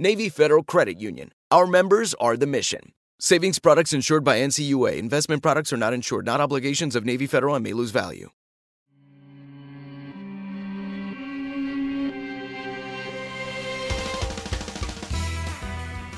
[0.00, 1.32] Navy Federal Credit Union.
[1.50, 2.92] Our members are the mission.
[3.18, 4.96] Savings products insured by NCUA.
[4.96, 8.30] Investment products are not insured, not obligations of Navy Federal and may lose value.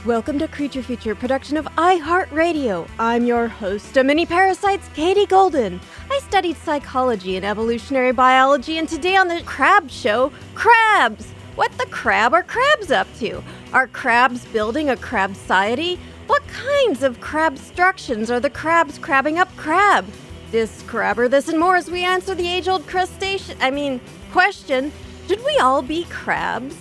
[0.04, 2.86] Welcome to Creature Feature, production of iHeartRadio.
[2.98, 5.80] I'm your host of Mini Parasites, Katie Golden.
[6.10, 11.32] I studied psychology and evolutionary biology, and today on the Crab Show, crabs.
[11.60, 13.44] What the crab are crabs up to?
[13.74, 16.00] Are crabs building a crab society?
[16.26, 20.06] What kinds of crabstructions are the crabs crabbing up crab?
[20.50, 23.58] This crabber, this and more as we answer the age-old crustacean.
[23.60, 24.00] I mean,
[24.32, 24.90] question:
[25.28, 26.74] Should we all be crabs?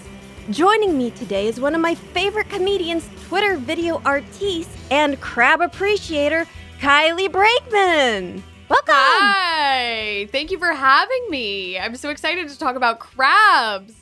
[0.50, 6.48] Joining me today is one of my favorite comedians, Twitter video artiste, and crab appreciator,
[6.80, 8.42] Kylie Brakeman.
[8.70, 8.96] Welcome.
[8.96, 10.30] Hi.
[10.32, 11.78] Thank you for having me.
[11.78, 13.99] I'm so excited to talk about crabs.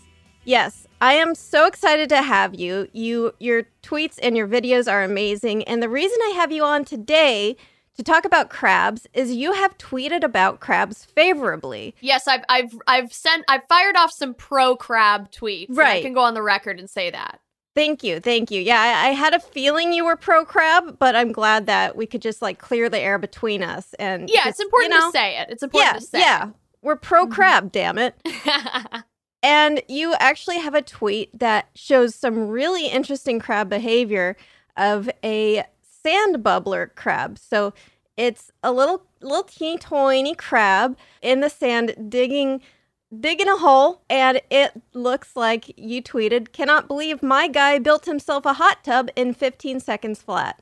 [0.48, 2.88] Yes, I am so excited to have you.
[2.94, 6.86] You your tweets and your videos are amazing, and the reason I have you on
[6.86, 7.58] today
[7.98, 11.96] to talk about crabs is you have tweeted about crabs favorably.
[12.00, 15.68] Yes, I've I've I've sent I've fired off some pro crab tweets.
[15.68, 17.42] and I can go on the record and say that.
[17.76, 18.62] Thank you, thank you.
[18.62, 22.06] Yeah, I, I had a feeling you were pro crab, but I'm glad that we
[22.06, 23.94] could just like clear the air between us.
[24.00, 25.50] And Yeah, it's important you know, to say it.
[25.50, 26.18] It's important Yeah, to say.
[26.20, 26.22] It.
[26.22, 26.50] Yeah,
[26.82, 27.66] we're pro crab.
[27.66, 27.72] Mm-hmm.
[27.72, 29.04] Damn it.
[29.48, 34.36] And you actually have a tweet that shows some really interesting crab behavior
[34.76, 37.40] of a sand bubbler crab.
[37.40, 37.74] So
[38.18, 42.60] it's a little little teeny tiny crab in the sand digging
[43.22, 48.46] digging a hole and it looks like you tweeted cannot believe my guy built himself
[48.46, 50.62] a hot tub in 15 seconds flat.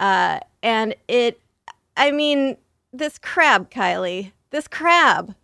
[0.00, 1.40] Uh and it
[1.96, 2.56] I mean
[2.92, 5.36] this crab Kylie, this crab.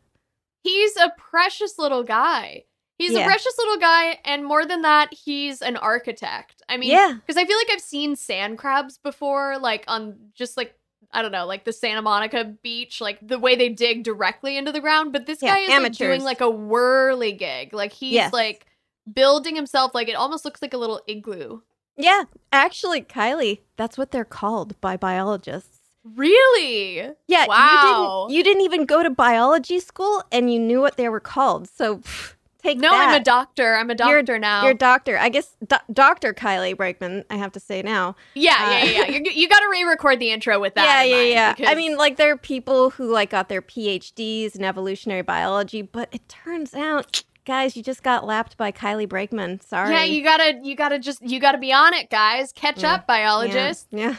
[0.65, 2.65] He's a precious little guy.
[2.99, 3.21] He's Yeah.
[3.21, 6.63] a precious little guy, and more than that, he's an architect.
[6.69, 7.13] I mean, Yeah.
[7.15, 10.75] because I feel like I've seen sand crabs before, like on just like
[11.13, 14.73] I don't know, like the Santa Monica beach, like the way they dig directly into
[14.73, 15.13] the ground.
[15.13, 17.73] But this Yeah, guy is like doing like a whirly gig.
[17.73, 18.33] Like he's Yes.
[18.33, 18.67] like
[19.13, 21.61] building himself, like it almost looks like a little igloo.
[21.97, 25.74] Yeah, actually, Kylie, that's what they're called by biologists.
[26.05, 27.11] Really?
[27.27, 28.27] Yeah, Wow.
[28.29, 31.21] you didn't you didn't even go to biology school and you knew what they were
[31.21, 31.69] called.
[31.69, 33.09] So pff, take No, that.
[33.09, 33.75] I'm a doctor.
[33.75, 34.63] I'm a You're- doctor now.
[34.63, 35.19] You're a doctor.
[35.19, 36.35] I guess do- Dr.
[36.35, 38.17] Kylie Brakeman, I have to say now.
[38.35, 39.07] yeah, uh, yeah, yeah.
[39.09, 41.05] you you got to re-record the intro with that.
[41.07, 41.71] yeah, yeah, yeah.
[41.71, 46.09] I mean, like there are people who like got their PhDs in evolutionary biology, but
[46.13, 49.61] it turns out guys, you just got lapped by Kylie Brakeman.
[49.61, 49.93] Sorry.
[49.93, 52.53] Yeah, you gotta, you gotta just, you gotta be on it, guys.
[52.53, 52.95] Catch Yeah.
[52.95, 53.87] up, biologists.
[53.91, 54.09] Yeah.
[54.11, 54.17] yeah.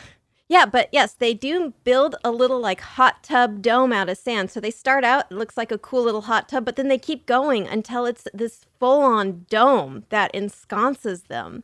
[0.47, 4.51] Yeah, but yes, they do build a little like hot tub dome out of sand.
[4.51, 6.99] So they start out, it looks like a cool little hot tub, but then they
[6.99, 11.63] keep going until it's this full on dome that ensconces them.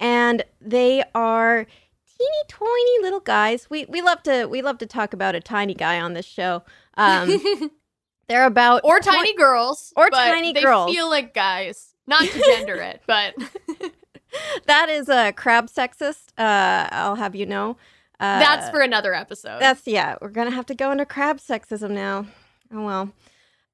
[0.00, 1.66] And they are
[2.18, 3.68] teeny tiny little guys.
[3.68, 6.62] We we love to we love to talk about a tiny guy on this show.
[6.96, 7.38] Um
[8.28, 10.90] they're about Or tiny girls, Or but tiny they girls.
[10.94, 13.34] Feel like guys, not to gender it, but
[14.66, 16.28] that is a crab sexist.
[16.38, 17.76] Uh, I'll have you know.
[18.18, 19.60] Uh, That's for another episode.
[19.60, 20.16] That's yeah.
[20.20, 22.26] We're gonna have to go into crab sexism now.
[22.72, 23.12] Oh well.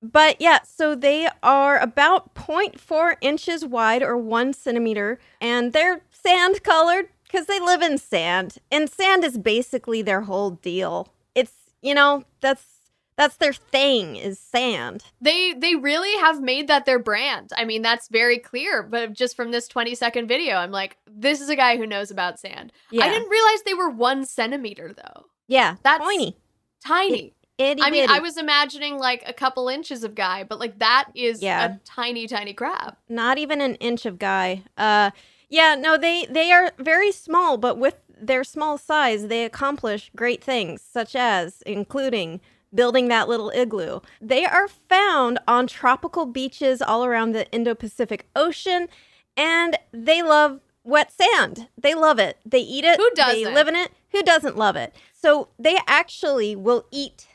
[0.03, 6.65] But yeah, so they are about 0.4 inches wide or one centimeter, and they're sand
[6.65, 11.12] colored because they live in sand, and sand is basically their whole deal.
[11.35, 12.81] It's you know that's
[13.17, 15.05] that's their thing is sand.
[15.20, 17.50] they they really have made that their brand.
[17.56, 18.82] I mean, that's very clear.
[18.82, 22.11] But just from this 20 second video, I'm like, this is a guy who knows
[22.11, 22.73] about sand.
[22.91, 25.26] Yeah, I didn't realize they were one centimeter though.
[25.49, 26.37] yeah, That's tiny.
[26.85, 27.35] Tiny.
[27.59, 28.12] Itty I mean, bitty.
[28.14, 31.64] I was imagining like a couple inches of guy, but like that is Yeah.
[31.75, 32.97] a tiny, tiny crab.
[33.09, 34.62] not even an inch of guy.
[34.76, 35.11] Uh,
[35.50, 40.43] yeah, no, they they are very small, but with their small size, they accomplish great
[40.43, 42.41] things, such as including
[42.75, 44.01] building that little igloo.
[44.21, 48.89] They are found on tropical beaches all around the Indo-Pacific Ocean,
[49.37, 51.69] and they love wet sand.
[51.79, 52.39] They love it.
[52.45, 52.97] They eat it.
[52.99, 53.55] Who They doesn't?
[53.55, 53.93] live in it.
[54.11, 54.95] Who doesn't love it?
[55.13, 57.27] So they actually will eat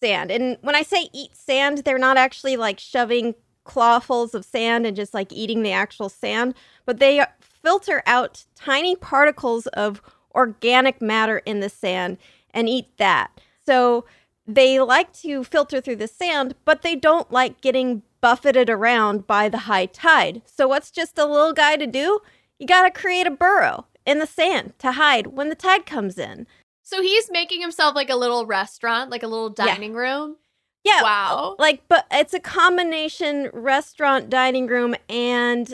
[0.00, 0.30] sand.
[0.30, 3.34] And when I say eat sand, they're not actually like shoving
[3.64, 6.54] clawfuls of sand and just like eating the actual sand,
[6.84, 10.02] but they filter out tiny particles of
[10.34, 12.18] organic matter in the sand
[12.52, 13.30] and eat that.
[13.64, 14.04] So
[14.46, 19.48] they like to filter through the sand, but they don't like getting buffeted around by
[19.48, 20.42] the high tide.
[20.46, 22.20] So what's just a little guy to do?
[22.58, 26.18] You got to create a burrow in the sand to hide when the tide comes
[26.18, 26.46] in.
[26.82, 29.66] So he's making himself like a little restaurant, like a little Yeah.
[29.66, 30.36] dining room.
[30.84, 31.02] Yeah.
[31.02, 31.56] Wow.
[31.60, 35.72] Like, but it's a combination restaurant, dining room, and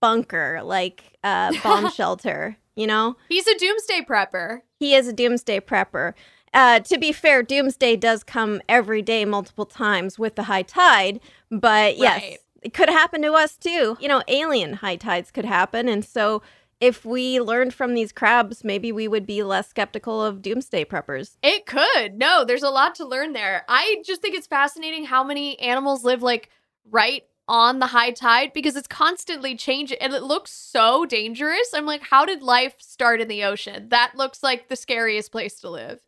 [0.00, 2.56] bunker, like uh, bomb shelter.
[2.76, 4.62] You know, He's a doomsday prepper.
[4.80, 6.14] he is a doomsday prepper.
[6.54, 11.20] Uh, to be fair, doomsday does come every day, multiple times with the high tide.
[11.50, 12.38] But yes, Right.
[12.62, 13.96] it could happen to us too.
[14.00, 16.40] You know, alien high tides could happen, and so
[16.80, 21.36] if we learned from these crabs, maybe we would be less skeptical of doomsday preppers.
[21.42, 22.18] It could.
[22.18, 23.64] No, there's a lot to learn there.
[23.68, 26.50] I just think it's fascinating how many animals live like
[26.90, 31.72] right on the high tide because it's constantly changing and it looks so dangerous.
[31.74, 33.88] I'm like, how did life start in the ocean?
[33.90, 36.00] That looks like the scariest place to live.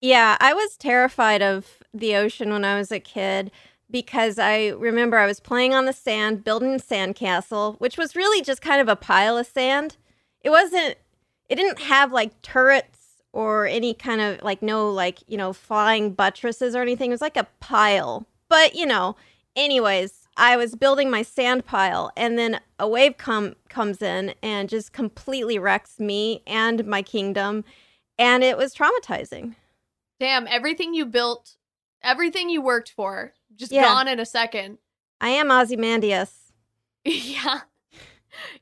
[0.00, 3.50] Yeah, I was terrified of the ocean when I was a kid
[3.90, 8.42] because I remember I was playing on the sand, building a sandcastle, which was really
[8.42, 9.96] just kind of a pile of sand.
[10.42, 10.96] It wasn't,
[11.48, 16.12] it didn't have like turrets or any kind of like no like, you know, flying
[16.12, 17.10] buttresses or anything.
[17.10, 18.26] It was like a pile.
[18.48, 19.16] But, you know,
[19.56, 24.68] anyways, I was building my sand pile and then a wave come comes in and
[24.68, 27.64] just completely wrecks me and my kingdom
[28.18, 29.54] and it was traumatizing.
[30.20, 31.56] Damn, everything you built,
[32.02, 33.82] everything you worked for, just Yeah.
[33.84, 34.78] gone in a second.
[35.20, 36.52] I am Ozymandias.
[37.04, 37.60] yeah.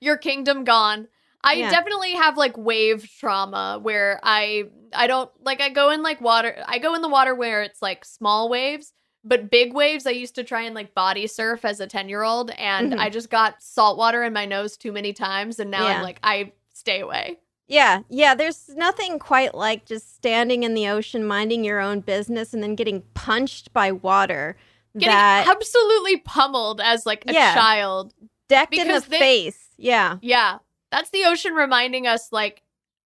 [0.01, 1.09] Your kingdom gone.
[1.43, 1.71] I Yeah.
[1.71, 6.63] definitely have like wave trauma where I I don't like I go in like water
[6.67, 8.93] I go in the water where it's like small waves,
[9.25, 12.93] but big waves I used to try and like body surf as a 10-year-old and
[12.93, 12.99] Mhm.
[12.99, 15.97] I just got salt water in my nose too many times and now Yeah.
[15.99, 17.39] I'm like I stay away.
[17.69, 22.55] Yeah, yeah, there's nothing quite like just standing in the ocean, minding your own business,
[22.55, 24.57] and then getting punched by water
[24.97, 27.55] Getting that absolutely pummeled as like a Yeah.
[27.55, 28.15] child.
[28.49, 29.71] decked in the they- face.
[29.77, 30.19] Yeah.
[30.23, 30.59] Yeah.
[30.93, 32.63] That's the ocean reminding us like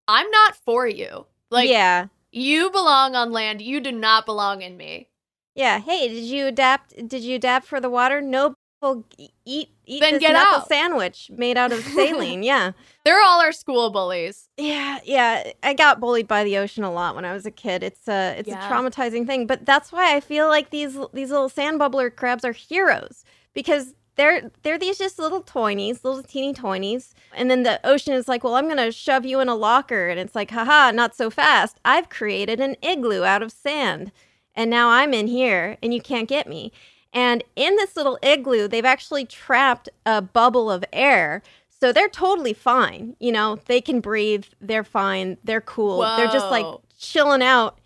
[0.06, 1.26] I'm not for you.
[1.50, 2.06] Like yeah.
[2.30, 5.08] you belong on land, you do not belong in me.
[5.54, 5.78] Yeah.
[5.78, 6.94] Hey, did you adapt?
[7.08, 8.20] Did you adapt for the water?
[8.20, 8.54] No.
[8.82, 10.66] Well, eat eat Then this get out.
[10.66, 12.42] sandwich made out of saline.
[12.42, 12.72] yeah.
[13.04, 14.48] They're all our school bullies.
[14.56, 15.52] Yeah, yeah.
[15.62, 17.82] I got bullied by the ocean a lot when I was a kid.
[17.82, 18.66] It's a it's Yeah.
[18.66, 22.44] a traumatizing thing, but that's why I feel like these these little sand bubbler crabs
[22.44, 27.80] are heroes because they're they're these just little toinies, little teeny toinies, and then the
[27.86, 30.90] ocean is like, well, I'm gonna shove you in a locker, and it's like, haha,
[30.90, 31.78] not so fast.
[31.84, 34.10] I've created an igloo out of sand,
[34.54, 36.72] and now I'm in here, and you can't get me.
[37.12, 41.42] And in this little igloo, they've actually trapped a bubble of air.
[41.68, 43.16] So they're totally fine.
[43.18, 44.44] You know, they can breathe.
[44.60, 45.38] They're fine.
[45.42, 46.00] They're cool.
[46.00, 46.66] They're just like
[46.98, 47.78] chilling out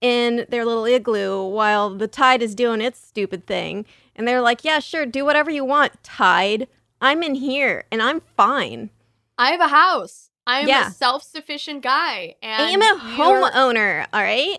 [0.00, 3.84] in their little igloo while the tide is doing its stupid thing.
[4.16, 6.66] And they're like, yeah, sure, do whatever you want, tide.
[7.00, 8.90] I'm in here and I'm fine.
[9.38, 10.30] I have a house.
[10.46, 10.88] I'm Yeah.
[10.88, 12.34] a self-sufficient guy.
[12.42, 14.58] And I am a homeowner, all right?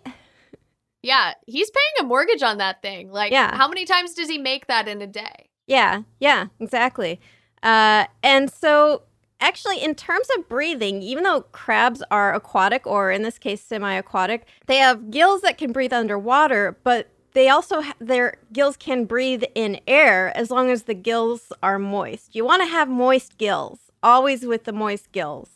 [1.03, 3.12] Yeah, he's paying a mortgage on that thing.
[3.12, 3.55] Like, Yeah.
[3.55, 5.50] how many times does he make that in a day?
[5.67, 7.19] Yeah, yeah, exactly.
[7.62, 9.03] Uh, and so,
[9.39, 13.93] actually, in terms of breathing, even though crabs are aquatic, or in this case, semi
[13.93, 19.05] aquatic, they have gills that can breathe underwater, but they also, ha- their gills can
[19.05, 22.33] breathe in air as long as the gills are moist.
[22.36, 25.50] You want to have moist gills, always with the moist gills.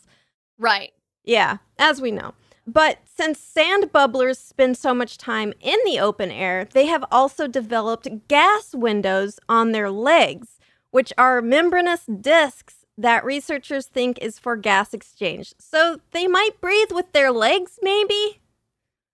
[0.58, 0.92] Right.
[1.24, 2.34] Yeah, as we know.
[2.68, 7.48] But since sand bubblers spend so much time in the open air, they have also
[7.48, 10.58] developed gas windows on their legs,
[10.90, 15.54] which are membranous discs that researchers think is for gas exchange.
[15.58, 18.42] So they might breathe with their legs, maybe?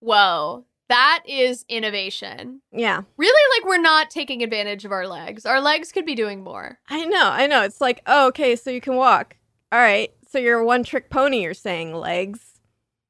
[0.00, 0.64] Whoa.
[0.88, 2.60] That is innovation.
[2.72, 3.02] Yeah.
[3.16, 5.46] Really, like we're not taking advantage of our legs.
[5.46, 6.80] Our legs could be doing more.
[6.88, 7.62] I know, I know.
[7.62, 9.36] It's like, oh, okay, so you can walk.
[9.70, 10.12] All right.
[10.28, 12.53] So you're a one trick pony, you're saying legs.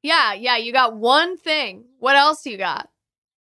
[0.04, 1.84] Yeah, yeah, you got one thing.
[1.98, 2.90] What else you got?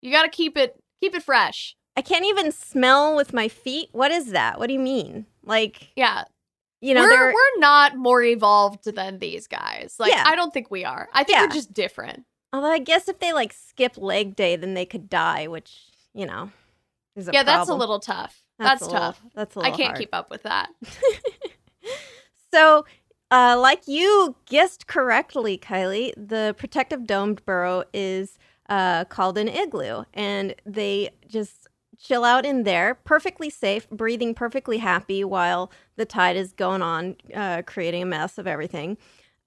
[0.03, 1.75] You got to keep it keep it fresh.
[1.97, 3.89] I can't even smell with my feet.
[3.93, 4.59] What is that?
[4.59, 5.27] What do you mean?
[5.43, 6.25] Like, Yeah.
[6.83, 9.97] you know, we're we're not more evolved than these guys.
[9.99, 10.25] Like Yeah.
[10.27, 11.09] I don't think we are.
[11.15, 11.47] I think Yeah.
[11.47, 12.25] we're just different.
[12.53, 15.75] although I guess if they like skip leg day, then they could die, which,
[16.15, 16.51] you know,
[17.17, 18.43] is a yeah, that's a little tough.
[18.59, 18.81] That's, tough.
[18.81, 19.23] That's a little- tough.
[19.35, 19.99] that's a I little can't hard.
[19.99, 20.69] keep up with that.
[22.53, 22.85] So,
[23.31, 30.05] uh, like you guessed correctly, Kylie, the protective domed burrow is uh, called an igloo,
[30.15, 31.69] and they just
[31.99, 37.17] chill out in there, perfectly safe, breathing perfectly happy while the tide is going on,
[37.35, 38.97] uh, creating a mess of everything.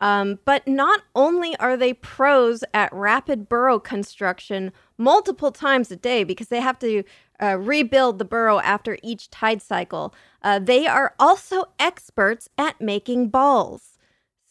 [0.02, 6.24] Um, but not only are they pros at rapid burrow construction multiple times a day
[6.26, 7.04] because they have to
[7.42, 13.30] uh, rebuild the burrow after each tide cycle, uh, they are also experts at making
[13.30, 13.98] balls.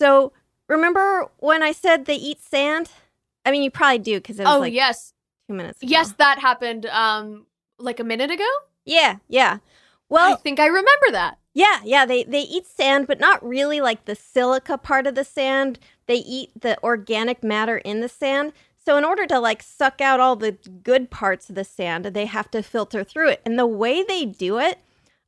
[0.00, 0.32] So
[0.68, 2.90] remember when I said they eat sand?
[3.44, 5.14] I mean, you probably do because it was Oh like yes,
[5.48, 5.90] two minutes ago.
[5.90, 6.86] yes, that happened.
[6.86, 7.46] Um,
[7.78, 8.48] like a minute ago.
[8.84, 9.58] Yeah, yeah.
[10.08, 11.38] Well, I think I remember that.
[11.54, 15.24] Yeah, yeah, they they eat sand, but not really like the silica part of the
[15.24, 15.78] sand.
[16.06, 18.52] They eat the organic matter in the sand.
[18.84, 22.26] So in order to like suck out all the good parts of the sand, they
[22.26, 23.42] have to filter through it.
[23.44, 24.78] And the way they do it,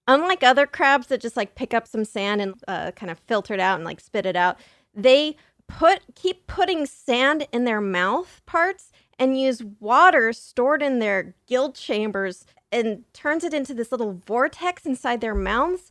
[0.09, 3.55] unlike other crabs that just like pick up some sand and uh, kind of filter
[3.55, 4.59] it out and like spit it out,
[4.95, 5.37] they
[5.69, 11.73] put keep putting sand in their mouth parts and use water stored in their gill
[11.73, 15.91] chambers and turns it into this little vortex inside their mouths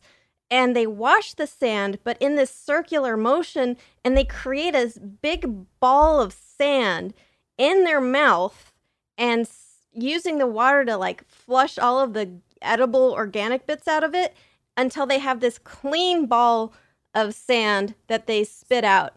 [0.50, 4.92] and they wash the sand but in this circular motion and they create a
[5.22, 7.14] big ball of sand
[7.58, 8.72] in their mouth
[9.18, 12.30] and s- using the water to like flush all of the
[12.62, 14.34] edible organic bits out of it
[14.76, 16.72] until they have this clean ball
[17.14, 19.14] of sand that they spit out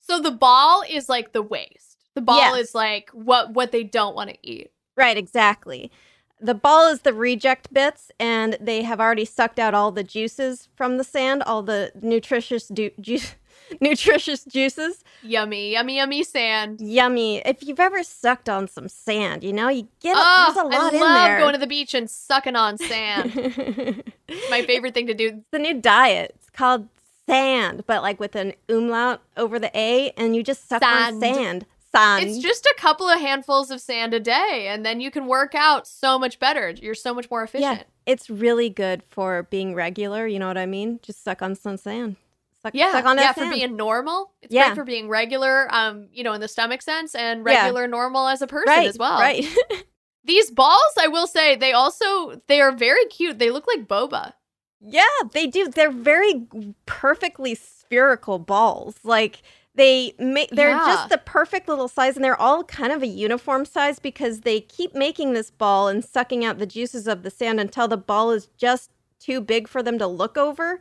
[0.00, 1.98] So the ball is like the waste.
[2.14, 2.68] The ball Yes.
[2.68, 4.70] is like what what they don't want to eat.
[4.96, 5.92] Right, exactly.
[6.40, 10.68] The ball is the reject bits, and they have already sucked out all the juices
[10.76, 13.34] from the sand, all the nutritious du- juice,
[13.80, 15.02] nutritious juices.
[15.22, 16.80] Yummy, yummy, yummy sand.
[16.80, 17.38] Yummy.
[17.38, 20.68] If you've ever sucked on some sand, you know you get a, Oh, there's a
[20.68, 21.08] lot in there.
[21.08, 23.34] I love going to the beach and sucking on sand.
[24.50, 25.42] My favorite thing to do.
[25.50, 26.32] the new diet.
[26.36, 26.88] It's called
[27.26, 31.36] sand, but like with an umlaut over the a, and you just suck on Sand.
[31.36, 31.66] sand.
[31.94, 32.24] Sand.
[32.28, 35.54] It's just a couple of handfuls of sand a day, and then you can work
[35.54, 36.70] out so much better.
[36.70, 37.78] You're so much more efficient.
[37.78, 40.26] yeah, it's really good for being regular.
[40.26, 41.00] You know what I mean?
[41.02, 42.16] Just suck on some sand.
[42.62, 44.32] Suck, Yeah, suck on that yeah, for being normal.
[44.42, 44.66] It's Yeah.
[44.68, 47.62] great for being regular, um, you know, in the stomach sense, and Yeah.
[47.64, 49.18] regular normal as a person right, as well.
[49.18, 49.44] Right.
[50.24, 53.38] These balls, I will say, they also they are very cute.
[53.38, 54.32] They look like boba.
[54.80, 55.68] Yeah, they do.
[55.68, 56.46] They're very
[56.86, 58.96] perfectly spherical balls.
[59.04, 59.42] Like
[59.74, 60.84] they make they're Yeah.
[60.86, 64.60] just the perfect little size and they're all kind of a uniform size because they
[64.60, 68.30] keep making this ball and sucking out the juices of the sand until the ball
[68.32, 70.80] is just too big for them to look over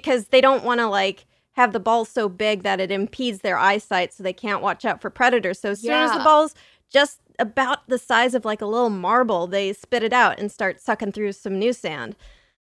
[0.00, 3.56] because they don't want to like have the ball so big that it impedes their
[3.56, 5.58] eyesight so they can't watch out for predators.
[5.58, 6.54] So as soon as the ball's
[6.92, 10.80] just about the size of like a little marble, they spit it out and start
[10.80, 12.14] sucking through some new sand.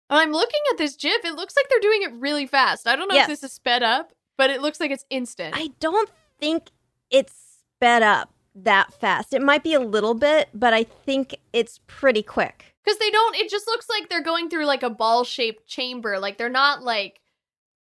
[0.10, 1.26] I'm looking at this GIF.
[1.26, 2.88] It looks like they're doing it really fast.
[2.88, 3.30] I don't know Yes.
[3.30, 5.56] if this is sped up, but it looks like it's instant.
[5.58, 6.70] I don't think
[7.10, 7.34] it's
[7.76, 9.34] sped up that fast.
[9.34, 12.76] It might be a little bit, but I think it's pretty quick.
[12.84, 13.36] Because they don't.
[13.36, 16.20] It just looks like they're going through like a ball shaped chamber.
[16.20, 17.20] Like they're not like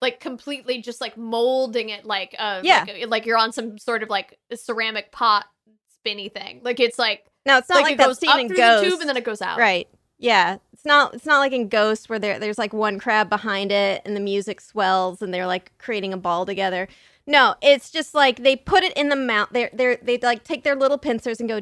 [0.03, 2.85] like completely just like molding it like uh Yeah.
[2.87, 5.47] like, like you're on some sort of like ceramic pot
[5.89, 6.61] spinny thing.
[6.63, 8.57] Like it's like No, it's not like, like, it that goes scene up in through
[8.59, 8.85] Ghost.
[8.85, 9.59] the tube and then it goes out.
[9.59, 9.89] Right.
[10.19, 10.59] Yeah.
[10.73, 14.03] It's not it's not like in Ghost where there there's like one crab behind it
[14.05, 16.89] and the music swells and they're like creating a ball together.
[17.25, 19.49] No, it's just like they put it in the mouth.
[19.53, 21.61] they're they're they like take their little pincers and go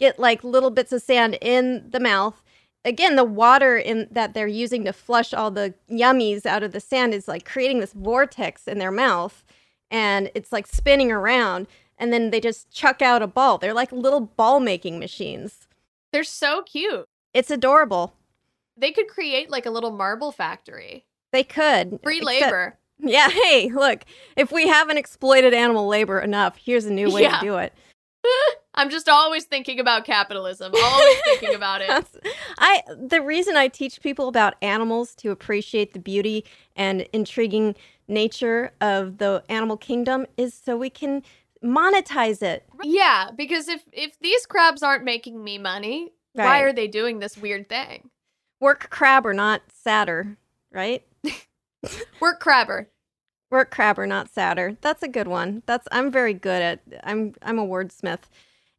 [0.00, 2.42] get like little bits of sand in the mouth.
[2.84, 6.80] Again, the water in that they're using to flush all the yummies out of the
[6.80, 9.42] sand is like creating this vortex in their mouth,
[9.90, 11.66] and it's like spinning around.
[11.96, 13.56] And then they just chuck out a ball.
[13.58, 15.68] They're like little ball making machines.
[16.12, 17.06] They're so cute.
[17.32, 18.14] It's adorable.
[18.76, 21.04] They could create like a little marble factory.
[21.32, 22.78] They could Free except- labor.
[22.98, 24.04] Yeah, hey, look,
[24.36, 27.38] if we haven't exploited animal labor enough, here's a new way Yeah.
[27.40, 27.72] to do it.
[28.74, 30.72] I'm just always thinking about capitalism.
[30.74, 32.04] Always thinking about it.
[32.58, 36.44] I the reason I teach people about animals to appreciate the beauty
[36.76, 37.74] and intriguing
[38.08, 41.22] nature of the animal kingdom is so we can
[41.62, 42.66] monetize it.
[42.82, 47.36] Yeah, because if if these crabs aren't making me money, why are they doing this
[47.36, 48.10] weird thing?
[48.60, 50.36] Work crab or not sadder,
[50.72, 51.06] right?
[52.20, 52.88] Work crabber.
[53.54, 54.76] Work crab or not sadder.
[54.80, 55.62] That's a good one.
[55.64, 58.22] That's I'm very good at I'm I'm a wordsmith.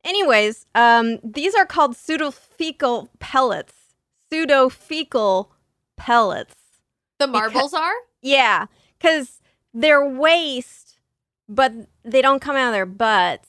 [0.03, 3.73] Anyways, um these are called pseudofecal pellets.
[4.29, 5.47] Pseudofecal
[5.95, 6.55] pellets.
[7.19, 7.93] The marbles are?
[8.21, 8.65] Yeah,
[8.99, 9.41] cuz
[9.73, 10.99] they're waste
[11.47, 11.71] but
[12.03, 13.47] they don't come out of their butts.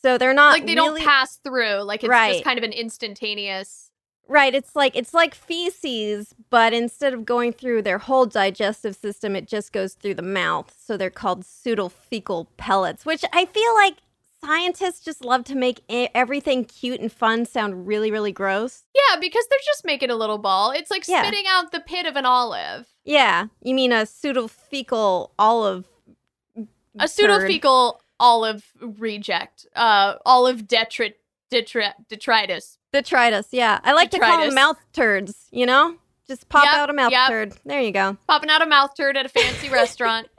[0.00, 1.82] So they're not Like they really- don't pass through.
[1.82, 2.32] Like it's Right.
[2.32, 3.85] just kind of an instantaneous
[4.28, 9.36] Right, it's like it's like feces, but instead of going through their whole digestive system,
[9.36, 10.74] it just goes through the mouth.
[10.76, 13.98] So they're called pseudofecal pellets, which I feel like
[14.44, 18.84] scientists just love to make everything cute and fun sound really, really gross.
[18.94, 20.72] Yeah, because they're just making a little ball.
[20.72, 21.22] It's like Yeah.
[21.22, 22.86] spitting out the pit of an olive.
[23.04, 25.86] Yeah, you mean a pseudofecal olive?
[26.98, 29.66] A pseudofecal olive reject.
[29.76, 31.14] Uh olive detrit
[31.50, 32.78] detra- detritus.
[33.02, 33.48] Detritus.
[33.52, 35.48] Yeah, I like to call them mouth turds.
[35.50, 37.28] You know, just pop Yep, out a mouth yep.
[37.28, 37.54] turd.
[37.64, 38.16] There you go.
[38.26, 40.28] Popping out a mouth turd at a fancy restaurant.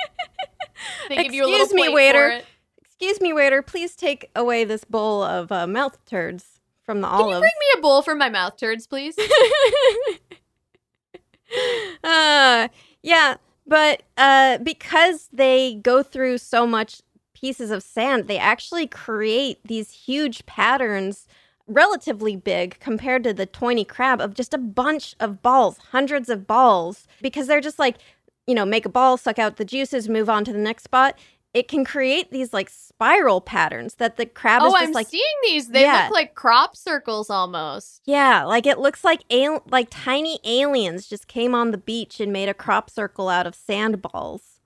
[1.10, 2.42] They give you a little Excuse me, waiter.
[2.86, 3.64] Excuse me, waiter.
[3.64, 7.78] Please take away this bowl of uh, mouth turds from the Can you bring me
[7.78, 9.18] a bowl for my mouth turds, please?
[12.04, 12.68] uh,
[13.02, 17.02] yeah, but uh, because they go through so much
[17.34, 21.28] pieces of sand, they actually create these huge patterns,
[21.68, 26.48] relatively big compared to the tiny crab, of just a bunch of balls, hundreds of
[26.48, 27.98] balls, because they're just like,
[28.46, 31.18] you know, make a ball, suck out the juices, move on to the next spot.
[31.54, 35.08] It can create these like spiral patterns that the crab is oh, just I'm like
[35.08, 35.70] seeing these.
[35.70, 36.04] They Yeah.
[36.04, 38.02] look like crop circles almost.
[38.06, 42.32] Yeah, like it looks like al- like tiny aliens just came on the beach and
[42.32, 44.60] made a crop circle out of sand balls.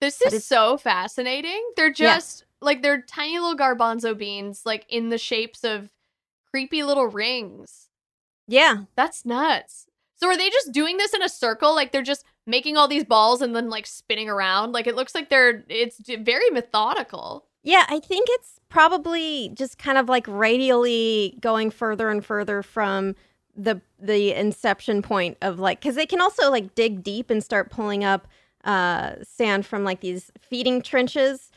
[0.00, 1.62] This is it's- so fascinating.
[1.76, 2.14] They're Yeah.
[2.16, 5.90] just like they're tiny little garbanzo beans, like in the shapes of
[6.52, 7.88] creepy little rings.
[8.46, 9.86] Yeah, That's nuts.
[10.16, 11.74] So are they just doing this in a circle?
[11.74, 14.70] Like they're just making all these balls and then like spinning around?
[14.72, 17.46] Like it looks like they're it's very methodical.
[17.64, 17.86] yeah.
[17.88, 23.16] I think it's probably just kind of like radially going further and further from
[23.56, 27.70] the the inception point of like because they can also like dig deep and start
[27.70, 28.26] pulling up
[28.64, 31.50] uh sand from like these feeding trenches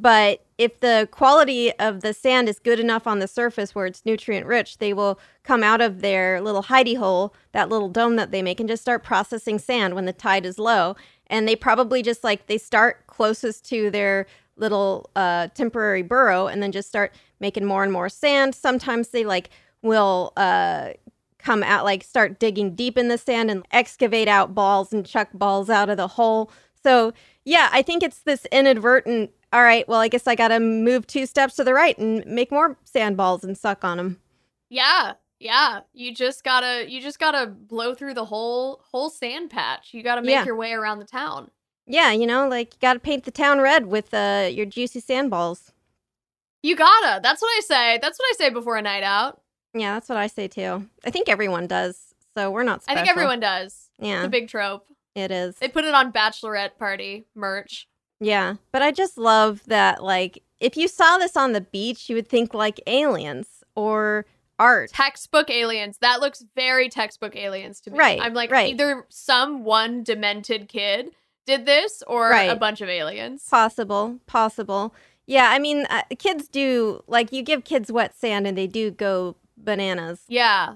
[0.00, 4.04] but if the quality of the sand is good enough on the surface where it's
[4.04, 8.32] nutrient rich they will come out of their little hidey hole that little dome that
[8.32, 10.96] they make and just start processing sand when the tide is low.
[11.28, 14.26] And they probably just like they start closest to their
[14.56, 18.54] little uh, temporary burrow and then just start making more and more sand.
[18.54, 20.90] Sometimes they like will uh,
[21.38, 25.28] come out like start digging deep in the sand and excavate out balls and chuck
[25.32, 26.50] balls out of the hole.
[26.82, 27.12] So
[27.44, 31.24] yeah i think it's this inadvertent all right well i guess i gotta move two
[31.24, 34.20] steps to the right and make more sand balls and suck on them
[34.68, 35.12] Yeah.
[35.40, 35.80] Yeah.
[35.92, 39.92] You just gotta you just gotta blow through the whole whole sand patch.
[39.92, 40.44] You gotta make Yeah.
[40.44, 41.50] your way around the town.
[41.86, 45.30] yeah you know like you gotta paint the town red with uh, your juicy sand
[45.30, 45.72] balls
[46.62, 47.20] You gotta.
[47.22, 47.98] That's what I say.
[48.00, 49.40] That's what I say before a night out.
[49.74, 53.08] yeah that's what i say too i think everyone does so we're not I think
[53.08, 53.90] everyone does.
[53.98, 54.86] yeah It's a big trope.
[55.14, 57.86] it is They put it on bachelorette party merch.
[58.20, 62.16] Yeah, but I just love that like if you saw this on the beach, you
[62.16, 64.24] would think like aliens or
[64.58, 64.90] art.
[64.90, 65.98] Textbook aliens.
[65.98, 67.98] That looks very textbook aliens to me.
[67.98, 68.72] Right, I'm like right.
[68.72, 71.10] either some one demented kid
[71.46, 73.46] did this or a bunch of aliens.
[73.48, 74.94] Possible, possible.
[75.26, 78.90] Yeah, I mean, uh, kids do like you give kids wet sand and they do
[78.90, 80.22] go bananas.
[80.28, 80.74] Yeah.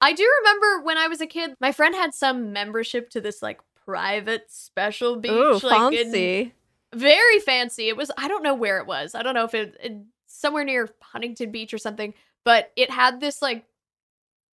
[0.00, 3.42] I do remember when I was a kid, my friend had some membership to this
[3.42, 5.32] like private special beach.
[5.32, 6.54] Ooh, like, in- fancy.
[6.94, 7.88] Very fancy.
[7.88, 9.14] It was I don't know where it was.
[9.14, 9.92] I don't know if it, it
[10.26, 13.64] somewhere near Huntington Beach or something, but it had this like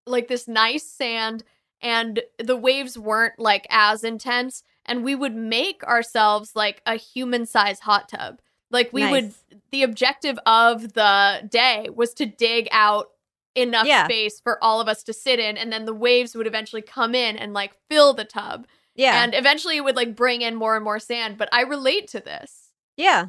[0.08, 1.44] like this nice sand
[1.82, 7.46] and the waves weren't like as intense and we would make ourselves like a human
[7.46, 8.40] size hot tub.
[8.72, 9.34] Like we would
[9.72, 13.10] the objective of the day was to dig out
[13.54, 14.06] enough Yeah.
[14.06, 17.14] space for all of us to sit in and then the waves would eventually come
[17.14, 20.76] in and like fill the tub Yeah, and eventually it would like bring in more
[20.76, 23.28] and more sand but i relate to this yeah,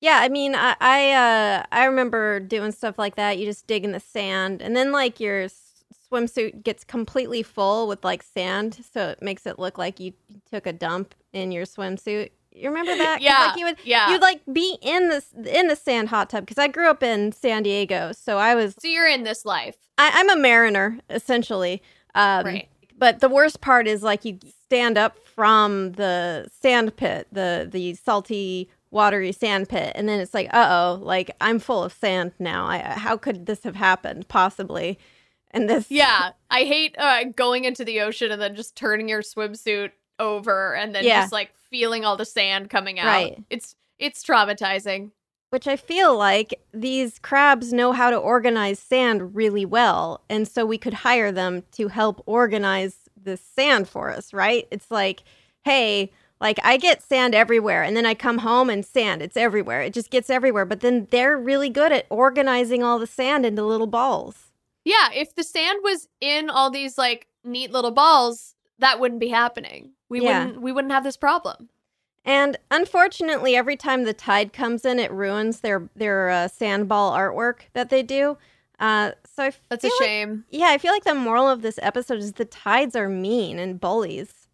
[0.00, 0.20] yeah.
[0.22, 3.38] I mean, I I, uh, I remember doing stuff like that.
[3.38, 7.88] You just dig in the sand, and then like your s- swimsuit gets completely full
[7.88, 10.12] with like sand, so it makes it look like you
[10.50, 12.30] took a dump in your swimsuit.
[12.52, 13.20] You remember that?
[13.20, 14.10] Yeah, Like you would, yeah.
[14.10, 15.22] You'd like be in the
[15.58, 18.76] in the sand hot tub because I grew up in San Diego, so I was.
[18.80, 19.76] So you're in this life.
[19.98, 21.82] I, I'm a mariner essentially.
[22.14, 22.68] Um, Right.
[22.98, 27.94] But the worst part is like you stand up from the sand pit, the the
[27.94, 32.32] salty, watery sand pit, and then it's like, uh oh, like I'm full of sand
[32.38, 32.66] now.
[32.66, 34.28] I, how could this have happened?
[34.28, 34.98] Possibly.
[35.52, 39.22] And this, Yeah, I hate uh, going into the ocean and then just turning your
[39.22, 41.22] swimsuit over and then Yeah.
[41.22, 43.06] just like feeling all the sand coming out.
[43.06, 43.42] Right.
[43.48, 45.12] It's it's traumatizing.
[45.50, 50.22] Which I feel like these crabs know how to organize sand really well.
[50.28, 54.68] And so we could hire them to help organize this sand for us, right?
[54.70, 55.22] It's like,
[55.64, 59.82] hey, like I get sand everywhere and then I come home and sand, it's everywhere.
[59.82, 60.64] It just gets everywhere.
[60.64, 64.52] But then they're really good at organizing all the sand into little balls.
[64.84, 69.28] Yeah, if the sand was in all these like neat little balls, that wouldn't be
[69.28, 69.92] happening.
[70.08, 70.44] We Yeah.
[70.44, 71.68] wouldn't we wouldn't have this problem.
[72.28, 77.60] And unfortunately, every time the tide comes in, it ruins their their uh, sandball artwork
[77.72, 78.36] that they do.
[78.78, 80.44] Uh, so I That's a feel like- shame.
[80.50, 83.80] yeah, I feel like the moral of this episode is the tides are mean and
[83.80, 84.46] bullies.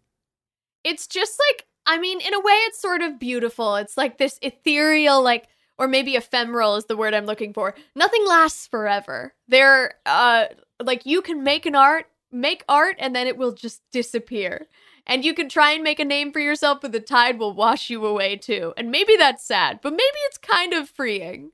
[0.85, 3.75] It's just like I mean, in a way it's sort of beautiful.
[3.75, 7.75] It's like this ethereal like or maybe ephemeral is the word I'm looking for.
[7.93, 9.33] Nothing lasts forever.
[9.49, 10.45] They're uh
[10.81, 14.65] like you can make an art, make art and then it will just disappear.
[15.07, 17.89] And you can try and make a name for yourself, but the tide will wash
[17.89, 18.73] you away too.
[18.75, 21.51] And maybe that's sad, but maybe it's kind of freeing.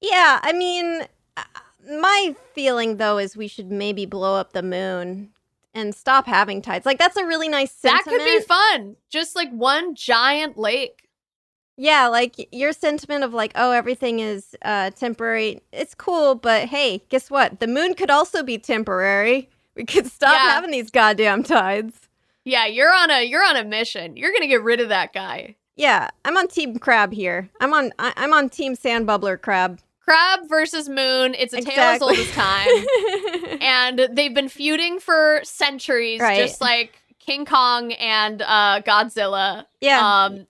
[0.00, 1.02] Yeah, I mean,
[1.36, 1.42] uh,
[2.00, 5.30] my feeling though is we should maybe blow up the moon
[5.74, 6.84] and stop having tides.
[6.84, 8.04] Like that's a really nice sentiment.
[8.06, 8.96] That could be fun.
[9.10, 11.08] Just like one giant lake.
[11.76, 15.62] Yeah, like your sentiment of like, oh, everything is uh, temporary.
[15.72, 17.60] It's cool, but hey, guess what?
[17.60, 19.48] The moon could also be temporary.
[19.74, 20.50] We could stop Yeah.
[20.50, 22.08] having these goddamn tides.
[22.44, 24.16] Yeah, you're on a you're on a mission.
[24.16, 25.56] You're gonna get rid of that guy.
[25.76, 27.48] Yeah, I'm on Team Crab here.
[27.60, 27.92] I'm on.
[27.98, 29.80] I, I'm on Team Sand Bubbler Crab.
[30.00, 31.34] Crab versus Moon.
[31.38, 32.68] It's a tale as old as time.
[33.60, 36.36] and they've been feuding for centuries, Right.
[36.38, 39.66] just like King Kong and uh, Godzilla.
[39.80, 40.46] yeah, Um,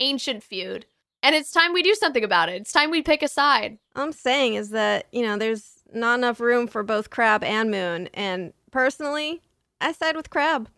[0.00, 0.84] ancient feud.
[1.22, 2.60] And it's time we do something about it.
[2.60, 3.78] It's time we pick a side.
[3.96, 7.70] all I'm saying is that you know there's not enough room for both Crab and
[7.70, 9.40] Moon, and personally,
[9.80, 10.68] I side with Crab.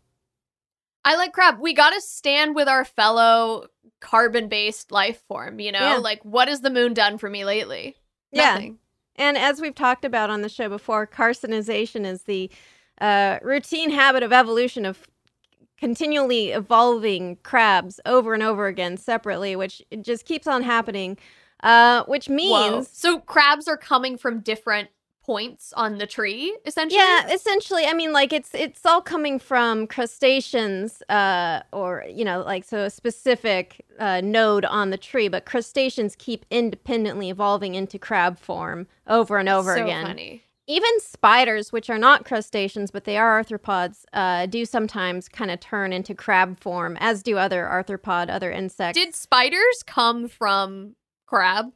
[1.04, 1.58] I like crab.
[1.60, 3.66] We got to stand with our fellow
[4.00, 5.78] carbon based life form, you know?
[5.78, 5.96] Yeah.
[5.96, 7.96] Like, what has the moon done for me lately?
[8.32, 8.54] Yeah.
[8.54, 8.78] Nothing.
[9.16, 12.50] And as we've talked about on the show before, carcinization is the
[13.00, 15.06] uh, routine habit of evolution of
[15.78, 21.16] continually evolving crabs over and over again separately, which just keeps on happening.
[21.62, 22.34] Uh, which Whoa.
[22.34, 24.88] means, So crabs are coming from different
[25.30, 26.98] points on the tree, essentially?
[26.98, 32.40] yeah, essentially, I mean, like it's it's all coming from crustaceans, uh, or you know,
[32.42, 37.96] like so a specific uh, node on the tree, but crustaceans keep independently evolving into
[37.96, 40.04] crab form over and over so again.
[40.04, 40.42] funny.
[40.66, 45.60] even spiders, which are not crustaceans but they are arthropods, uh, do sometimes kind of
[45.60, 48.98] turn into crab form, as do other arthropod, other insects.
[48.98, 51.66] Did spiders come from crab?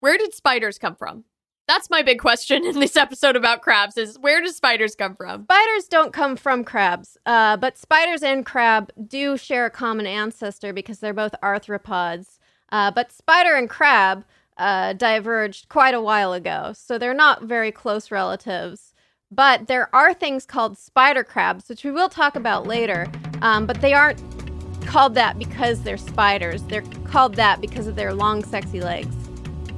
[0.00, 1.24] Where did spiders come from?
[1.68, 5.44] That's my big question in this episode about crabs is where do spiders come from?
[5.44, 10.72] spiders don't come from crabs, uh, but spiders and crab do share a common ancestor
[10.72, 12.38] because they're both arthropods.
[12.70, 14.24] Uh, but spider and crab
[14.56, 18.92] uh, diverged quite a while ago, so they're not very close relatives.
[19.30, 23.06] But there are things called spider crabs, which we will talk about later.
[23.40, 24.20] Um, but they aren't
[24.84, 26.62] called that because they're spiders.
[26.64, 29.21] They're called that because of their long, sexy legs.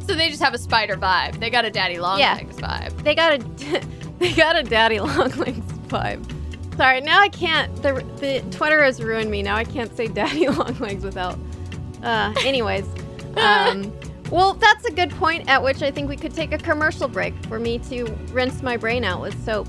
[0.07, 1.41] So they just have a spider vibe.
[1.41, 2.35] They got a daddy long Yeah.
[2.35, 3.03] legs vibe.
[3.05, 3.39] They got a
[4.19, 6.77] they got a daddy long legs vibe.
[6.77, 7.75] Sorry, now I can't.
[7.83, 9.43] The the Twitter has ruined me.
[9.43, 11.39] Now I can't say daddy long legs without.
[12.03, 12.85] Uh, anyways,
[13.37, 13.91] um,
[14.31, 17.33] well, that's a good point at which I think we could take a commercial break
[17.47, 19.69] for me to rinse my brain out with soap.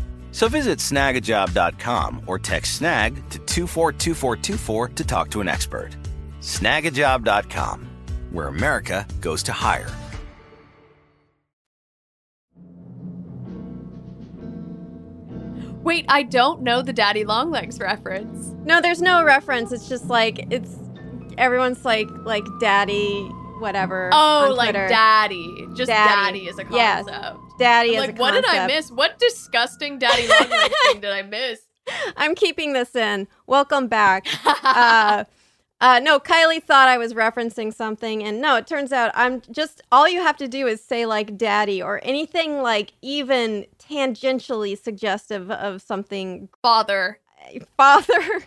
[0.31, 5.95] So visit snagajob.com or text snag to 242424 to talk to an expert.
[6.39, 7.87] Snagajob.com,
[8.31, 9.89] where America goes to hire.
[15.83, 18.53] Wait, I don't know the Daddy Longlegs reference.
[18.65, 19.71] No, there's no reference.
[19.71, 20.75] It's just like it's
[21.37, 23.23] everyone's like like daddy
[23.59, 24.09] whatever.
[24.13, 25.67] Oh, on like daddy.
[25.73, 26.47] Just daddy, Daddy.
[26.47, 27.03] is a Yeah.
[27.03, 27.39] concept.
[27.61, 28.91] Daddy like, what did I miss?
[28.91, 31.61] What disgusting Daddy Longlegs thing did I miss?
[32.17, 33.27] I'm keeping this in.
[33.47, 34.27] Welcome back.
[34.45, 35.25] uh,
[35.81, 39.81] uh, no, Kylie thought I was referencing something, and no, it turns out I'm just
[39.91, 45.51] all you have to do is say like daddy or anything like even tangentially suggestive
[45.51, 47.19] of something Father.
[47.77, 48.43] father.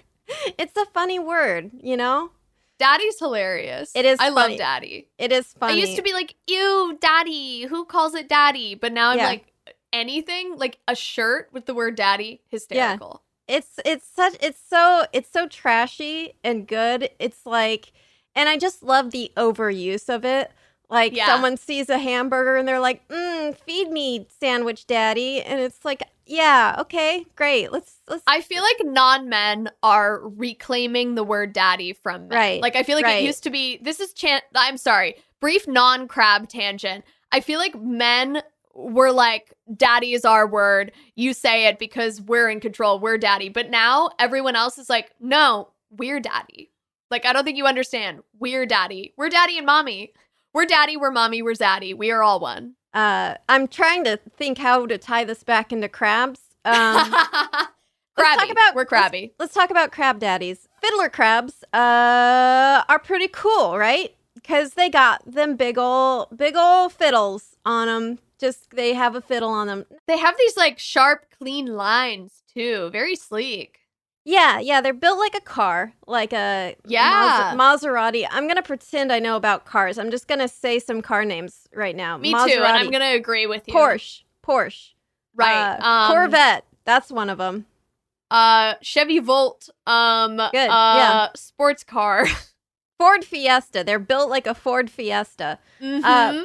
[0.59, 2.31] it's a funny word, you know?
[2.79, 3.93] Daddy's hilarious.
[3.95, 4.53] It is I funny.
[4.53, 5.09] love Daddy.
[5.19, 5.75] It is funny.
[5.75, 7.63] I used to be like, ew, Daddy.
[7.65, 8.75] Who calls it Daddy?
[8.75, 9.27] But now I'm Yeah.
[9.27, 9.53] like,
[9.93, 13.23] anything like a shirt with the word Daddy, hysterical.
[13.47, 17.93] it's it's such it's so it's so trashy and good it's like
[18.35, 20.51] and i just love the overuse of it
[20.91, 21.27] like Yeah.
[21.27, 26.03] someone sees a hamburger and they're like mm, feed me sandwich daddy and it's like
[26.27, 31.93] yeah okay great let's let's I feel like non men are reclaiming the word daddy
[31.93, 32.37] from men.
[32.39, 33.23] Right, Like I feel like right.
[33.23, 33.79] it used to be.
[33.83, 34.41] This is chan.
[34.55, 35.17] I'm sorry.
[35.41, 37.05] Brief non crab tangent.
[37.33, 38.43] I feel like men
[38.75, 40.93] were like, "Daddy is our word.
[41.15, 42.99] You say it because we're in control.
[42.99, 46.71] We're daddy." But now everyone else is like, "No, we're daddy."
[47.11, 48.23] Like I don't think you understand.
[48.39, 49.13] We're daddy.
[49.19, 50.13] We're daddy and mommy.
[50.55, 50.97] We're daddy.
[50.97, 51.43] We're mommy.
[51.43, 51.97] We're zaddy.
[51.97, 52.75] We are all one.
[52.95, 57.11] uh i'm trying to think how to tie this back into crabs um
[58.17, 58.39] crabby.
[58.41, 59.35] talk about- we're crabby.
[59.41, 60.69] let's talk about crab daddies.
[60.81, 64.15] Fiddler crabs uh, are pretty cool, right?
[64.35, 68.19] Because they got them big ol' big ol' fiddles on them.
[68.39, 69.87] Just they have a fiddle on them.
[70.07, 72.91] They have these like sharp, clean lines too.
[72.93, 73.79] Very sleek.
[74.27, 77.53] Yeah, yeah, they're built like a car, like a Yeah.
[77.57, 78.27] Mas- Maserati.
[78.31, 79.99] I'm gonna pretend I know about cars.
[79.99, 82.17] I'm just gonna say some car names right now.
[82.17, 83.75] Me Maserati, too, and I'm gonna agree with you.
[83.75, 84.93] Porsche, Porsche,
[85.35, 85.77] right?
[85.79, 86.65] uh, um, Corvette.
[86.85, 87.67] That's one of them.
[88.31, 91.29] uh, Chevy Volt, um, Good, uh, yeah.
[91.37, 92.27] sports car.
[92.99, 93.85] Ford Fiesta.
[93.85, 95.59] They're built like a Ford Fiesta.
[95.83, 96.45] Mhm.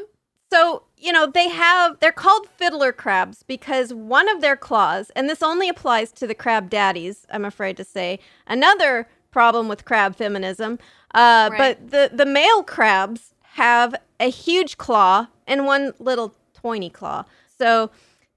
[0.51, 5.29] So, you know, they have, they're called fiddler crabs because one of their claws, and
[5.29, 10.15] this only applies to the crab daddies, I'm afraid to say, another problem with crab
[10.15, 10.77] feminism.
[11.13, 11.57] Uh, Right.
[11.57, 17.25] But the, the male crabs have a huge claw and one little tiny claw.
[17.57, 17.91] So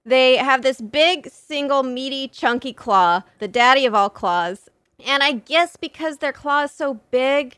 [0.04, 4.68] they have this big, single, meaty, chunky claw, the daddy of all claws.
[5.04, 7.56] And I guess because their claw is so big,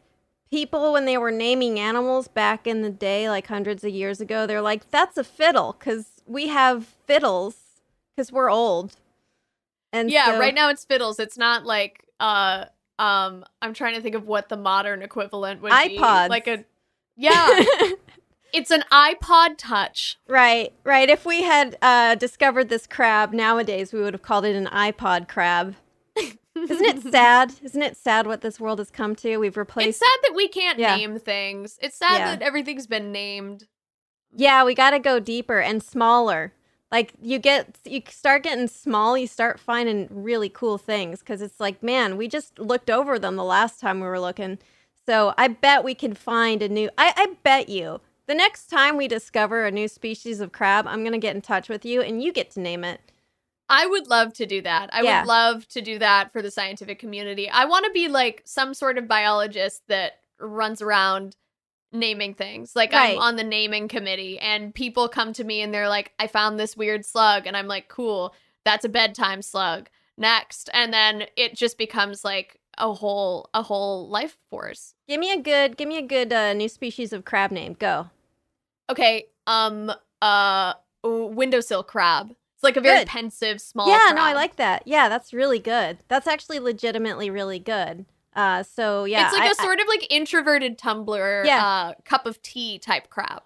[0.51, 4.47] people when they were naming animals back in the day like hundreds of years ago
[4.47, 7.57] they're like that's a fiddle because we have fiddles
[8.15, 8.97] because we're old
[9.95, 11.21] and yeah, so- right now it's fiddles.
[11.21, 12.65] It's not like uh,
[12.99, 15.99] um, I'm trying to think of what the modern equivalent would be.
[15.99, 16.29] iPods.
[16.29, 16.65] Like a,
[17.17, 17.49] yeah,
[18.53, 20.19] it's an iPod Touch.
[20.27, 24.57] right right if we had uh, discovered this crab nowadays we would have called it
[24.57, 25.77] an ipod crab
[26.71, 29.89] isn't it sad isn't it sad what this world has come to we've replaced.
[29.89, 30.97] It's sad that we can't Yeah.
[30.97, 31.79] name things.
[31.83, 32.31] It's sad Yeah.
[32.37, 33.67] that everything's been named.
[34.37, 36.53] Yeah, we got to go deeper and smaller.
[36.91, 41.59] Like you get you start getting small, you start finding really cool things cuz it's
[41.59, 44.59] like, man, we just looked over them the last time we were looking.
[45.07, 46.89] So I bet we can find a new.
[46.97, 51.05] I, I bet you the next time we discover a new species of crab, I'm
[51.05, 53.01] gonna get in touch with you, and you get to name it.
[53.69, 54.91] I would love to do that.
[54.93, 55.21] I Yeah.
[55.21, 57.49] would love to do that for the scientific community.
[57.49, 61.37] I want to be like some sort of biologist that runs around
[61.93, 62.75] naming things.
[62.77, 63.13] Like Right.
[63.15, 66.59] I'm on the naming committee and people come to me and they're like, I found
[66.59, 67.47] this weird slug.
[67.47, 69.89] And I'm like, cool, that's a bedtime slug.
[70.17, 70.69] Next.
[70.73, 74.95] And then it just becomes like a whole a whole life force.
[75.09, 75.77] Give me a good.
[75.77, 77.75] Give me a good uh, new species of crab name.
[77.75, 78.11] Go.
[78.91, 79.27] Okay.
[79.47, 80.75] Um uh
[81.05, 82.35] windowsill crab.
[82.65, 83.09] Like a very Good.
[83.09, 84.83] pensive small yeah, no, I like that.
[84.87, 85.99] Yeah, that's really good.
[86.09, 88.07] That's actually legitimately really good.
[88.35, 91.65] Uh, so yeah, it's like I- a I- sort of like introverted Tumblr Yeah.
[91.65, 93.43] uh, cup of tea type crab.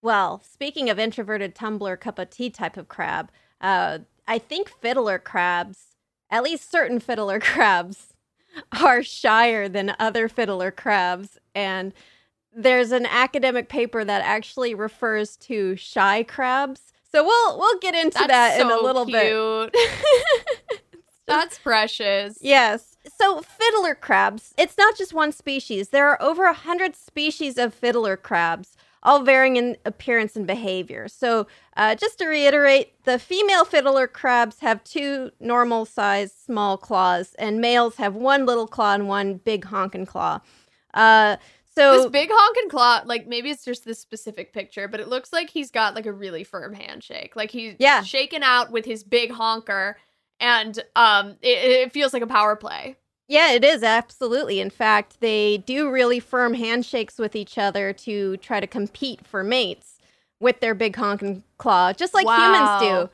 [0.00, 5.18] Well, speaking of introverted tumbler cup of tea type of crab, uh, I think fiddler
[5.18, 5.96] crabs,
[6.30, 8.14] at least certain fiddler crabs,
[8.80, 11.38] are shyer than other fiddler crabs.
[11.54, 11.92] And
[12.54, 16.92] there's an academic paper that actually refers to shy crabs.
[17.10, 19.74] So we'll we'll get into That's that in a little cute.
[21.26, 22.38] That's precious.
[22.40, 22.96] Yes.
[23.20, 25.88] So fiddler crabs, it's not just one species.
[25.88, 31.06] There are over a hundred species of fiddler crabs, all varying in appearance and behavior.
[31.06, 37.34] So uh, just to reiterate, the female fiddler crabs have two normal sized small claws,
[37.38, 40.40] and males have one little claw and one big honking claw.
[40.94, 41.36] Uh,
[41.78, 45.32] so this big honkin' claw, like maybe it's just this specific picture, but it looks
[45.32, 47.36] like he's got like a really firm handshake.
[47.36, 48.02] Like he's Yeah.
[48.02, 49.96] shaking out with his big honker,
[50.40, 52.96] and um, it, it feels like a power play.
[53.28, 54.60] Yeah, it is absolutely.
[54.60, 59.44] In fact, they do really firm handshakes with each other to try to compete for
[59.44, 59.98] mates
[60.40, 62.36] with their big honking claw, just like Wow.
[62.36, 63.10] humans do.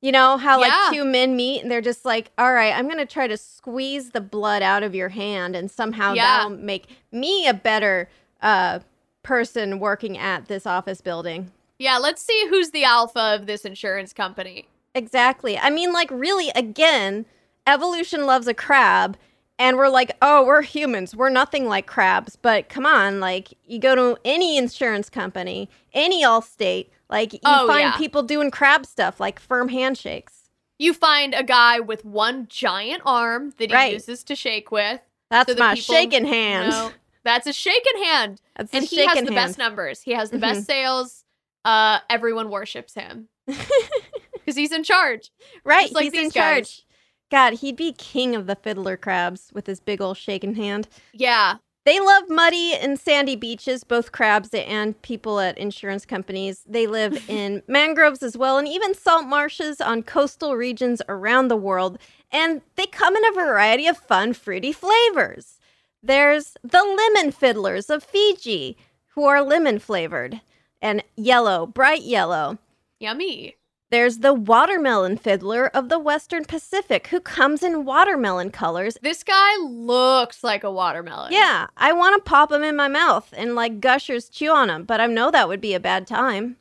[0.00, 0.68] You know how Yeah.
[0.68, 3.36] like two men meet and they're just like, "All right, I'm going to try to
[3.36, 6.38] squeeze the blood out of your hand and somehow Yeah.
[6.38, 8.08] that'll make me a better
[8.40, 8.78] uh
[9.24, 14.12] person working at this office building." Yeah, let's see who's the alpha of this insurance
[14.12, 14.66] company.
[14.94, 15.56] Exactly.
[15.58, 17.24] I mean, like, really, again,
[17.66, 19.16] evolution loves a crab,
[19.60, 21.14] and we're like, oh, we're humans.
[21.14, 22.34] We're nothing like crabs.
[22.36, 27.66] But come on, like, you go to any insurance company, any Allstate, like, you Oh,
[27.66, 27.96] find yeah.
[27.96, 30.50] people doing crab stuff, like firm handshakes.
[30.78, 33.92] You find a guy with one giant arm that he Right.
[33.94, 35.00] uses to shake with.
[35.30, 36.70] That's so my shaking hand.
[36.70, 36.92] know-
[37.24, 38.40] that's a shaking hand.
[38.56, 40.02] That's and he has shaking the best numbers.
[40.02, 40.40] He has the Mhm.
[40.42, 41.24] best sales.
[41.64, 45.30] Uh, everyone worships him because he's in charge.
[45.64, 46.32] Right, like he's in guys.
[46.32, 46.82] charge.
[47.30, 50.88] God, he'd be king of the fiddler crabs with his big old shaking hand.
[51.12, 51.56] Yeah,
[51.88, 56.62] They love muddy and sandy beaches, both crabs and people at insurance companies.
[56.68, 61.56] They live in mangroves as well, and even salt marshes on coastal regions around the
[61.56, 61.98] world.
[62.30, 65.60] And they come in a variety of fun, fruity flavors.
[66.02, 68.76] There's the lemon fiddlers of Fiji,
[69.14, 70.42] who are lemon flavored
[70.82, 72.58] and yellow, bright yellow.
[73.00, 73.56] yummy.
[73.90, 79.56] There's the watermelon fiddler of the Western Pacific, who comes in watermelon colors This guy
[79.62, 81.32] looks like a watermelon.
[81.32, 84.84] Yeah, I want to pop him in my mouth and like gushers chew on him,
[84.84, 86.56] but I know that would be a bad time.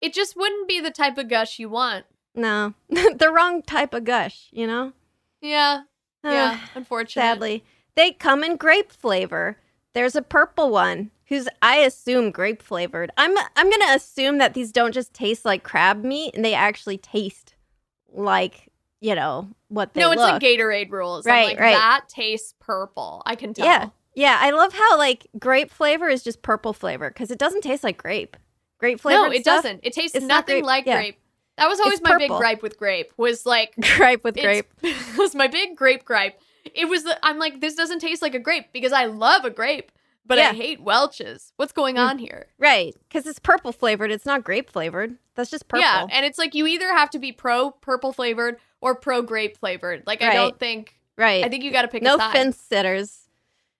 [0.00, 2.06] It just wouldn't be the type of gush you want.
[2.34, 4.92] No, the wrong type of gush, you know?
[5.40, 5.82] Yeah,
[6.24, 7.20] yeah, Ah, unfortunate.
[7.22, 7.64] sadly.
[7.94, 9.58] They come in grape flavor.
[9.94, 13.10] There's a purple one who's I assume grape flavored.
[13.16, 16.54] I'm I'm going to assume that these don't just taste like crab meat and they
[16.54, 17.54] actually taste
[18.12, 18.68] like,
[19.00, 20.32] you know, what they No, it's look.
[20.32, 21.26] like Gatorade rules.
[21.26, 21.74] Right, like, right.
[21.74, 23.22] That tastes purple.
[23.26, 23.66] I can tell.
[23.66, 23.88] Yeah.
[24.14, 27.82] Yeah, I love how like grape flavor is just purple flavor cuz it doesn't taste
[27.82, 28.36] like grape.
[28.78, 29.80] Grape flavor No, it doesn't.
[29.82, 30.64] It tastes nothing grape.
[30.64, 30.96] like Yeah.
[30.96, 31.18] grape.
[31.56, 33.12] That was always It's my big gripe with grape.
[33.16, 34.70] Was like grape with grape.
[35.16, 36.38] was my big grape gripe.
[36.74, 39.50] It was the I'm like this doesn't taste like a grape because I love a
[39.50, 39.90] grape,
[40.26, 40.50] but Yeah.
[40.50, 41.52] I hate Welch's.
[41.56, 42.08] What's going Mm.
[42.08, 42.46] on here?
[42.58, 44.10] Right, because it's purple flavored.
[44.10, 45.16] It's not grape flavored.
[45.34, 45.82] That's just purple.
[45.82, 49.56] Yeah, and it's like you either have to be pro purple flavored or pro grape
[49.56, 50.02] flavored.
[50.06, 51.44] Like I don't think right.
[51.44, 52.32] I think you got to pick no a side.
[52.32, 53.18] fence sitters.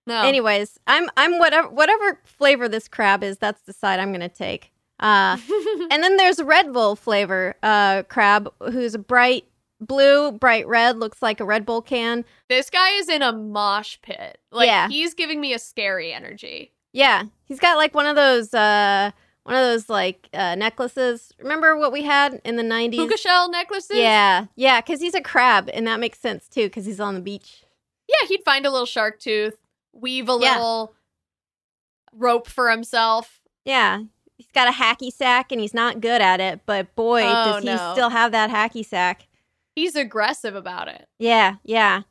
[0.05, 0.21] No.
[0.23, 3.37] Anyways, I'm I'm whatever whatever flavor this crab is.
[3.37, 4.71] That's the side I'm gonna take.
[4.99, 5.37] Uh,
[5.91, 9.45] and then there's Red Bull flavor uh, crab, who's a bright
[9.85, 12.25] blue, bright red, looks like a Red Bull can.
[12.49, 14.37] this guy is in a mosh pit.
[14.51, 14.87] Like Yeah.
[14.87, 16.71] he's giving me a scary energy.
[16.91, 19.11] Yeah, he's got like one of those uh,
[19.43, 21.33] one of those like uh, necklaces.
[21.39, 22.91] Remember what we had in the '90s?
[22.91, 23.97] Puka shell necklaces?
[23.97, 27.19] Yeah, yeah, because he's a crab, and that makes sense too, because he's on the
[27.21, 27.63] beach.
[28.07, 29.57] Yeah, he'd find a little shark tooth,
[29.91, 30.53] weave a Yeah.
[30.53, 30.93] little
[32.13, 33.41] rope for himself.
[33.65, 34.01] Yeah.
[34.37, 37.63] He's got a hacky sack and he's not good at it, but boy, Oh, does
[37.63, 37.91] he no.
[37.93, 39.27] still have that hacky sack.
[39.75, 41.07] He's aggressive about it.
[41.19, 42.01] Yeah, yeah,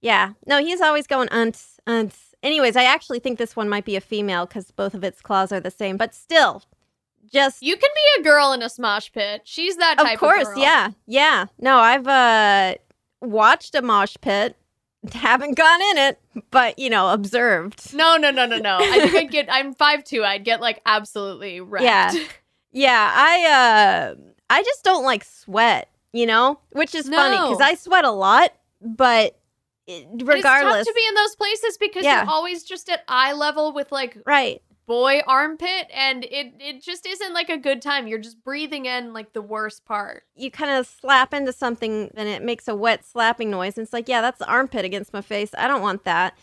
[0.00, 0.32] yeah.
[0.46, 4.00] No, he's always going unts, unts, Anyways, I actually think this one might be a
[4.00, 6.62] female because both of its claws are the same, but still,
[7.32, 9.42] just You can be a girl in a smosh pit.
[9.44, 10.58] She's that type of course, girl.
[10.58, 11.46] yeah, yeah.
[11.58, 12.74] No, I've uh
[13.20, 14.56] watched a mosh pit,
[15.12, 16.20] haven't gone in it,
[16.52, 17.92] but you know, observed.
[17.92, 18.78] No, no, no, no, no.
[18.80, 19.48] I think I'd get.
[19.52, 20.24] I'm five two.
[20.24, 21.84] I'd get like absolutely wrecked.
[21.84, 22.12] Yeah.
[22.70, 24.14] Yeah, I uh
[24.50, 28.52] I just don't like sweat, you know, which is funny because I sweat a lot,
[28.80, 29.38] but
[30.12, 32.22] regardless, to be in those places because Yeah.
[32.22, 34.62] you're always just at eye level with like right?
[34.86, 38.06] boy armpit, and it it just isn't like a good time.
[38.06, 40.24] You're just breathing in like the worst part.
[40.34, 43.92] You kind of slap into something and it makes a wet slapping noise, and it's
[43.92, 45.50] like, yeah, that's the armpit against my face.
[45.56, 46.34] I don't want that.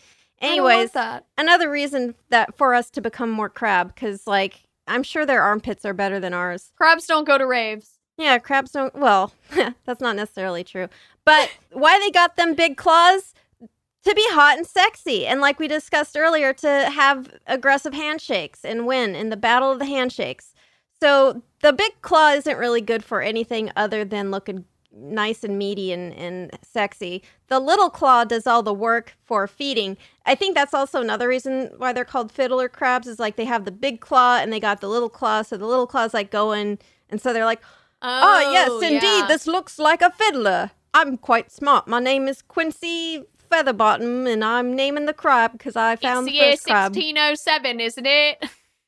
[0.42, 1.26] I don't want Anyways, that.
[1.38, 5.86] another reason that for us to become more crab, because like I'm sure their armpits
[5.86, 6.72] are better than ours.
[6.76, 7.95] Crabs don't go to raves.
[8.18, 8.96] Yeah, crabs don't.
[8.96, 9.34] Well,
[9.86, 10.88] that's not necessarily true.
[11.26, 13.34] But why they got them big claws?
[13.60, 15.26] To be hot and sexy.
[15.26, 19.80] And like we discussed earlier, to have aggressive handshakes and win in the battle of
[19.80, 20.54] the handshakes.
[21.02, 25.92] So the big claw isn't really good for anything other than looking nice and meaty
[25.92, 27.24] and, and sexy.
[27.48, 29.98] The little claw does all the work for feeding.
[30.26, 33.66] I think that's also another reason why they're called fiddler crabs is like they have
[33.66, 35.42] the big claw and they got the little claw.
[35.42, 37.62] So the little claw's like going, and so they're like,
[38.02, 39.02] Oh, yes, indeed.
[39.04, 39.26] yeah.
[39.28, 40.72] This looks like a fiddler.
[40.94, 41.88] I'm quite smart.
[41.88, 46.44] My name is Quincy Featherbottom, and I'm naming the crab because I found it's the
[46.52, 46.96] first crab.
[46.96, 48.46] 1607, isn't it?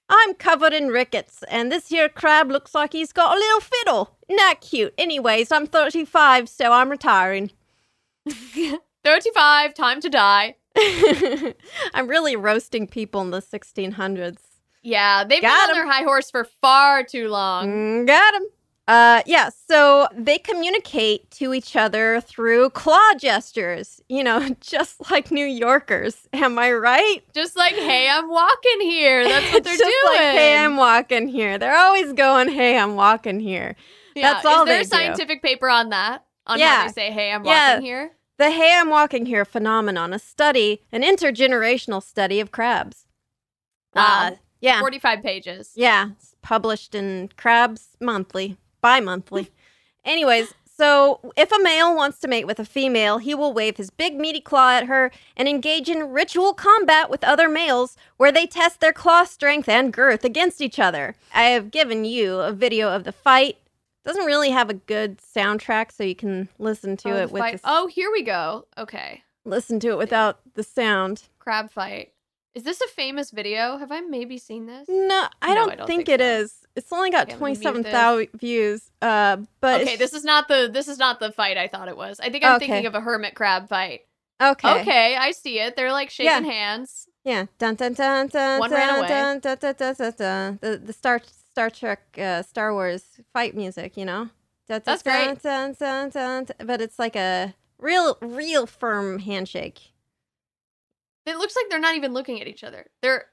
[0.09, 4.17] I'm covered in rickets, and this here crab looks like he's got a little fiddle.
[4.29, 4.93] Not cute.
[4.97, 7.51] Anyways, I'm 35, so I'm retiring.
[9.03, 10.55] 35, time to die.
[11.93, 14.37] I'm really roasting people in the 1600s.
[14.83, 15.87] Yeah, they've Got been on 'em.
[15.87, 17.67] their high horse for far too long.
[17.67, 18.43] Mm, got him.
[18.87, 25.29] Uh, yeah, so they communicate to each other through claw gestures, you know, just like
[25.29, 26.27] New Yorkers.
[26.31, 27.21] Am I right?
[27.33, 29.27] Just like, hey, I'm walking here.
[29.27, 30.13] That's what they're just doing.
[30.15, 31.57] like, hey, I'm walking here.
[31.57, 33.75] They're always going, hey, I'm walking here.
[34.15, 34.81] Yeah, That's all they do.
[34.81, 35.05] Is there a do.
[35.15, 36.25] scientific paper on that?
[36.47, 36.75] On Yeah.
[36.77, 37.71] how they say, hey, I'm Yeah.
[37.73, 38.11] walking here?
[38.37, 43.05] The hey, I'm walking here phenomenon, a study, an intergenerational study of crabs.
[43.93, 44.27] Wow.
[44.27, 44.79] Uh, yeah.
[44.79, 45.71] 45 pages.
[45.75, 48.57] Yeah, it's published in Crabs Monthly,
[48.87, 49.49] bi monthly.
[50.05, 53.89] Anyways, so if a male wants to mate with a female, he will wave his
[53.89, 58.45] big meaty claw at her and engage in ritual combat with other males where they
[58.45, 61.15] test their claw strength and girth against each other.
[61.33, 63.57] I have given you a video of the fight.
[64.05, 67.87] Doesn't really have a good soundtrack, so you can listen to Oh, it with oh,
[67.87, 68.67] here we go.
[68.77, 69.23] Okay.
[69.43, 71.23] listen to it without the sound.
[71.39, 72.13] Crab fight.
[72.55, 73.77] Is this a famous video?
[73.77, 74.87] Have I maybe seen this?
[74.89, 76.41] No, I No, don't, I don't think, think it so.
[76.41, 76.66] is.
[76.77, 78.91] It's only got Okay, mute twenty-seven thousand views.
[79.01, 81.97] Uh, but Okay, this is not the this is not the fight I thought it
[81.97, 82.19] was.
[82.19, 82.67] I think I'm Okay.
[82.67, 84.01] thinking of a hermit crab fight.
[84.41, 84.81] okay.
[84.81, 85.75] Okay, I see it.
[85.75, 86.51] They're like shaking Yeah.
[86.51, 87.07] hands.
[87.25, 87.45] Yeah.
[87.57, 88.59] Dun dun dun dun.
[88.59, 89.07] One dun, ran away.
[89.07, 90.59] Dun, dun, dun, dun, dun, dun.
[90.61, 91.19] The the Star
[91.51, 94.29] Star Trek uh, Star Wars fight music, you know.
[94.69, 95.41] Dun, dun, That's dun, great.
[95.41, 96.67] Dun, dun, dun, dun.
[96.67, 99.93] But it's like a real real firm handshake.
[101.25, 102.85] It looks like they're not even looking at each other.
[103.01, 103.25] They're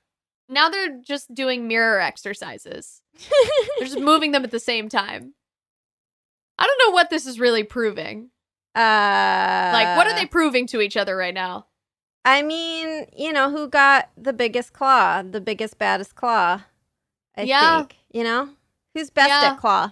[0.49, 3.01] now they're just doing mirror exercises.
[3.79, 5.35] they're just moving them at the same time.
[6.59, 8.31] I don't know what this is really proving.
[8.75, 11.67] Uh, Like, what are they proving to each other right now?
[12.25, 16.63] I mean, you know, who got the biggest claw, the biggest baddest claw?
[17.37, 17.79] I Yeah.
[17.81, 18.51] think you know
[18.95, 19.53] who's best Yeah.
[19.53, 19.91] at claw.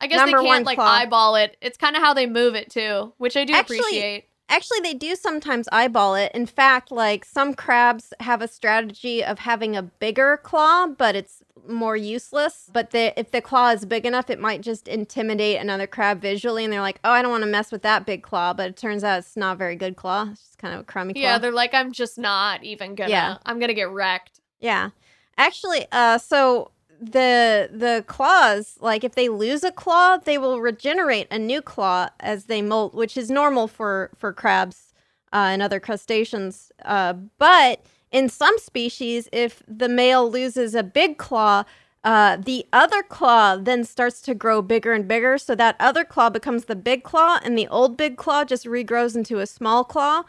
[0.00, 0.86] I guess Number they can't like claw.
[0.86, 1.56] eyeball it.
[1.62, 4.28] It's kind of how they move it too, which I do Actually, appreciate.
[4.54, 6.30] Actually, they do sometimes eyeball it.
[6.32, 11.42] In fact, like some crabs have a strategy of having a bigger claw, but it's
[11.66, 12.70] more useless.
[12.72, 16.62] But the, if the claw is big enough, it might just intimidate another crab visually,
[16.62, 18.76] and they're like, "Oh, I don't want to mess with that big claw." But it
[18.76, 20.28] turns out it's not a very good claw.
[20.30, 21.22] It's just kind of a crummy claw.
[21.22, 23.10] Yeah, they're like, I'm just not even gonna.
[23.10, 23.38] Yeah.
[23.44, 24.40] I'm gonna get wrecked.
[24.60, 24.90] Yeah.
[25.36, 26.70] Actually, uh so
[27.00, 32.08] the the claws, like if they lose a claw, they will regenerate a new claw
[32.20, 34.92] as they molt, which is normal for for crabs
[35.32, 36.72] uh, and other crustaceans.
[36.84, 41.64] Uh, but in some species, if the male loses a big claw,
[42.04, 45.38] uh, the other claw then starts to grow bigger and bigger.
[45.38, 49.16] So that other claw becomes the big claw, and the old big claw just regrows
[49.16, 50.22] into a small claw.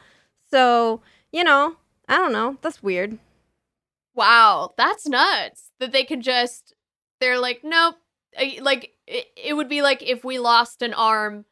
[0.49, 1.01] So,
[1.31, 1.75] you know,
[2.07, 2.57] I don't know.
[2.61, 3.19] That's weird.
[4.15, 5.64] Wow, that's nuts.
[5.79, 6.73] That they could just.
[7.19, 7.95] They're like, nope.
[8.61, 11.45] Like it, it would be like if we lost an arm,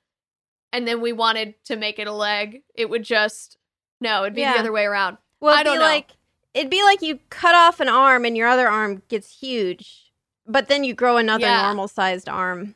[0.72, 2.64] and then we wanted to make it a leg.
[2.76, 3.58] It would just
[4.02, 4.24] no.
[4.24, 4.54] It'd be Yeah.
[4.54, 5.18] the other way around.
[5.40, 5.86] Well, I don't be know.
[5.86, 6.12] like
[6.54, 10.12] it'd be like you cut off an arm and your other arm gets huge,
[10.46, 11.64] but then you grow another Yeah.
[11.64, 12.76] normal sized arm.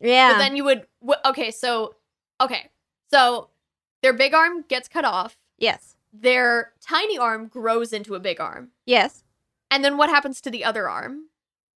[0.00, 0.32] Yeah.
[0.32, 0.86] But then you would.
[1.24, 1.94] Okay, so
[2.40, 2.70] okay,
[3.10, 3.48] so
[4.02, 5.36] their big arm gets cut off.
[5.58, 5.96] yes.
[6.16, 8.70] their tiny arm grows into a big arm.
[8.86, 9.23] Yes.
[9.70, 11.26] And then what happens to the other arm?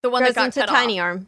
[0.02, 1.04] The one Grows that got into cut tiny off.
[1.04, 1.26] arm.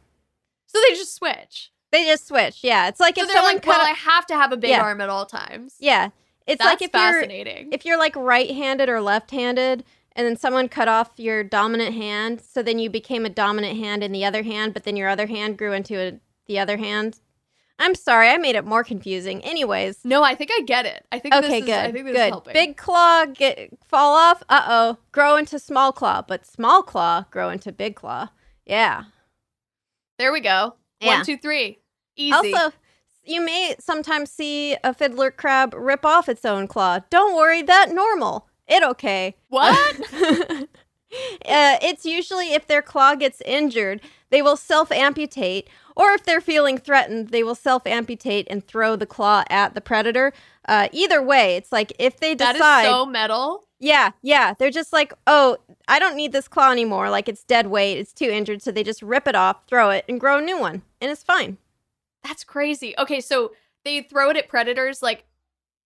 [0.67, 1.73] So they just switch.
[1.91, 2.61] They just switch.
[2.63, 2.89] Yeah.
[2.89, 4.83] It's like So if someone like, cut well, I have to have a big Yeah.
[4.83, 5.75] arm at all times.
[5.81, 6.11] Yeah.
[6.47, 7.73] It's That's like if you're fascinating.
[7.73, 12.63] if you're like right-handed or left-handed and then someone cut off your dominant hand, so
[12.63, 15.57] then you became a dominant hand in the other hand, but then your other hand
[15.59, 17.21] grew into a, the other hand.
[17.81, 19.43] I'm sorry, I made it more confusing.
[19.43, 21.07] Anyways, no, I think I get it.
[21.11, 22.29] I think okay, this is, good, I think this is good.
[22.29, 22.53] helping.
[22.53, 24.43] Big claw get fall off.
[24.49, 28.29] Uh oh, grow into small claw, but small claw grow into big claw.
[28.67, 29.05] Yeah.
[30.19, 30.75] There we go.
[31.01, 31.17] Yeah.
[31.17, 31.79] One, two, three.
[32.17, 32.53] Easy.
[32.55, 32.75] Also,
[33.25, 36.99] you may sometimes see a fiddler crab rip off its own claw.
[37.09, 38.47] Don't worry, that normal.
[38.69, 39.37] It okay.
[39.49, 39.75] what?
[40.13, 40.67] uh,
[41.83, 44.01] it's usually if their claw gets injured,
[44.31, 45.69] they will self amputate,
[46.01, 49.83] or if they're feeling threatened, they will self amputate and throw the claw at the
[49.83, 50.33] predator.
[50.67, 53.65] Uh, either way, it's like if they decide, is so metal.
[53.79, 57.11] yeah, yeah, they're just like, oh, I don't need this claw anymore.
[57.11, 60.07] Like it's dead weight, it's too injured, so they just rip it off, throw it,
[60.09, 61.59] and grow a new one, and it's fine.
[62.25, 62.95] That's crazy.
[62.99, 63.53] Okay, so
[63.85, 65.03] they throw it at predators.
[65.03, 65.25] Like,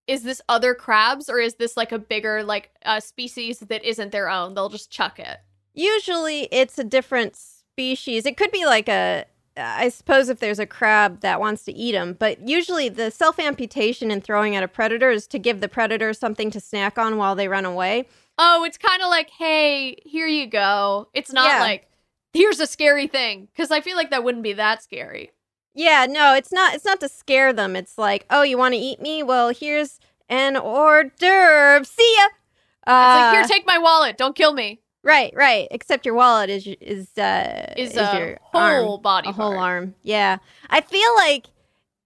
[0.05, 4.11] is this other crabs or is this like a bigger like uh, species that isn't
[4.11, 4.53] their own?
[4.53, 5.39] They'll just chuck it.
[5.74, 8.26] Usually, it's a different species.
[8.28, 9.26] It could be like a,
[9.56, 12.14] I suppose, if there's a crab that wants to eat them.
[12.18, 16.14] But usually, the self amputation and throwing at a predator is to give the predator
[16.14, 18.08] something to snack on while they run away.
[18.38, 21.08] Oh, it's kind of like, hey, here you go.
[21.14, 21.60] It's not Yeah.
[21.60, 21.88] like
[22.34, 25.32] here's a scary thing because I feel like that wouldn't be that scary.
[25.76, 26.74] Yeah, no, it's not.
[26.74, 27.76] It's not to scare them.
[27.76, 29.22] It's like, oh, you want to eat me?
[29.24, 29.99] Well, here's
[30.30, 31.86] an hors d'oeuvre.
[31.86, 32.26] See ya.
[32.26, 34.18] Uh, It's Uh, like here, take my wallet.
[34.18, 34.82] Don't kill me.
[35.04, 35.68] Right, right.
[35.72, 39.01] Except your wallet is is uh, Is a your whole arm.
[39.01, 39.95] body a whole arm.
[40.04, 40.38] Yeah,
[40.70, 41.47] I feel like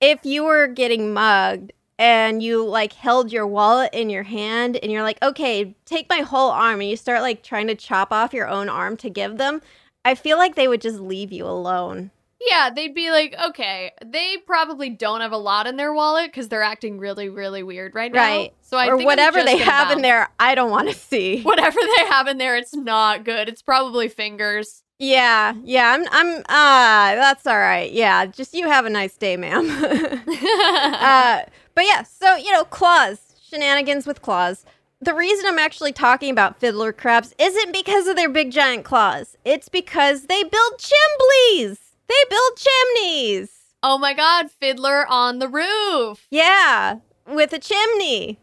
[0.02, 4.92] if you were getting mugged and you like held your wallet in your hand and
[4.92, 8.34] you're like, okay, take my whole arm, and you start like trying to chop off
[8.34, 9.62] your own arm to give them,
[10.06, 12.12] I feel like they would just leave you alone.
[12.40, 16.50] Yeah, they'd be like, okay, they probably don't have a lot in their wallet because
[16.50, 18.20] they're acting really, really weird right now.
[18.20, 18.54] Right.
[18.62, 21.42] So I or think whatever they have in there, I don't want to see.
[21.44, 23.50] Whatever they have in there, it's not good.
[23.50, 24.84] It's probably fingers.
[25.00, 27.92] Yeah, yeah, I'm, I'm, ah, that's all right.
[27.92, 29.70] Yeah, just you have a nice day, ma'am.
[29.70, 31.42] uh,
[31.76, 34.66] but yeah, so, you know, claws, shenanigans with claws.
[35.00, 39.38] The reason I'm actually talking about fiddler crabs isn't because of their big giant claws.
[39.46, 41.78] It's because they build chimblies.
[42.08, 43.52] They build chimneys.
[43.84, 46.28] oh my god, fiddler on the roof.
[46.32, 48.40] Yeah, with a chimney.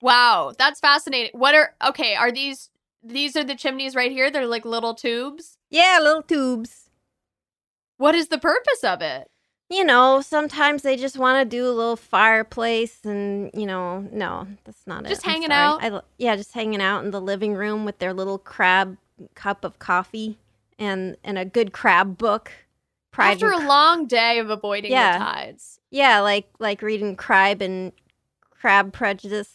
[0.00, 1.38] Wow, that's fascinating.
[1.38, 2.14] What are okay?
[2.14, 2.70] Are these
[3.02, 4.30] these are the chimneys right here?
[4.30, 5.58] They're like little tubes.
[5.70, 6.90] Yeah, little tubes.
[7.98, 9.28] What is the purpose of it?
[9.72, 14.46] you know, sometimes they just want to do a little fireplace and, you know, no,
[14.64, 15.26] that's not Just it.
[15.26, 15.82] I'm hanging out?
[15.82, 18.98] I, yeah, just hanging out in the living room with their little crab
[19.34, 20.36] cup of coffee
[20.78, 22.50] and and a good crab book.
[23.10, 25.18] Pride After and a long day of avoiding Yeah.
[25.18, 25.80] the tides.
[25.90, 27.92] yeah, like like reading Crab and
[28.50, 29.52] Crab Prejudice,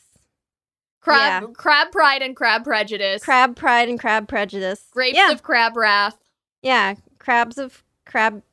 [1.02, 1.48] Crab Yeah.
[1.54, 3.24] crab pride and crab prejudice.
[3.24, 4.88] Crab Pride and Crab Prejudice.
[4.92, 6.18] Grapes yeah, of crab wrath.
[6.62, 8.44] yeah, crabs of crab.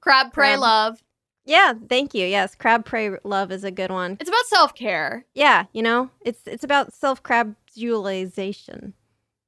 [0.00, 0.60] Crab pray Crab.
[0.60, 1.02] love.
[1.44, 2.24] Yeah, thank you.
[2.26, 4.16] Yes, Crab Pray Love is a good one.
[4.20, 5.24] It's about self care.
[5.34, 8.92] Yeah, you know, it's it's about self crabulization.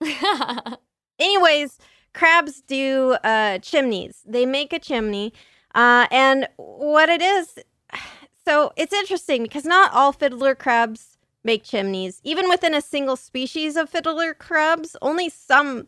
[1.19, 1.79] Anyways,
[2.15, 4.23] crabs do uh, chimneys.
[4.27, 5.33] They make a chimney,
[5.75, 7.59] uh, and what it is,
[8.47, 12.21] so it's interesting because not all fiddler crabs make chimneys.
[12.25, 15.87] Even within a single species of fiddler crabs, only some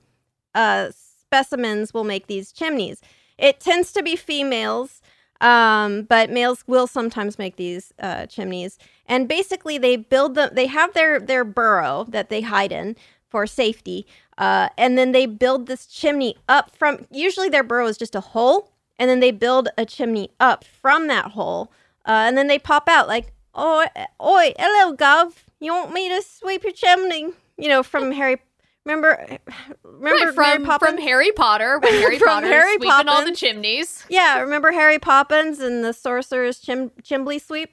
[0.55, 3.01] uh, specimens will make these chimneys.
[3.39, 5.01] It tends to be females,
[5.41, 8.79] um, but males will sometimes make these uh, chimneys.
[9.07, 10.51] And basically, they build them.
[10.53, 12.97] They have their their burrow that they hide in
[13.29, 14.07] for safety,
[14.39, 17.07] uh, and then they build this chimney up from.
[17.11, 21.07] Usually, their burrow is just a hole, and then they build a chimney up from
[21.09, 21.71] that hole,
[22.07, 23.87] uh, and then they pop out like, "Oh,
[24.23, 25.33] oi, hello, Gov.
[25.61, 28.37] You want me to sweep your chimney?" You know, from Harry.
[28.85, 29.39] Remember,
[29.83, 30.91] remember Right, from Mary Poppins?
[30.93, 34.05] from Harry Potter when Harry From Potter Harry sweeping all the chimneys.
[34.09, 37.71] Yeah, remember Harry Poppins and the Sorcerer's chim- Chimbley Sweep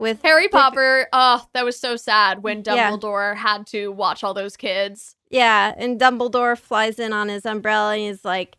[0.00, 2.90] with Harry with- Popper, oh, that was so sad when Yeah.
[2.90, 5.14] Dumbledore had to watch all those kids.
[5.30, 8.56] Yeah, and Dumbledore flies in on his umbrella and he's like,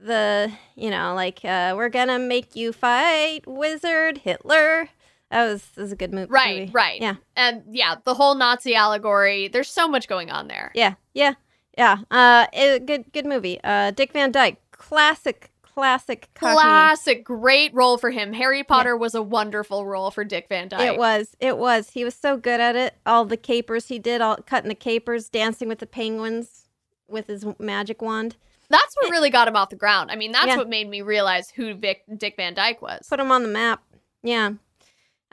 [0.00, 4.88] the you know like uh, we're gonna make you fight wizard Hitler.
[5.30, 6.30] That was, that was a good movie.
[6.30, 7.00] Right, right.
[7.02, 10.70] Yeah, And yeah, the whole Nazi allegory, there's so much going on there.
[10.74, 11.34] yeah, yeah,
[11.76, 11.98] yeah.
[12.10, 13.58] Uh, it, good good movie.
[13.62, 15.47] Uh, Dick Van Dyke, classic
[15.78, 16.54] classic cockney.
[16.60, 18.32] Classic, great role for him.
[18.32, 20.80] Harry Potter was a wonderful role for Dick Van Dyke.
[20.94, 21.36] It was.
[21.38, 21.90] It was.
[21.90, 22.96] He was so good at it.
[23.06, 26.68] All the capers he did, all cutting the capers, dancing with the penguins
[27.08, 28.36] with his magic wand.
[28.70, 30.10] That's what really got him off the ground.
[30.10, 30.56] I mean, that's Yeah.
[30.56, 33.06] what made me realize who Vic, Dick Van Dyke was.
[33.08, 33.82] Put him on the map.
[34.22, 34.50] Yeah.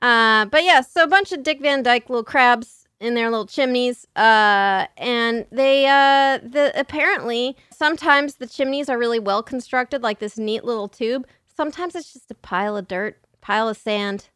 [0.01, 3.45] Uh, but yeah, so a bunch of Dick Van Dyke little crabs in their little
[3.45, 4.07] chimneys.
[4.15, 10.37] Uh, and they, uh, the apparently sometimes the chimneys are really well constructed, like this
[10.37, 11.27] neat little tube.
[11.55, 14.29] Sometimes it's just a pile of dirt, pile of sand.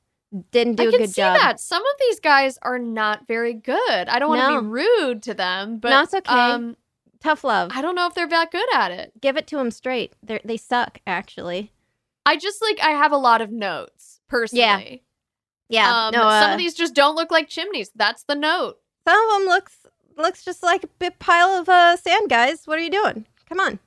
[0.52, 1.38] Didn't do I a can good see job.
[1.40, 1.60] that.
[1.60, 4.08] Some of these guys are not very good.
[4.08, 4.62] I don't want to No.
[4.62, 6.32] be rude to them, but No, it's okay.
[6.34, 6.78] um,
[7.22, 7.72] Tough love.
[7.74, 9.12] I don't know if they're that good at it.
[9.20, 10.14] Give it to them straight.
[10.24, 11.74] They they suck actually.
[12.26, 14.62] I just like I have a lot of notes personally.
[14.62, 14.98] Yeah.
[15.72, 17.92] Um, no, some uh, of these just don't look like chimneys.
[17.96, 18.80] That's the note.
[19.08, 19.78] Some of them looks
[20.18, 22.66] looks just like a big pile of uh, sand, guys.
[22.66, 23.26] What are you doing?
[23.48, 23.80] Come on.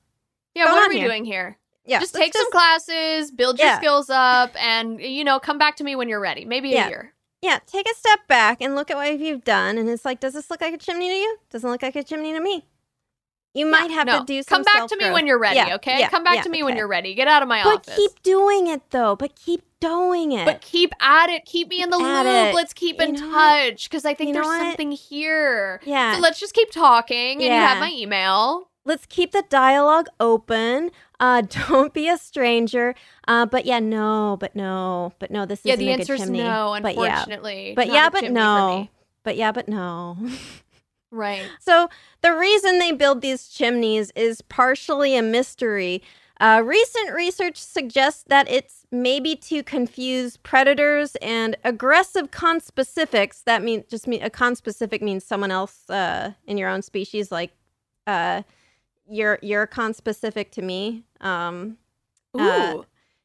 [0.54, 1.08] Yeah, Going what are we here?
[1.08, 1.58] doing here?
[1.84, 3.78] Yeah, just take some classes, build your Yeah.
[3.78, 6.44] skills up, and you know, come back to me when you're ready.
[6.44, 6.86] Maybe Yeah.
[6.86, 7.14] a year.
[7.40, 10.34] Yeah, take a step back and look at what you've done, and it's like, does
[10.34, 11.38] this look like a chimney to you?
[11.50, 12.66] Doesn't look like a chimney to me.
[13.54, 14.64] You might have no, to do some.
[14.64, 15.56] come back to me when you're ready.
[15.56, 17.14] Yeah, okay, yeah, come back yeah, to me when you're ready.
[17.14, 17.86] Get out of my But office.
[17.86, 19.14] But keep doing it though.
[19.14, 20.46] But keep doing it.
[20.46, 21.44] But keep at it.
[21.44, 22.52] Keep me in the At loop.
[22.52, 22.54] it.
[22.54, 23.32] Let's keep in You what?
[23.32, 25.80] touch because I think You there's something here.
[25.84, 28.68] yeah, So let's just keep talking, and you have my email.
[28.86, 30.90] let's keep the dialogue open.
[31.20, 32.94] Uh, don't be a stranger.
[33.28, 35.44] Uh, but yeah, no, but no, but no.
[35.44, 35.76] This is yeah.
[35.76, 36.78] the answer is no.
[36.80, 38.88] But yeah, Unfortunately, but yeah, but no.
[39.24, 40.16] But yeah, but no.
[41.12, 41.42] Right.
[41.60, 41.88] So
[42.22, 46.02] the reason they build these chimneys is partially a mystery.
[46.40, 53.44] Uh, recent research suggests that it's maybe to confuse predators and aggressive conspecifics.
[53.44, 57.52] That means just mean a conspecific means someone else uh, in your own species, like
[58.06, 58.42] uh,
[59.08, 61.04] you're you're conspecific to me.
[61.20, 61.76] Um,
[62.36, 62.40] Ooh.
[62.40, 62.82] Uh,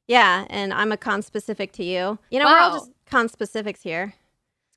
[0.08, 2.20] yeah, and I'm a conspecific to you.
[2.30, 4.14] You know, we're all just conspecifics here.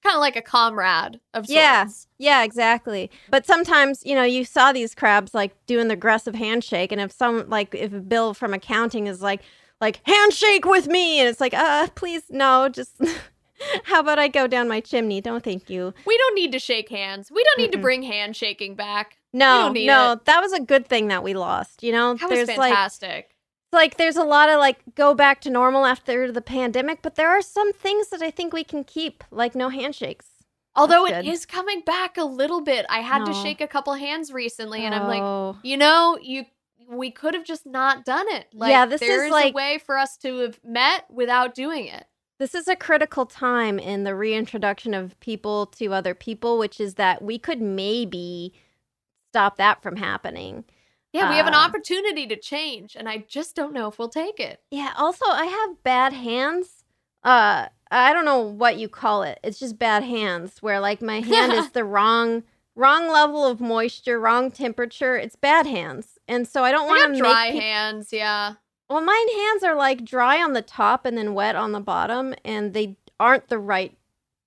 [0.02, 1.50] Kind of like a comrade of sorts.
[1.50, 1.86] Yeah.
[2.18, 3.10] Yeah, exactly.
[3.30, 7.12] But sometimes, you know, you saw these crabs like doing the aggressive handshake, and if
[7.12, 9.40] some like if Bill from accounting is like
[9.80, 12.96] like handshake with me, and it's like, uh, please no, just
[13.84, 15.20] how about I go down my chimney?
[15.20, 15.94] Don't thank you.
[16.06, 17.30] We don't need to shake hands.
[17.30, 17.82] We don't need to Mm-mm.
[17.82, 19.16] bring handshaking back.
[19.32, 20.24] No, no, it.
[20.24, 21.82] that was a good thing that we lost.
[21.82, 23.10] You know, That was there's like fantastic.
[23.10, 23.28] like
[23.72, 27.42] there's a lot of like go back to normal after the pandemic, but there are
[27.42, 30.26] some things that I think we can keep, like no handshakes.
[30.76, 32.86] Although it is coming back a little bit.
[32.88, 35.58] I had to shake a couple hands recently, and I'm like, Oh.
[35.62, 36.46] you know, you
[36.88, 38.48] we could have just not done it.
[38.52, 41.54] Like, Yeah, this there is is like- a way for us to have met without
[41.54, 42.06] doing it.
[42.40, 46.94] This is a critical time in the reintroduction of people to other people, which is
[46.94, 48.54] that we could maybe
[49.32, 50.64] stop that from happening.
[51.12, 54.08] Yeah, we have an Uh, opportunity to change, and I just don't know if we'll
[54.08, 54.60] take it.
[54.70, 56.84] Yeah, also I have bad hands.
[57.22, 59.40] Uh I don't know what you call it.
[59.42, 62.44] It's just bad hands where like my hand is the wrong
[62.76, 65.16] wrong level of moisture, wrong temperature.
[65.16, 66.18] It's bad hands.
[66.28, 68.54] And so I don't want to dry make peop- hands, yeah.
[68.88, 72.34] Well, mine hands are like dry on the top and then wet on the bottom,
[72.44, 73.96] and they aren't the right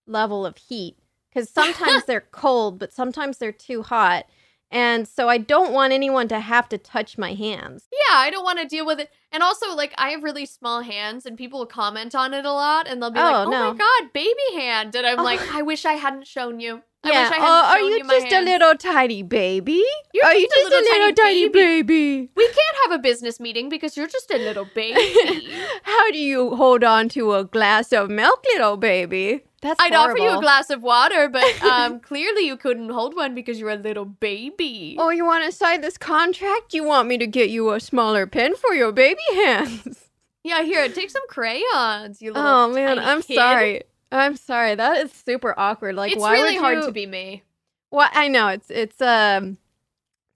[0.08, 0.98] level of heat
[1.30, 4.26] because sometimes they're cold, but sometimes they're too hot.
[4.74, 7.88] And so I don't want anyone to have to touch my hands.
[7.92, 9.12] Yeah, I don't want to deal with it.
[9.32, 12.52] And also, like, I have really small hands, and people will comment on it a
[12.52, 13.72] lot, and they'll be like, Oh, "Oh no.
[13.74, 15.24] my god, baby hand!" And I'm Oh.
[15.24, 16.82] like, "I wish I hadn't shown you.
[17.06, 17.30] I yeah.
[17.30, 17.50] wish I oh, hadn't shown you.
[17.50, 19.84] oh, are you you just a little tiny baby?
[20.14, 22.30] You're are you just a just a little little tiny tiny baby?
[22.36, 25.52] We can't have a business meeting because you're just a little baby.
[25.84, 29.44] How do you hold on to a glass of milk, little baby?
[29.64, 33.34] That's I'd offer you a glass of water, but um, clearly you couldn't hold one
[33.34, 34.98] because you're a little baby.
[35.00, 36.74] Oh, you want to sign this contract?
[36.74, 40.10] You want me to get you a smaller pen for your baby hands?
[40.44, 42.22] Yeah, here, take some crayons.
[42.22, 43.36] You little Oh man, I'm kid.
[43.36, 43.84] sorry.
[44.12, 44.76] I'm sorry.
[44.76, 45.96] That is super awkward.
[45.96, 46.86] Like, it's why really would hard you...
[46.88, 47.44] to be me.
[47.90, 49.58] Well, I know it's it's um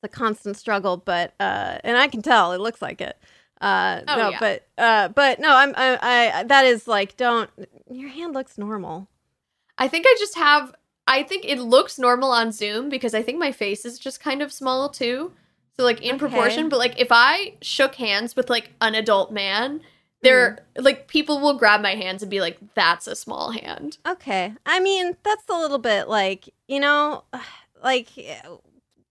[0.01, 3.17] it's a constant struggle, but uh, and I can tell it looks like it.
[3.59, 4.39] Uh, Oh, no, yeah.
[4.39, 7.49] but uh, but no, I'm I, I that is like don't
[7.91, 9.09] your hand looks normal.
[9.77, 10.73] I think I just have.
[11.09, 14.41] I think it looks normal on Zoom because I think my face is just kind
[14.41, 15.31] of small too.
[15.77, 16.19] So like in Okay.
[16.19, 19.81] proportion, but like if I shook hands with like an adult man,
[20.21, 20.83] there Hmm.
[20.83, 24.79] like people will grab my hands and be like, "That's a small hand." Okay, I
[24.79, 27.23] mean that's a little bit like you know,
[27.83, 28.43] like it.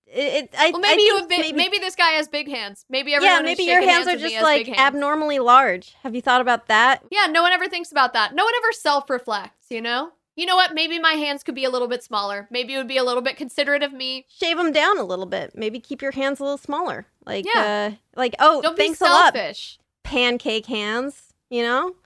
[0.07, 2.85] it I, Well, maybe you have big, maybe, this guy has big hands.
[2.91, 5.95] Maybe everyone yeah, maybe your shaking hands are just like abnormally large.
[6.03, 7.05] Have you thought about that?
[7.11, 8.35] Yeah, no one ever thinks about that.
[8.35, 10.11] No one ever self reflects, you know?
[10.37, 10.74] You know what?
[10.74, 12.47] Maybe my hands could be a little bit smaller.
[12.51, 14.26] Maybe it would be a little bit considerate of me.
[14.28, 15.53] Shave them down a little bit.
[15.55, 17.07] Maybe keep your hands a little smaller.
[17.24, 17.93] Like Yeah.
[17.93, 19.34] uh, like oh, Don't thanks be a lot.
[19.34, 19.78] selfish.
[20.05, 21.97] pancake hands, you know?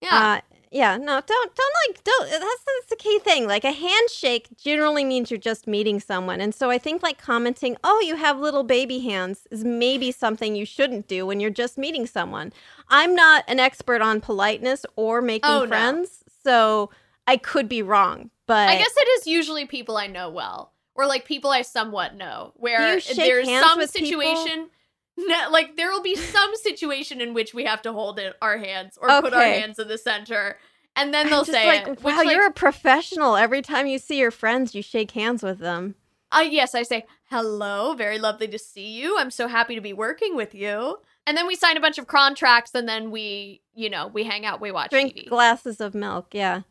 [0.00, 0.38] Yeah.
[0.38, 0.40] Uh,
[0.70, 3.46] yeah, no, don't don't like don't that's that's the key thing.
[3.46, 6.40] Like a handshake generally means you're just meeting someone.
[6.42, 10.54] And so I think like commenting, "Oh, you have little baby hands" is maybe something
[10.54, 12.52] you shouldn't do when you're just meeting someone.
[12.90, 15.68] I'm not an expert on politeness or making Oh, no.
[15.68, 16.90] friends, so
[17.28, 18.30] I could be wrong.
[18.46, 22.16] But I guess it is usually people I know well, or like people I somewhat
[22.16, 24.70] know, where there's some situation.
[25.20, 28.56] No, like there will be some situation in which we have to hold it, our
[28.56, 30.58] hands or put our hands in the center,
[30.94, 32.02] and then they'll say like, it.
[32.04, 33.34] wow, which, you're a professional.
[33.34, 35.96] Every time you see your friends, you shake hands with them.
[36.30, 39.18] Uh, yes, I say, hello, very lovely to see you.
[39.18, 40.98] I'm so happy to be working with you.
[41.26, 44.46] And then we sign a bunch of contracts and then we, you know, we hang
[44.46, 45.28] out, we watch drink TV.
[45.28, 46.62] glasses of milk yeah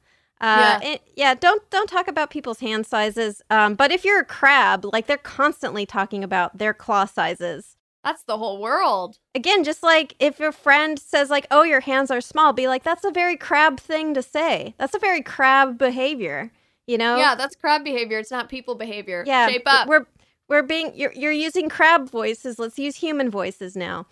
[0.42, 0.90] uh, Yeah.
[0.94, 4.86] it- yeah don't don't talk about people's hand sizes um, but if you're a crab
[4.94, 9.18] like they're constantly talking about their claw sizes That's the whole world.
[9.36, 12.84] again just like if your friend says like oh your hands are small be like
[12.84, 16.52] that's a very crab thing to say that's a very crab behavior
[16.86, 18.18] you know Yeah, that's crab behavior.
[18.20, 19.24] It's not people behavior.
[19.28, 19.88] yeah Shape up.
[19.88, 20.06] we're
[20.48, 24.06] we're being you're, you're using crab voices let's use human voices now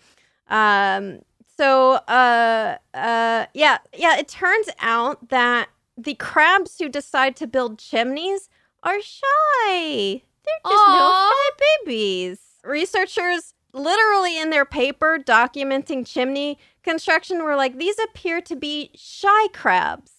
[0.48, 1.20] um
[1.56, 7.78] so uh uh yeah yeah it turns out that the crabs who decide to build
[7.78, 8.48] chimneys
[8.82, 10.92] are shy they're just Aw.
[10.92, 18.40] no shy babies researchers literally in their paper documenting chimney construction were like these appear
[18.40, 20.16] to be shy crabs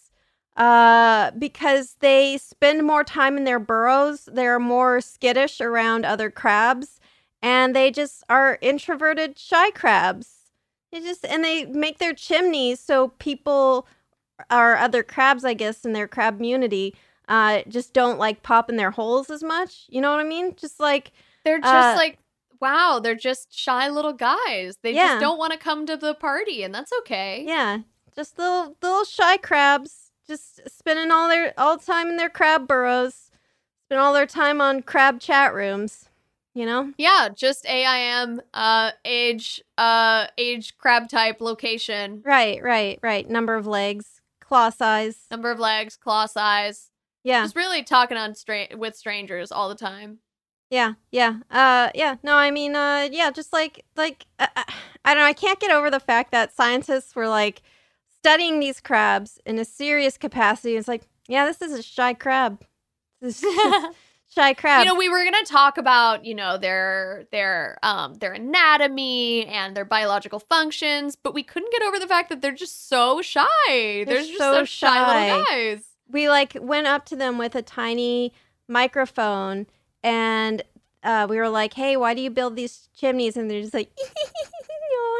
[0.57, 4.27] uh, because they spend more time in their burrows.
[4.31, 6.99] They're more skittish around other crabs,
[7.41, 10.49] and they just are introverted, shy crabs.
[10.91, 13.87] They just and they make their chimneys so people
[14.51, 16.95] or other crabs, I guess, in their crab community,
[17.27, 19.85] uh, just don't like pop in their holes as much.
[19.89, 20.55] You know what I mean?
[20.55, 21.11] Just like
[21.43, 22.19] they're just uh, like,
[22.61, 24.77] wow, they're just shy little guys.
[24.81, 25.07] They Yeah.
[25.07, 27.43] just don't want to come to the party, and that's okay.
[27.45, 27.79] yeah,
[28.15, 33.29] just little little shy crabs, just spending all their all time in their crab burrows,
[33.85, 36.05] spend all their time on crab chat rooms.
[36.53, 36.91] You know?
[36.97, 43.29] Yeah, just AIM, uh, age, uh, age, crab type, location, Right, right, right.
[43.29, 44.16] Number of legs,
[44.47, 45.25] claw size.
[45.29, 46.89] number of legs, claw size.
[47.23, 50.19] Yeah, Just really talking on stra- with strangers all the time.
[50.69, 51.39] yeah, yeah.
[51.51, 52.15] Uh, yeah.
[52.23, 53.31] No, I mean, uh, yeah.
[53.31, 54.63] Just like, like, uh, uh,
[55.03, 55.27] I don't know.
[55.27, 57.61] I can't get over the fact that scientists were like
[58.19, 60.75] studying these crabs in a serious capacity.
[60.77, 62.63] It's like, yeah, this is a shy crab.
[64.33, 64.79] Shy crab.
[64.85, 69.75] You know, we were gonna talk about, you know, their their um their anatomy and
[69.75, 73.45] their biological functions, but we couldn't get over the fact that they're just so shy.
[73.67, 75.83] They're, They're just so so shy, little guys.
[76.09, 78.33] we like went up to them with a tiny
[78.67, 79.65] microphone
[80.03, 80.61] and
[81.03, 83.91] uh, we were like, "Hey, why do you build these chimneys?" And they're just like,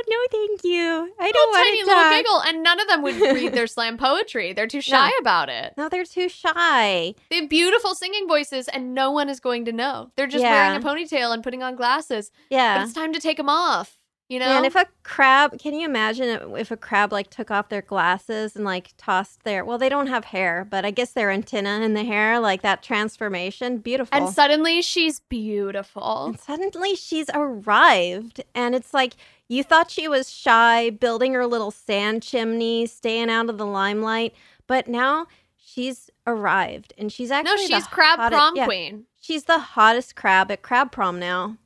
[0.07, 1.13] "No, no, thank you.
[1.19, 3.97] I don't want tiny little talk." giggle, and none of them would read their slam
[3.97, 4.53] poetry.
[4.53, 5.73] They're too shy about it.
[5.77, 7.15] No, they're too shy.
[7.29, 10.11] They have beautiful singing voices, and no one is going to know.
[10.15, 10.51] They're just Yeah.
[10.51, 12.31] wearing a ponytail and putting on glasses.
[12.49, 12.83] But Yeah.
[12.83, 13.97] it's time to take them off.
[14.29, 14.45] You know?
[14.47, 17.81] Yeah, and if a crab, can you imagine if a crab like took off their
[17.81, 21.79] glasses and like tossed their, well, they don't have hair, but I guess their antenna
[21.79, 24.13] in the hair, like that transformation, beautiful.
[24.17, 26.25] and suddenly she's beautiful.
[26.25, 29.13] And suddenly she's arrived, and it's like
[29.47, 34.33] you thought she was shy, building her little sand chimney, staying out of the limelight,
[34.67, 35.27] but now
[35.57, 39.05] she's arrived, and she's No, actually the she's crab hottest- prom yeah, queen.
[39.21, 41.57] She's the hottest crab at crab prom now.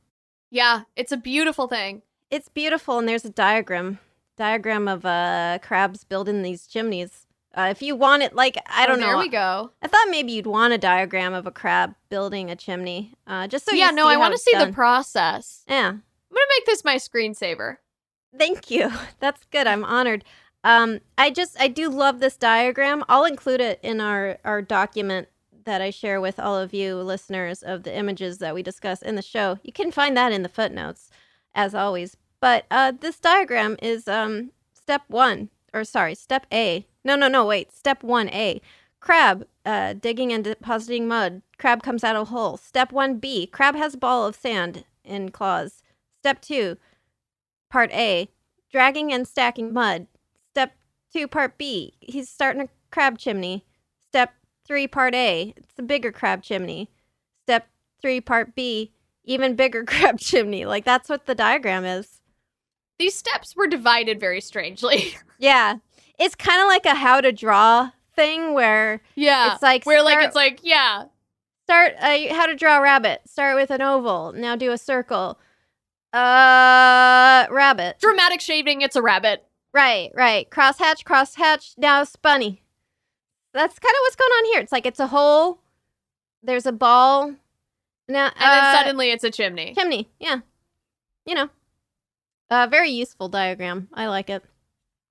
[0.50, 2.02] Yeah, it's a beautiful thing.
[2.30, 3.98] It's beautiful, and there's a diagram,
[4.36, 7.26] diagram of uh crabs building these chimneys.
[7.54, 9.70] Uh, if you want it, like I Oh, don't know, There we go.
[9.82, 13.66] I thought maybe you'd want a diagram of a crab building a chimney, uh, just
[13.68, 14.68] so yeah, you no, see I want to see done.
[14.68, 15.62] the process.
[15.68, 15.96] yeah.
[16.32, 17.76] I'm gonna make this my screensaver.
[18.36, 18.90] Thank you.
[19.20, 19.66] That's good.
[19.66, 20.24] I'm honored.
[20.64, 23.04] Um, I just I do love this diagram.
[23.08, 25.28] I'll include it in our our document
[25.64, 29.14] that I share with all of you listeners of the images that we discuss in
[29.14, 29.58] the show.
[29.62, 31.10] You can find that in the footnotes,
[31.54, 32.16] as always.
[32.40, 36.86] But uh, this diagram is um step one, or sorry, step A.
[37.04, 37.44] No, no, no.
[37.44, 38.62] Wait, step one A.
[39.00, 41.42] Crab uh, digging and depositing mud.
[41.58, 42.56] Crab comes out of hole.
[42.56, 43.46] Step one B.
[43.46, 45.81] Crab has ball of sand in claws.
[46.22, 46.76] Step two.
[47.68, 48.28] Part A,
[48.70, 50.06] dragging and stacking mud.
[50.50, 50.72] Step
[51.14, 53.64] 2, Part B, he's starting a crab chimney.
[54.08, 54.34] Step
[54.66, 56.90] 3, Part A, it's a bigger crab chimney.
[57.44, 57.68] Step
[58.02, 58.92] 3, Part B,
[59.24, 60.64] even bigger crab chimney.
[60.66, 62.20] Like, that's what the diagram is.
[62.98, 65.16] These steps were divided very strangely.
[65.38, 65.78] Yeah.
[66.20, 70.24] It's kind of like a how to draw thing where yeah, It's like where like
[70.24, 71.06] it's like yeah,
[71.64, 73.22] start uh, how to draw a rabbit.
[73.26, 74.32] Start with an oval.
[74.32, 75.40] Now do a circle.
[76.12, 77.98] Uh, rabbit.
[78.00, 79.44] Dramatic shaving, it's a rabbit.
[79.72, 80.48] Right, right.
[80.50, 81.74] Crosshatch, crosshatch.
[81.78, 82.58] Now spunny.
[83.54, 84.60] That's kind of what's going on here.
[84.60, 85.60] It's like it's a hole.
[86.42, 87.34] There's a ball.
[88.08, 89.74] Now, And then uh, suddenly it's a chimney.
[89.74, 90.10] chimney.
[90.18, 90.40] Yeah,
[91.24, 91.48] you know,
[92.50, 93.88] uh, very useful diagram.
[93.94, 94.42] I like it.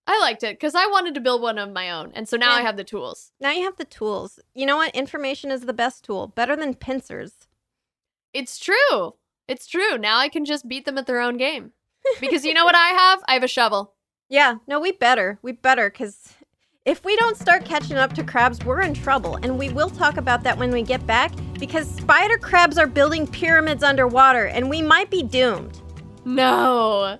[0.08, 2.12] I liked it because I wanted to build one of my own.
[2.14, 3.32] And so now I have the tools.
[3.39, 4.39] Now you have the tools.
[4.54, 4.93] You know what?
[4.93, 6.28] Information is the best tool.
[6.28, 7.47] Better than pincers.
[8.34, 9.14] It's true.
[9.52, 9.97] It's true.
[9.97, 11.74] Now I can just beat them at their own game.
[12.22, 13.20] Because you know what I have?
[13.28, 13.93] I have a shovel.
[14.30, 15.39] Yeah, no, we better.
[15.41, 16.34] We better, because
[16.86, 19.36] if we don't start catching up to crabs, we're in trouble.
[19.43, 23.28] And we will talk about that when we get back, because spider crabs are building
[23.28, 25.82] pyramids underwater, and we might be doomed.
[26.24, 27.20] No.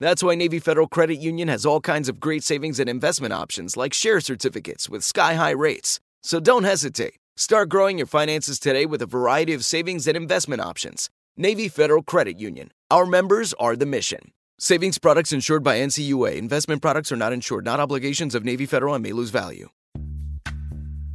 [0.00, 3.76] That's why Navy Federal Credit Union has all kinds of great savings and investment options
[3.76, 5.98] like share certificates with sky high rates.
[6.22, 7.14] So don't hesitate.
[7.36, 11.10] Start growing your finances today with a variety of savings and investment options.
[11.36, 12.70] Navy Federal Credit Union.
[12.90, 14.32] Our members are the mission.
[14.60, 16.36] Savings products insured by NCUA.
[16.36, 19.68] Investment products are not insured, not obligations of Navy Federal and may lose value.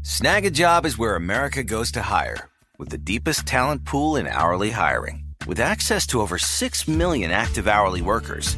[0.02, 5.24] Snagajob is where America goes to hire, with the deepest talent pool in hourly hiring.
[5.48, 8.58] With access to over 6 million active hourly workers,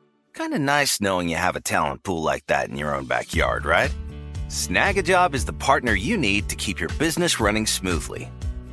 [0.33, 3.65] Kind of nice knowing you have a talent pool like that in your own backyard,
[3.65, 3.93] right?
[4.47, 8.29] Snagajob is the partner you need to keep your business running smoothly.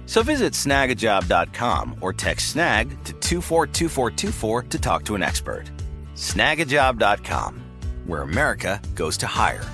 [0.06, 5.70] So visit snagajob.com or text snag to 242424 to talk to an expert.
[6.14, 7.62] Snagajob.com,
[8.06, 9.64] where America goes to hire.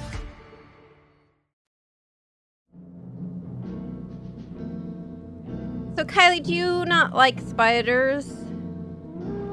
[5.96, 8.26] So, Kylie, do you not like spiders?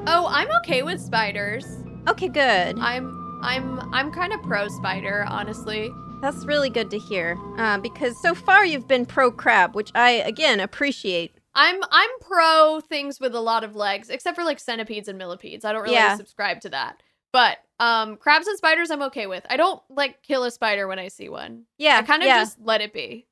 [0.08, 1.81] Oh, I'm okay with spiders.
[2.08, 2.78] Okay, good.
[2.78, 5.92] I'm I'm I'm kind of pro spider, honestly.
[6.20, 7.36] That's really good to hear.
[7.58, 11.32] Uh, because so far you've been pro crab, which I again appreciate.
[11.54, 15.64] I'm I'm pro things with a lot of legs, except for like centipedes and millipedes.
[15.64, 16.16] I don't really Yeah.
[16.16, 17.02] subscribe to that.
[17.32, 19.44] But um crabs and spiders I'm okay with.
[19.48, 21.64] I don't like kill a spider when I see one.
[21.78, 22.38] Yeah, I kind of yeah.
[22.38, 23.26] just let it be.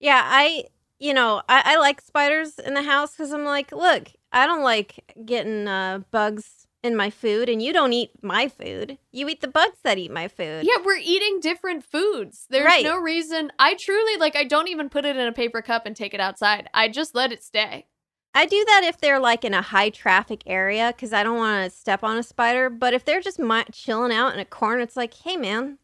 [0.00, 0.64] Yeah, I,
[0.98, 4.62] you know, I, I like spiders in the house because I'm like, look, I don't
[4.62, 8.98] like getting uh, bugs in my food, and you don't eat my food.
[9.12, 10.64] You eat the bugs that eat my food.
[10.64, 12.46] Yeah, we're eating different foods.
[12.48, 12.84] There's Right.
[12.84, 13.50] no reason.
[13.58, 16.20] I truly like I don't even put it in a paper cup and take it
[16.20, 16.68] outside.
[16.74, 17.86] I just let it stay.
[18.34, 21.64] I do that if they're like in a high traffic area because I don't want
[21.72, 22.68] to step on a spider.
[22.68, 25.78] But if they're just mi- chilling out in a corner, it's like, hey, man,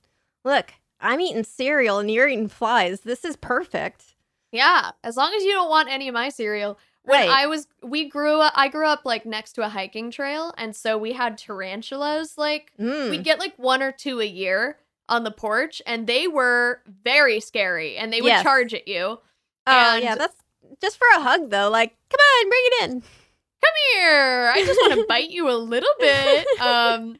[0.44, 3.00] look, I'm eating cereal and you're eating flies.
[3.00, 4.14] This is perfect.
[4.52, 6.78] Yeah, as long as you don't want any of my cereal.
[7.04, 7.28] When Right.
[7.30, 8.52] I was, we grew up.
[8.56, 12.38] I grew up like next to a hiking trail, and so we had tarantulas.
[12.38, 13.10] Like Mm.
[13.10, 14.78] we'd get like one or two a year
[15.08, 18.42] on the porch, and they were very scary, and they would Yes.
[18.44, 19.18] charge at you.
[19.66, 20.36] Oh, and- yeah, that's
[20.80, 21.68] just for a hug, though.
[21.70, 23.00] Like, come on, bring it in.
[23.00, 26.46] Come here, I just want to bite you a little bit.
[26.60, 27.18] Um,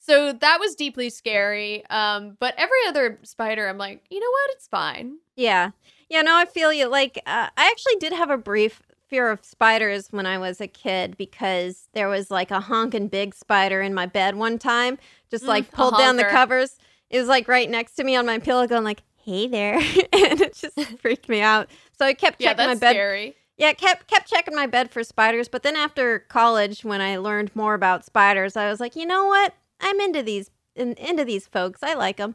[0.00, 1.84] so that was deeply scary.
[1.90, 4.50] Um, but every other spider, I'm like, you know what?
[4.52, 5.18] It's fine.
[5.36, 5.70] Yeah.
[6.08, 6.88] Yeah, no, I feel you.
[6.88, 10.66] Like, uh, I actually did have a brief fear of spiders when I was a
[10.68, 14.98] kid because there was like a honking big spider in my bed one time,
[15.30, 16.78] just Mm, like a pulled down the covers.
[17.10, 19.74] It was like right next to me on my pillow, going like, "Hey there,"
[20.12, 21.68] and it just freaked me out.
[21.98, 22.92] So I kept Yeah, checking that's my bed.
[22.94, 23.36] scary.
[23.56, 25.48] Yeah, kept kept checking my bed for spiders.
[25.48, 29.26] But then after college, when I learned more about spiders, I was like, you know
[29.26, 29.54] what?
[29.80, 31.82] I'm into these in, into these folks.
[31.82, 32.34] I like them.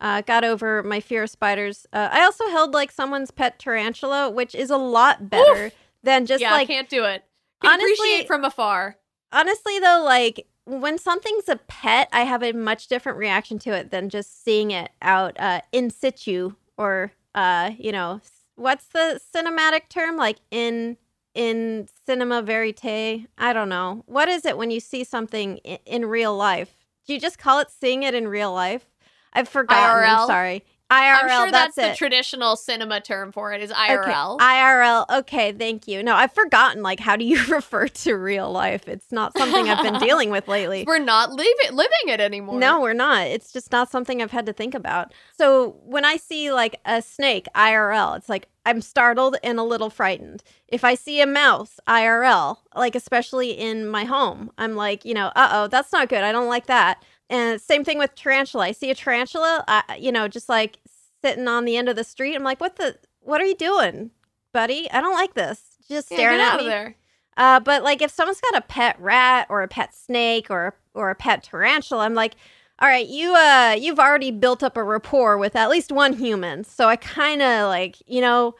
[0.00, 1.86] Uh, got over my fear of spiders.
[1.92, 5.72] Uh, I also held like someone's pet tarantula, which is a lot better
[6.02, 7.24] than just yeah, like I can't do it.
[7.62, 8.96] Can Honestly- appreciate from afar.
[9.32, 13.90] honestly though like when something's a pet i have a much different reaction to it
[13.90, 18.20] than just seeing it out uh in situ or uh you know
[18.58, 20.16] what's the cinematic term?
[20.16, 20.96] Like in
[21.34, 23.26] in cinema verite?
[23.38, 24.02] I don't know.
[24.06, 26.74] What is it when you see something in, in real life?
[27.06, 28.84] Do you just call it seeing it in real life?
[29.32, 30.04] I've forgotten.
[30.04, 33.94] I'm sorry irl I'm sure that's, that's, the traditional cinema term for it is Okay,
[33.94, 34.38] IRL.
[34.38, 35.18] IRL.
[35.18, 36.02] Okay, thank you.
[36.02, 36.82] No, I've forgotten.
[36.82, 38.88] Like, how do you refer to real life?
[38.88, 40.84] It's not something I've been dealing with lately.
[40.86, 42.58] We're not living living it anymore.
[42.58, 43.26] No, we're not.
[43.26, 45.12] It's just not something I've had to think about.
[45.36, 49.90] So when I see like a snake IRL, it's like I'm startled and a little
[49.90, 50.42] frightened.
[50.68, 55.32] If I see a mouse IRL, like especially in my home, I'm like, you know,
[55.36, 56.22] uh oh, that's not good.
[56.24, 57.02] I don't like that.
[57.30, 58.66] And same thing with tarantula.
[58.66, 60.78] I see a tarantula, uh, you know, just like
[61.22, 62.34] sitting on the end of the street.
[62.34, 62.96] I'm like, what the?
[63.20, 64.10] What are you doing,
[64.54, 64.90] buddy?
[64.90, 65.60] I don't like this.
[65.88, 66.64] Just Yeah, staring at me.
[66.64, 66.96] of there.
[67.36, 71.10] Uh, but like if someone's got a pet rat or a pet snake or or
[71.10, 72.34] a pet tarantula, I'm like,
[72.80, 76.64] all right, you uh you've already built up a rapport with at least one human.
[76.64, 78.54] So I kind of like, you know,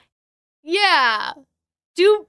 [0.63, 1.33] Yeah.
[1.97, 2.27] Do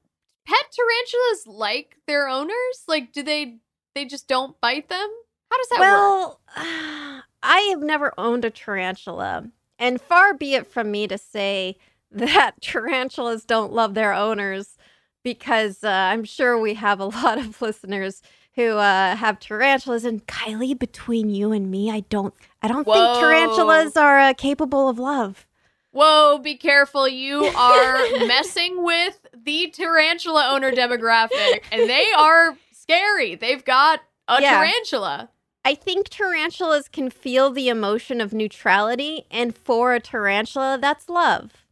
[0.47, 2.83] pet tarantulas like their owners?
[2.87, 3.57] Like, do they?
[3.95, 5.09] They just don't bite them.
[5.49, 5.81] How does that work?
[5.81, 6.39] well,
[7.43, 11.77] I have never owned a tarantula, and far be it from me to say
[12.11, 14.77] that tarantulas don't love their owners
[15.23, 18.21] because uh, I'm sure we have a lot of listeners
[18.55, 20.03] who uh, have tarantulas.
[20.05, 22.93] And Kylie, between you and me, I don't, I don't Whoa.
[22.93, 25.45] think tarantulas are uh, capable of love.
[25.91, 27.07] Whoa, be careful.
[27.07, 27.97] You are
[28.27, 33.35] messing with the tarantula owner demographic, and they are scary.
[33.35, 34.51] They've got a Yeah.
[34.57, 35.29] tarantula.
[35.65, 41.65] I think tarantulas can feel the emotion of neutrality, and for a tarantula, that's love.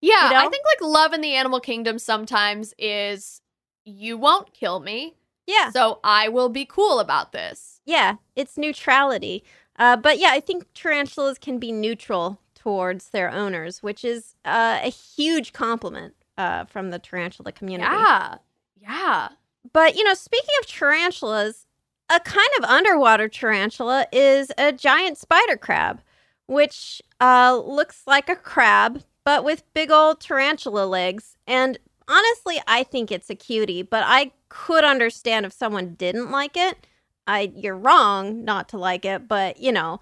[0.00, 3.40] Yeah, You I think like love in the animal kingdom sometimes is
[3.84, 5.14] you won't kill me,
[5.46, 7.80] Yeah, so I will be cool about this.
[7.84, 9.44] yeah, it's neutrality.
[9.78, 14.80] Uh, but yeah, I think tarantulas can be neutral towards their owners, which is uh,
[14.82, 17.90] a huge compliment uh, from the tarantula community.
[17.94, 18.36] Yeah.
[18.80, 19.28] Yeah.
[19.72, 21.65] But, you know, speaking of tarantulas,
[22.08, 26.00] a kind of underwater tarantula is a giant spider crab,
[26.46, 31.36] which uh, looks like a crab, but with big old tarantula legs.
[31.46, 31.78] And
[32.08, 36.86] honestly, I think it's a cutie, but I could understand if someone didn't like it.
[37.26, 40.00] I you're wrong not to like it, but you know,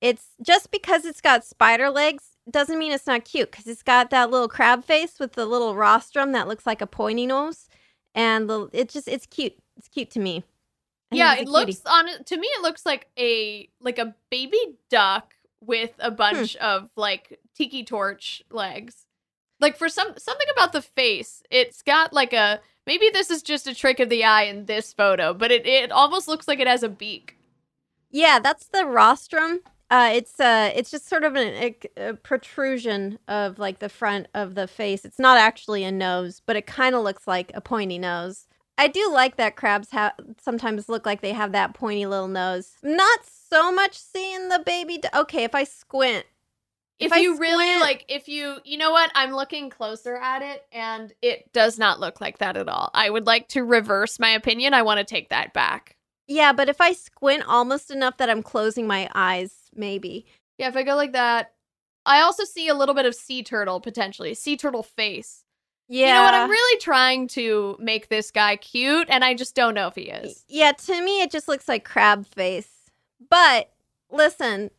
[0.00, 4.10] it's just because it's got spider legs doesn't mean it's not cute because it's got
[4.10, 7.68] that little crab face with the little rostrum that looks like a pointy nose
[8.14, 9.54] and the it just it's cute.
[9.76, 10.44] It's cute to me.
[11.12, 11.88] I yeah, it looks cutie.
[11.88, 14.58] on to me it looks like a like a baby
[14.90, 16.06] duck with Hmm.
[16.06, 19.06] a bunch of like tiki torch legs.
[19.60, 23.66] Like for some something about the face, it's got like a maybe this is just
[23.66, 26.66] a trick of the eye in this photo, but it it almost looks like it
[26.66, 27.36] has a beak.
[28.10, 29.60] Yeah, that's the rostrum.
[29.90, 31.48] Uh, it's uh, it's just sort of an,
[31.96, 35.04] a, a protrusion of like the front of the face.
[35.04, 38.48] It's not actually a nose, but it kind of looks like a pointy nose.
[38.78, 42.76] I do like that crabs have sometimes look like they have that pointy little nose.
[42.82, 44.98] Not so much seeing the baby.
[44.98, 46.26] D- okay, if I squint,
[46.98, 50.64] If, If you really like if you you know what, I'm looking closer at it
[50.72, 52.90] and it does not look like that at all.
[52.94, 54.74] I would like to reverse my opinion.
[54.74, 55.96] I want to take that back.
[56.28, 60.26] yeah, but if I squint almost enough that I'm closing my eyes, maybe.
[60.58, 61.52] Yeah, if I go like that,
[62.06, 65.44] I also see a little bit of sea turtle potentially, sea turtle face.
[65.88, 66.34] Yeah, You know what?
[66.34, 70.02] I'm really trying to make this guy cute, and I just don't know if he
[70.02, 70.44] is.
[70.48, 72.90] Yeah, to me, it just looks like crab face.
[73.30, 73.72] But
[74.10, 74.70] listen,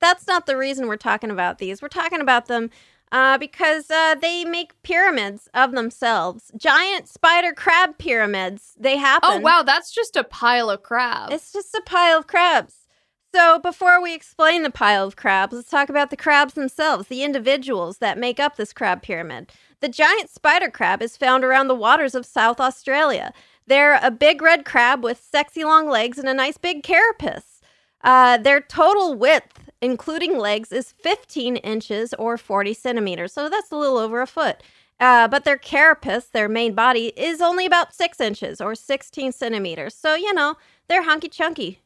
[0.00, 1.80] that's not the reason we're talking about these.
[1.80, 2.70] We're talking about them
[3.12, 6.50] uh, because uh, they make pyramids of themselves.
[6.56, 8.74] Giant spider crab pyramids.
[8.78, 9.30] They happen.
[9.32, 11.32] Oh wow, that's just a pile of crabs.
[11.32, 12.86] It's just a pile of crabs.
[13.34, 17.22] So, before we explain the pile of crabs, let's talk about the crabs themselves, the
[17.22, 19.52] individuals that make up this crab pyramid.
[19.80, 23.32] The giant spider crab is found around the waters of South Australia.
[23.66, 27.60] They're a big red crab with sexy long legs and a nice big carapace.
[28.02, 33.76] Uh, their total width, including legs, is 15 inches or 40 centimeters, so that's a
[33.76, 34.62] little over a foot.
[34.98, 39.94] Uh, but their carapace, their main body, is only about six inches or 16 centimeters.
[39.94, 40.54] So, you know,
[40.88, 41.80] they're hunky chunky.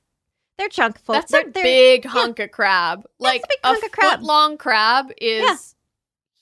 [0.59, 1.15] They're chunkful.
[1.15, 3.05] That's they're, a they're- big hunk of crab.
[3.19, 4.11] Like a big hunk of crab.
[4.19, 5.57] foot long crab is Yeah.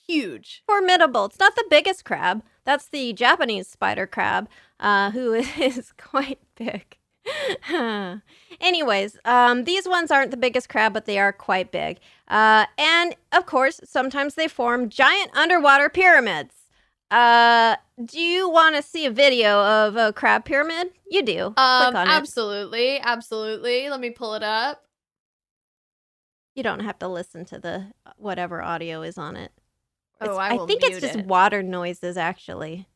[0.09, 0.62] Huge.
[0.66, 1.26] formidable.
[1.26, 2.42] It's not the biggest crab.
[2.64, 4.48] That's the Japanese spider crab,
[4.80, 6.96] uh, who is quite big.
[8.61, 11.98] Anyways, um, these ones aren't the biggest crab, but they are quite big.
[12.26, 16.54] Uh, and of course, sometimes they form giant underwater pyramids.
[17.11, 20.90] Uh, do you want to see a video of a crab pyramid?
[21.11, 21.46] You do.
[21.56, 22.11] Um, Click on it.
[22.11, 23.88] absolutely, absolutely.
[23.88, 24.84] Let me pull it up.
[26.54, 29.52] You don't have to listen to the whatever audio is on it.
[30.20, 31.26] Oh, I will think it's just it.
[31.26, 32.86] water noises, actually.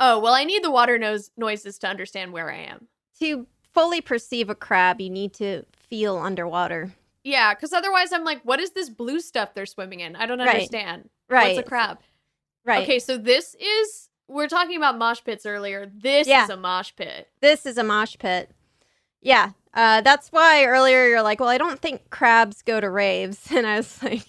[0.00, 2.86] Oh, well, I need the water nose noises to understand where I am.
[3.20, 6.92] To fully perceive a crab, you need to feel underwater.
[7.24, 10.14] Yeah, because otherwise I'm like, what is this blue stuff they're swimming in?
[10.16, 11.08] I don't understand.
[11.28, 11.56] Right.
[11.56, 11.98] What's a crab?
[12.64, 12.82] Right.
[12.84, 15.90] Okay, so this is we're talking about mosh pits earlier.
[15.92, 16.44] This Yeah.
[16.44, 17.28] is a mosh pit.
[17.40, 18.50] This is a mosh pit.
[19.20, 19.50] Yeah.
[19.74, 23.50] Uh, that's why earlier you're like, well, I don't think crabs go to raves.
[23.52, 24.26] And I was like.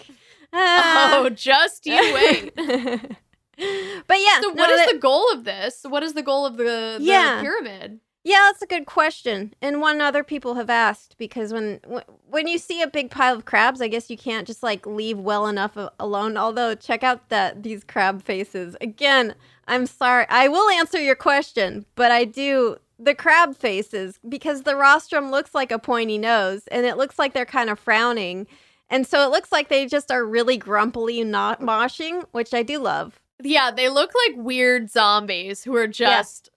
[0.54, 2.56] Oh, just you wait.
[2.56, 4.42] but yeah.
[4.42, 5.82] So no, what is that- the goal of this?
[5.88, 7.42] What is the goal of the, the Yeah.
[7.42, 8.00] pyramid?
[8.26, 12.48] Yeah, that's a good question, and one other people have asked because when wh- when
[12.48, 15.48] you see a big pile of crabs, I guess you can't just like leave well
[15.48, 16.36] enough alone.
[16.36, 19.36] Although, check out that these crab faces again.
[19.70, 24.76] I'm sorry, I will answer your question, but I do the crab faces because the
[24.76, 28.48] rostrum looks like a pointy nose, and it looks like they're kind of frowning,
[28.90, 32.80] and so it looks like they just are really grumpily not moshing, which I do
[32.80, 33.20] love.
[33.42, 36.50] Yeah, they look like weird zombies who are just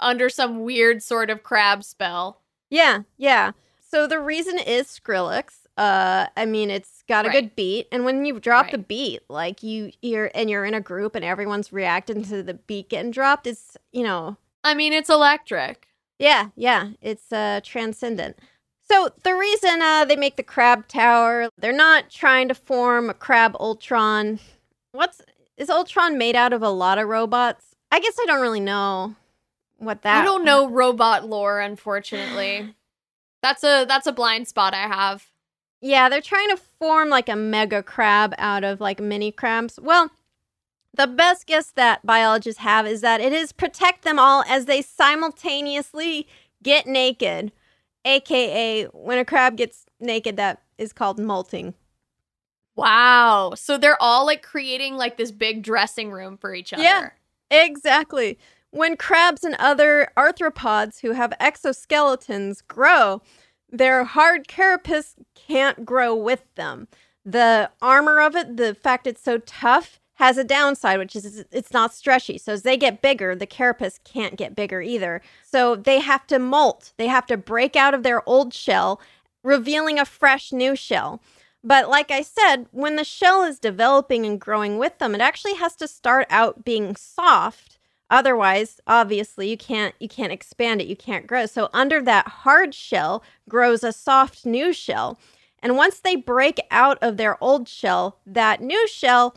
[0.00, 2.42] under some weird sort of crab spell.
[2.70, 3.52] Yeah, yeah.
[3.80, 5.60] So the reason is Skrillex.
[5.78, 7.34] Uh, I mean, it's got a Right.
[7.42, 10.80] good beat, and when you drop the beat, like you, you're and you're in a
[10.80, 13.46] group, and everyone's reacting to the beat getting dropped.
[13.46, 15.86] It's you know, I mean, it's electric.
[16.18, 16.90] yeah, yeah.
[17.02, 18.38] It's uh transcendent.
[18.88, 23.14] So the reason uh they make the crab tower, they're not trying to form a
[23.14, 24.38] crab Ultron.
[24.92, 25.20] What's
[25.56, 27.74] is Ultron made out of a lot of robots?
[27.90, 29.14] I guess I don't really know
[29.78, 30.22] what that.
[30.22, 32.74] I don't know robot lore, unfortunately.
[33.42, 35.26] that's a that's a blind spot I have.
[35.80, 39.78] Yeah, they're trying to form like a mega crab out of like mini crabs.
[39.80, 40.10] Well,
[40.94, 44.80] the best guess that biologists have is that it is protect them all as they
[44.80, 46.26] simultaneously
[46.62, 47.52] get naked.
[48.06, 51.74] AKA, when a crab gets naked, that is called molting.
[52.76, 53.54] Wow.
[53.56, 56.82] So they're all like creating like this big dressing room for each other.
[56.82, 57.10] Yeah.
[57.50, 58.38] Exactly.
[58.70, 63.22] When crabs and other arthropods who have exoskeletons grow,
[63.70, 66.88] their hard carapace can't grow with them.
[67.24, 71.72] The armor of it, the fact it's so tough, has a downside, which is it's
[71.72, 72.38] not stretchy.
[72.38, 75.22] So as they get bigger, the carapace can't get bigger either.
[75.42, 76.92] So they have to molt.
[76.96, 79.00] They have to break out of their old shell,
[79.42, 81.20] revealing a fresh new shell.
[81.62, 85.54] But like I said, when the shell is developing and growing with them, it actually
[85.54, 87.78] has to start out being soft.
[88.08, 91.44] Otherwise, obviously, you can't you can't expand it, you can't grow.
[91.44, 95.18] So under that hard shell grows a soft new shell.
[95.60, 99.36] And once they break out of their old shell, that new shell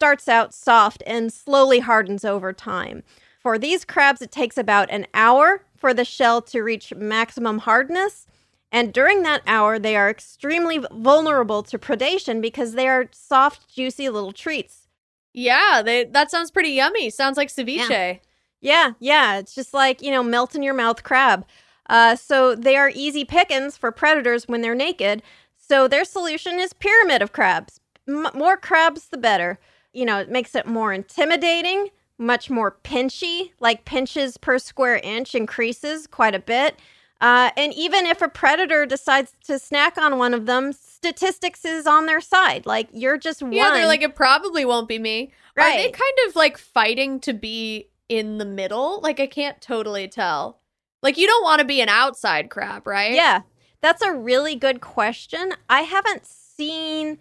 [0.00, 3.02] starts out soft and slowly hardens over time.
[3.38, 8.26] For these crabs, it takes about an hour for the shell to reach maximum hardness.
[8.72, 14.08] And during that hour, they are extremely vulnerable to predation because they are soft, juicy
[14.08, 14.88] little treats.
[15.34, 17.10] Yeah, they, that sounds pretty yummy.
[17.10, 18.20] Sounds like ceviche.
[18.62, 19.36] Yeah, yeah.
[19.36, 21.44] It's just like, you know, melt in your mouth crab.
[21.90, 25.22] Uh, so they are easy pickings for predators when they're naked.
[25.58, 27.80] So their solution is pyramid of crabs.
[28.08, 29.58] M- more crabs, the better.
[29.92, 31.88] You know, it makes it more intimidating,
[32.18, 36.78] much more pinchy, like pinches per square inch increases quite a bit.
[37.20, 41.86] Uh, and even if a predator decides to snack on one of them, statistics is
[41.86, 42.64] on their side.
[42.66, 43.52] Like you're just one.
[43.52, 45.32] Yeah, they're like, it probably won't be me.
[45.58, 45.92] Are they Right.
[45.92, 49.00] kind of like fighting to be in the middle?
[49.02, 50.60] Like, I can't totally tell.
[51.02, 53.12] Like, you don't want to be an outside crab, right?
[53.12, 53.42] Yeah,
[53.80, 55.52] that's a really good question.
[55.68, 57.18] I haven't seen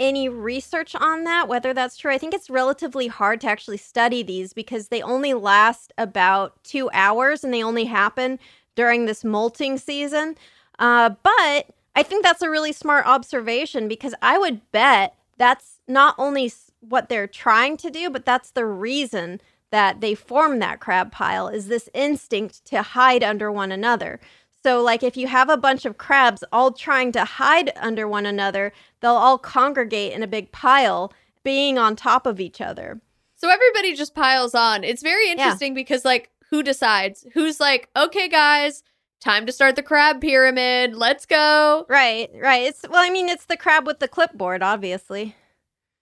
[0.00, 2.12] any research on that, whether that's true.
[2.12, 6.90] I think it's relatively hard to actually study these because they only last about two
[6.92, 8.40] hours and they only happen
[8.74, 10.36] during this molting season.
[10.78, 16.14] Uh, but I think that's a really smart observation because I would bet that's not
[16.18, 16.50] only
[16.80, 19.40] what they're trying to do, but that's the reason
[19.70, 24.18] that they form that crab pile is this instinct to hide under one another.
[24.62, 28.26] So, like, if you have a bunch of crabs all trying to hide under one
[28.26, 31.12] another, they'll all congregate in a big pile,
[31.42, 33.00] being on top of each other.
[33.36, 34.84] So everybody just piles on.
[34.84, 37.26] It's very interesting because, like, who decides?
[37.32, 38.82] Who's like, okay, guys,
[39.20, 40.94] time to start the crab pyramid.
[40.94, 41.86] Let's go.
[41.88, 42.64] Right, right.
[42.64, 45.36] It's well, I mean, it's the crab with the clipboard, obviously.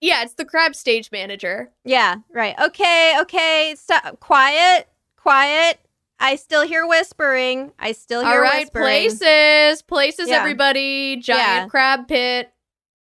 [0.01, 1.71] Yeah, it's the crab stage manager.
[1.85, 2.55] Yeah, right.
[2.61, 3.75] Okay, okay.
[3.79, 4.19] Stop.
[4.21, 5.79] Quiet, quiet.
[6.21, 7.73] I still hear whispering.
[7.79, 8.85] I still hear All right, whispering.
[8.85, 10.37] places, places, Yeah.
[10.37, 11.17] everybody.
[11.17, 11.67] Giant Yeah.
[11.69, 12.53] crab pit.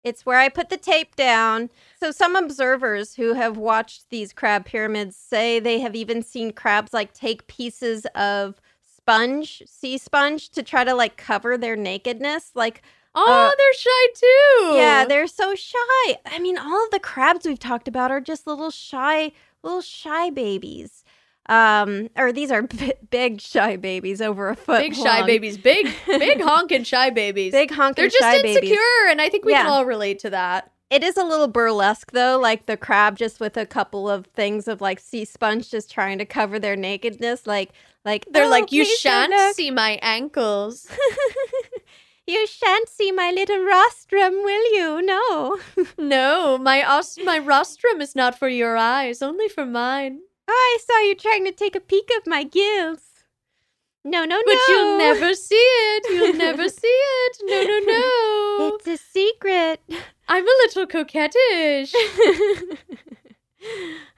[0.03, 1.69] It's where I put the tape down.
[1.99, 6.93] So some observers who have watched these crab pyramids say they have even seen crabs
[6.93, 12.51] like take pieces of sponge, sea sponge to try to like cover their nakedness.
[12.55, 12.81] Like
[13.19, 14.75] Oh, Uh, they're shy too.
[14.77, 16.19] yeah, they're so shy.
[16.25, 19.31] I mean, all of the crabs we've talked about are just little shy
[19.63, 21.03] little shy babies.
[21.49, 24.79] Um or these are b- big shy babies over a foot.
[24.79, 25.57] big shy babies.
[25.57, 27.51] Big, big honking shy babies.
[27.51, 28.53] Big honking shy babies.
[28.55, 29.11] They're just insecure, babies.
[29.11, 30.71] and I think we can all relate to that.
[30.89, 34.67] It is a little burlesque though, like the crab just with a couple of things
[34.69, 37.45] of like sea sponge just trying to cover their nakedness.
[37.45, 37.71] Like
[38.05, 40.87] like They're "Oh, like, you shan't look." see my ankles.
[42.27, 45.01] you shan't see my little rostrum, will you?
[45.01, 45.59] No.
[45.97, 50.21] no, my os- my rostrum is not for your eyes, only for mine.
[50.47, 53.01] I saw you trying to take a peek of my gills.
[54.03, 54.55] No, no, But no.
[54.55, 56.05] But you'll never see it.
[56.09, 57.37] You'll never see it.
[57.43, 58.75] No, no, no.
[58.75, 59.81] It's a secret.
[60.27, 61.93] I'm a little coquettish.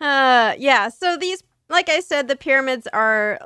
[0.01, 3.39] uh yeah, so these like I said the pyramids are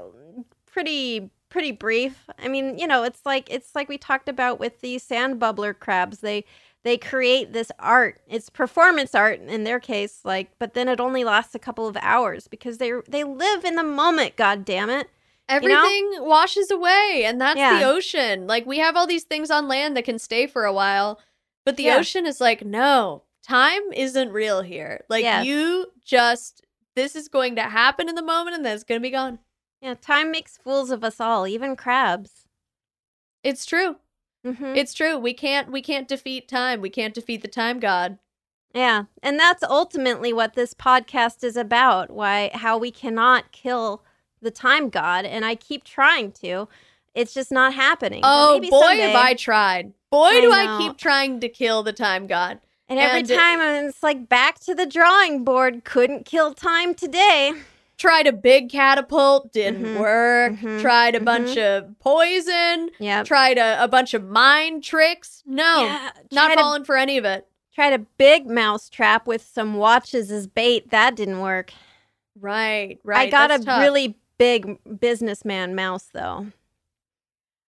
[0.65, 2.29] pretty pretty brief.
[2.39, 5.77] I mean, you know, it's like it's like we talked about with the sand bubbler
[5.77, 6.19] crabs.
[6.19, 6.45] They
[6.83, 8.21] they create this art.
[8.27, 11.97] It's performance art in their case, like but then it only lasts a couple of
[12.01, 15.09] hours because they they live in the moment, god damn it.
[15.49, 18.47] Everything washes away, and that's the ocean.
[18.47, 21.19] Like, we have all these things on land that can stay for a while,
[21.65, 21.97] but the Yeah.
[21.97, 25.03] ocean is like, no, time isn't real here.
[25.09, 25.45] Like, Yes.
[25.45, 26.61] you just,
[26.95, 29.39] this is going to happen in the moment, and then it's going to be gone.
[29.81, 32.47] Yeah, time makes fools of us all, even crabs.
[33.43, 33.97] It's true.
[34.45, 34.75] Mhm.
[34.75, 35.17] It's true.
[35.17, 36.81] We can't, we can't defeat time.
[36.81, 38.17] We can't defeat the time god.
[38.73, 42.09] Yeah, and that's ultimately what this podcast is about.
[42.09, 44.03] Why how we cannot kill
[44.41, 46.67] the time god, and I keep trying to.
[47.13, 48.21] It's just not happening.
[48.23, 49.11] Oh maybe boy, someday.
[49.11, 49.93] have I tried.
[50.09, 52.59] Boy, I do I keep trying to kill the time god.
[52.89, 55.83] And every and- time it's like back to the drawing board.
[55.83, 57.53] Couldn't kill time today.
[57.97, 60.53] Tried a big catapult, didn't Mhm, work.
[60.53, 62.89] mhm, Tried a bunch of poison.
[62.99, 63.23] Yeah.
[63.23, 65.43] Tried a, a bunch of mind tricks.
[65.45, 67.47] No, Yeah, not tried a- falling for any of it.
[67.73, 70.89] Tried a big mouse trap with some watches as bait.
[70.91, 71.71] That didn't work.
[72.39, 73.27] Right, right.
[73.27, 73.81] I got that's a tough.
[73.81, 76.47] really big businessman mouse though.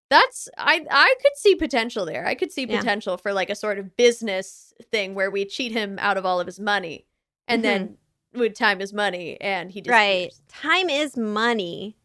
[0.09, 2.25] That's I I could see potential there.
[2.27, 2.77] I could see Yeah.
[2.77, 6.39] potential for like a sort of business thing where we cheat him out of all
[6.39, 7.05] of his money,
[7.47, 7.97] and then
[8.35, 9.99] would time is money, and he disappears.
[9.99, 10.33] Right.
[10.47, 11.95] Time is money.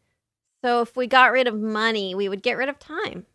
[0.65, 3.27] So if we got rid of money, we would get rid of time.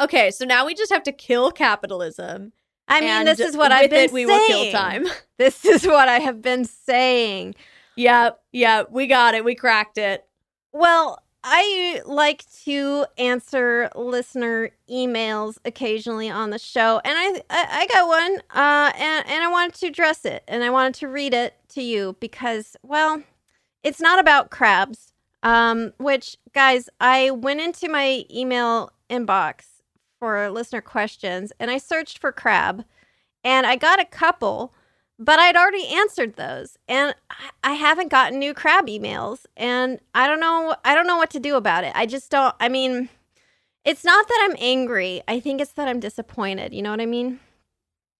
[0.00, 2.52] Okay, so now we just have to kill capitalism.
[2.88, 4.38] I mean, this is what I've been it, we saying.
[4.38, 5.06] will kill time.
[5.38, 7.54] This is what I have been saying.
[7.96, 9.42] yeah, yeah, we got it.
[9.42, 10.26] We cracked it.
[10.72, 17.86] Well, I like to answer listener emails occasionally on the show, and I I, I
[17.86, 21.32] got one, uh, and and I wanted to address it, and I wanted to read
[21.32, 23.22] it to you because, well,
[23.82, 25.12] it's not about crabs.
[25.42, 29.64] Um, which guys, I went into my email inbox
[30.18, 32.84] for listener questions, and I searched for crab,
[33.42, 34.74] and I got a couple
[35.22, 37.14] but I'd already answered those and
[37.62, 41.38] I- haven't gotten new crab emails and I don't know I don't know what to
[41.40, 41.92] do about it.
[41.94, 43.10] I just don't I mean
[43.84, 45.22] it's not that I'm angry.
[45.28, 46.72] I think it's that I'm disappointed.
[46.74, 47.38] You know what I mean?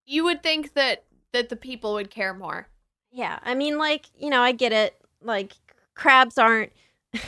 [0.05, 2.69] You would think that that the people would care more.
[3.11, 3.39] Yeah.
[3.43, 4.95] I mean like, you know, I get it.
[5.23, 5.55] Like
[5.95, 6.73] crabs aren't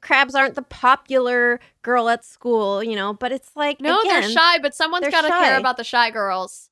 [0.00, 4.30] crabs aren't the popular girl at school, you know, but it's like No, again, they're
[4.30, 6.68] shy, but someone's got to care about the shy girls.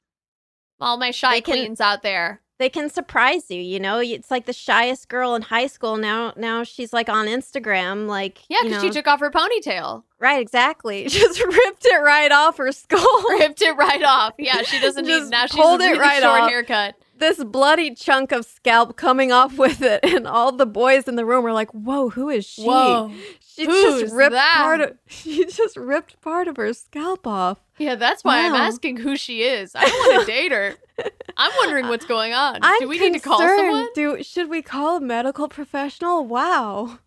[0.81, 2.41] All my shy can- queens out there.
[2.59, 3.99] They can surprise you, you know?
[3.99, 8.41] It's like the shyest girl in high school now now she's like on Instagram like
[8.49, 11.05] Yeah, because she took off her ponytail, Right, exactly.
[11.09, 13.23] Just ripped it right off her skull.
[13.39, 14.35] ripped it right off.
[14.39, 15.47] Yeah, she doesn't need Just now.
[15.47, 16.51] She's a it right short off.
[16.51, 16.97] haircut.
[17.19, 21.24] This bloody chunk of scalp coming off with it, and all the boys in the
[21.24, 23.12] room are like, "Whoa, who is she?" Whoa.
[23.40, 24.55] She who's just ripped that?
[24.57, 24.97] part of.
[25.09, 27.59] She just ripped part of her scalp off.
[27.78, 29.73] Yeah, that's why I'm asking who she is.
[29.74, 30.74] I don't want to date her.
[31.36, 32.59] I'm wondering what's going on.
[32.62, 33.89] I'm Do we need to call someone?
[33.95, 36.24] Do should we call a medical professional?
[36.24, 36.99] Wow.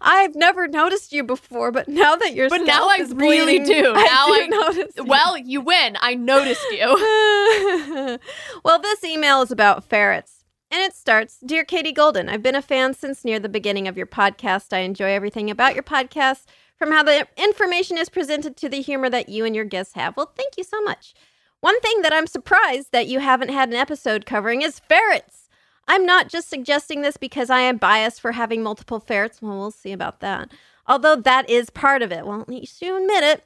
[0.00, 3.82] I've never noticed you before, but now that you're But now I really do.
[3.92, 4.92] Now I I- notice.
[4.96, 5.04] you.
[5.04, 5.96] Well, you win.
[6.00, 8.18] I noticed you.
[8.64, 10.44] well, this email is about ferrets.
[10.70, 13.96] And it starts Dear Katie Golden, I've been a fan since near the beginning of
[13.98, 14.72] your podcast.
[14.72, 16.44] I enjoy everything about your podcast,
[16.78, 20.16] from how the information is presented to the humor that you and your guests have.
[20.16, 21.12] Well, thank you so much.
[21.60, 25.41] One thing that I'm surprised that you haven't had an episode covering is ferrets.
[25.88, 29.42] I'm not just suggesting this because I am biased for having multiple ferrets.
[29.42, 30.52] Well, we'll see about that.
[30.86, 32.26] Although that is part of it.
[32.26, 33.44] Well, at least you admit it.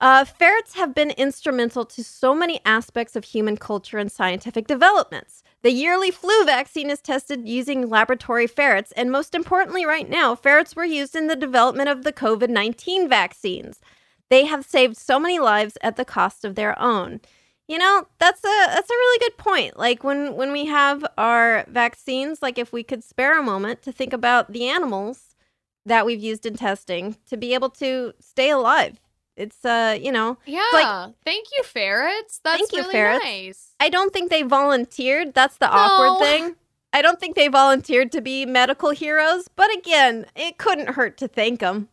[0.00, 5.42] Uh, ferrets have been instrumental to so many aspects of human culture and scientific developments.
[5.62, 10.76] The yearly flu vaccine is tested using laboratory ferrets, and most importantly, right now, ferrets
[10.76, 13.80] were used in the development of the COVID 19 vaccines.
[14.28, 17.20] They have saved so many lives at the cost of their own.
[17.68, 19.78] You know, that's a that's a really good point.
[19.78, 23.92] Like when when we have our vaccines, like if we could spare a moment to
[23.92, 25.36] think about the animals
[25.84, 28.98] that we've used in testing to be able to stay alive.
[29.36, 30.64] It's uh, you know, Yeah.
[30.72, 32.40] like- thank you, ferrets.
[32.42, 33.24] That's Thank you, really ferrets.
[33.24, 33.70] nice.
[33.78, 35.34] I don't think they volunteered.
[35.34, 35.72] That's the No.
[35.74, 36.56] awkward thing.
[36.92, 41.28] I don't think they volunteered to be medical heroes, but again, it couldn't hurt to
[41.28, 41.88] thank them.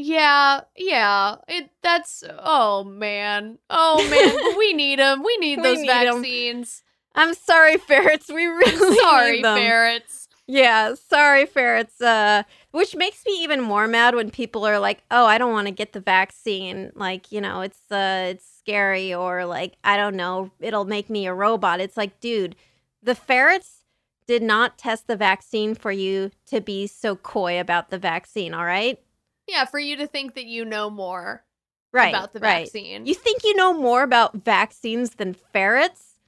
[0.00, 1.36] Yeah, yeah.
[1.48, 3.58] It that's oh man.
[3.68, 5.24] Oh man, we need them.
[5.24, 6.22] We need We those need 'em.
[6.22, 6.84] vaccines.
[7.16, 8.28] I'm sorry, ferrets.
[8.28, 10.28] We really Sorry, ferrets.
[10.46, 12.00] Yeah, sorry, ferrets.
[12.00, 15.66] Uh, which makes me even more mad when people are like, "Oh, I don't want
[15.66, 20.14] to get the vaccine." Like, you know, it's uh, it's scary, or like, I don't
[20.16, 21.80] know, it'll make me a robot.
[21.80, 22.54] It's like, dude,
[23.02, 23.82] the ferrets
[24.28, 28.54] did not test the vaccine for you to be so coy about the vaccine.
[28.54, 29.00] All right,
[29.48, 31.44] Yeah, for you to think that you know more
[31.92, 32.64] right about the right.
[32.64, 33.06] vaccine.
[33.06, 36.18] You think you know more about vaccines than ferrets?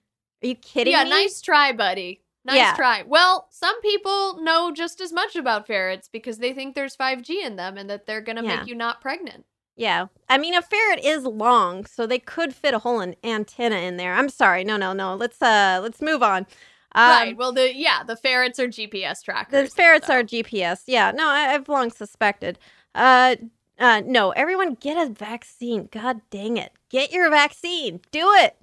[0.42, 1.10] Are you kidding yeah, me?
[1.10, 2.22] nice try, buddy.
[2.44, 2.74] Nice Yeah.
[2.74, 3.02] try.
[3.06, 7.56] Well, some people know just as much about ferrets because they think there's 5G in
[7.56, 8.56] them and that they're going to Yeah.
[8.56, 9.44] make you not pregnant.
[9.76, 10.06] Yeah.
[10.28, 13.96] I mean a ferret is long, so they could fit a whole an- antenna in
[13.96, 14.14] there.
[14.14, 14.64] I'm sorry.
[14.64, 15.14] No, no, no.
[15.14, 16.46] Let's uh let's move on.
[16.94, 17.36] Um, right.
[17.36, 19.70] Well, the yeah, the ferrets are GPS trackers.
[19.70, 20.14] The ferrets so.
[20.14, 20.82] are GPS.
[20.86, 21.12] Yeah.
[21.12, 22.58] No, I, I've long suspected.
[22.94, 23.36] Uh
[23.78, 25.88] uh no, everyone get a vaccine.
[25.90, 26.72] God dang it.
[26.90, 28.00] Get your vaccine.
[28.10, 28.56] Do it.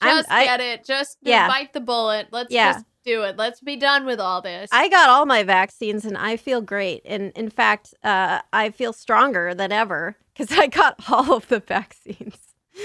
[0.00, 0.84] I'm- Just I, get it.
[0.84, 1.48] Just Yeah.
[1.48, 2.28] bite the bullet.
[2.32, 2.72] Let's Yeah.
[2.74, 3.36] just do it.
[3.36, 4.68] Let's be done with all this.
[4.72, 7.02] I got all my vaccines and I feel great.
[7.04, 11.60] And in fact, uh, I feel stronger than ever because I got all of the
[11.60, 12.36] vaccines.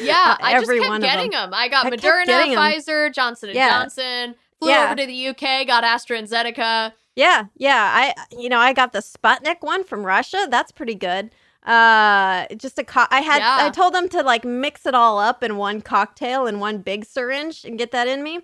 [0.01, 1.51] yeah, Uh, I just kept getting them.
[1.51, 1.53] them.
[1.53, 2.55] I got I Moderna.
[2.55, 3.69] Pfizer, Johnson and Yeah.
[3.81, 4.35] Johnson.
[4.59, 4.85] Flew Yeah.
[4.85, 6.93] over to the UK, got AstraZeneca.
[7.15, 7.91] Yeah, yeah.
[7.93, 10.47] I you know, I got the Sputnik one from Russia.
[10.49, 11.31] That's pretty good.
[11.65, 15.43] Uh just a co- I had I told them to like mix it all up
[15.43, 18.39] in one cocktail in one big syringe and get that in me.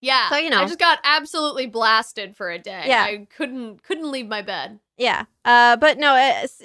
[0.00, 0.58] Yeah, So, you know.
[0.60, 2.82] I just got absolutely blasted for a day.
[2.86, 3.04] Yeah.
[3.04, 4.80] I couldn't couldn't leave my bed.
[4.98, 5.24] Yeah.
[5.44, 6.16] Uh but no,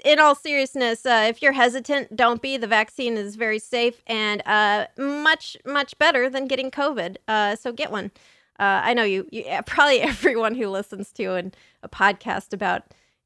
[0.04, 2.58] in all seriousness, uh if you're hesitant, don't be.
[2.58, 7.18] The vaccine is very safe and uh much much better than getting COVID.
[7.28, 8.12] Uh so get one.
[8.60, 11.54] Uh I know you, you probably everyone who listens to an,
[11.84, 12.84] a podcast about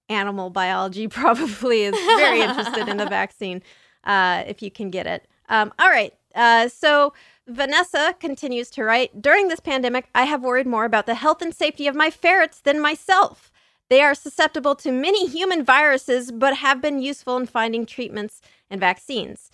[0.09, 3.61] animal biology probably is very interested in the vaccine
[4.03, 5.27] uh, if you can get it.
[5.49, 6.13] Um, all right.
[6.33, 7.13] Uh, so
[7.47, 11.53] Vanessa continues to write During this pandemic, I have worried more about the health and
[11.53, 13.51] safety of my ferrets than myself.
[13.89, 18.79] They are susceptible to many human viruses, but have been useful in finding treatments and
[18.79, 19.51] vaccines.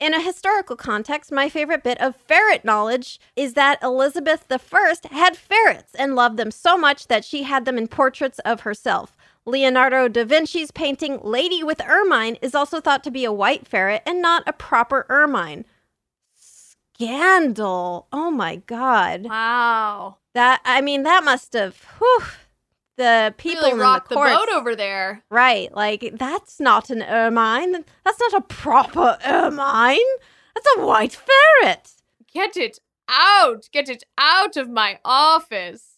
[0.00, 5.36] In a historical context, my favorite bit of ferret knowledge is that Elizabeth I had
[5.36, 9.16] ferrets and loved them so much that she had them in portraits of herself.
[9.44, 14.02] Leonardo da Vinci's painting Lady with Ermine is also thought to be a white ferret
[14.06, 15.64] and not a proper ermine.
[16.36, 18.06] Scandal.
[18.12, 19.24] Oh my god.
[19.24, 20.18] Wow.
[20.34, 22.22] That I mean that must have whew,
[22.98, 25.22] the people really in the the, boat over there.
[25.30, 27.84] Right, like that's not an ermine.
[28.04, 29.98] That's not a proper ermine.
[30.54, 31.92] That's a white ferret.
[32.32, 33.68] Get it out.
[33.72, 35.94] Get it out of my office.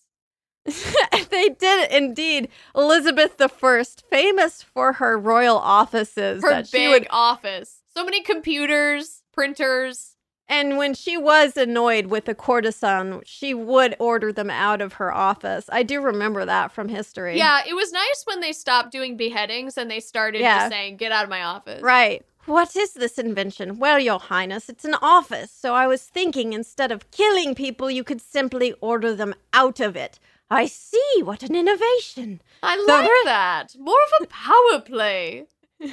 [1.31, 2.49] they did indeed.
[2.77, 7.81] Elizabeth the First, famous for her royal offices, Her that big would, office.
[7.97, 10.10] So many computers, printers.
[10.51, 15.15] And when she was annoyed with a courtesan, she would order them out of her
[15.15, 15.67] office.
[15.73, 17.39] I do remember that from history.
[17.39, 20.59] Yeah, it was nice when they stopped doing beheadings and they started Yeah.
[20.59, 21.81] just saying, get out of my office.
[21.81, 22.27] Right.
[22.47, 23.79] What is this invention?
[23.79, 28.03] Well, Your Highness, it's an office, so I was thinking instead of killing people, you
[28.03, 30.19] could simply order them out of it.
[30.51, 32.41] I see, what an innovation.
[32.63, 33.77] I The like re- that.
[33.79, 35.47] More of a power play.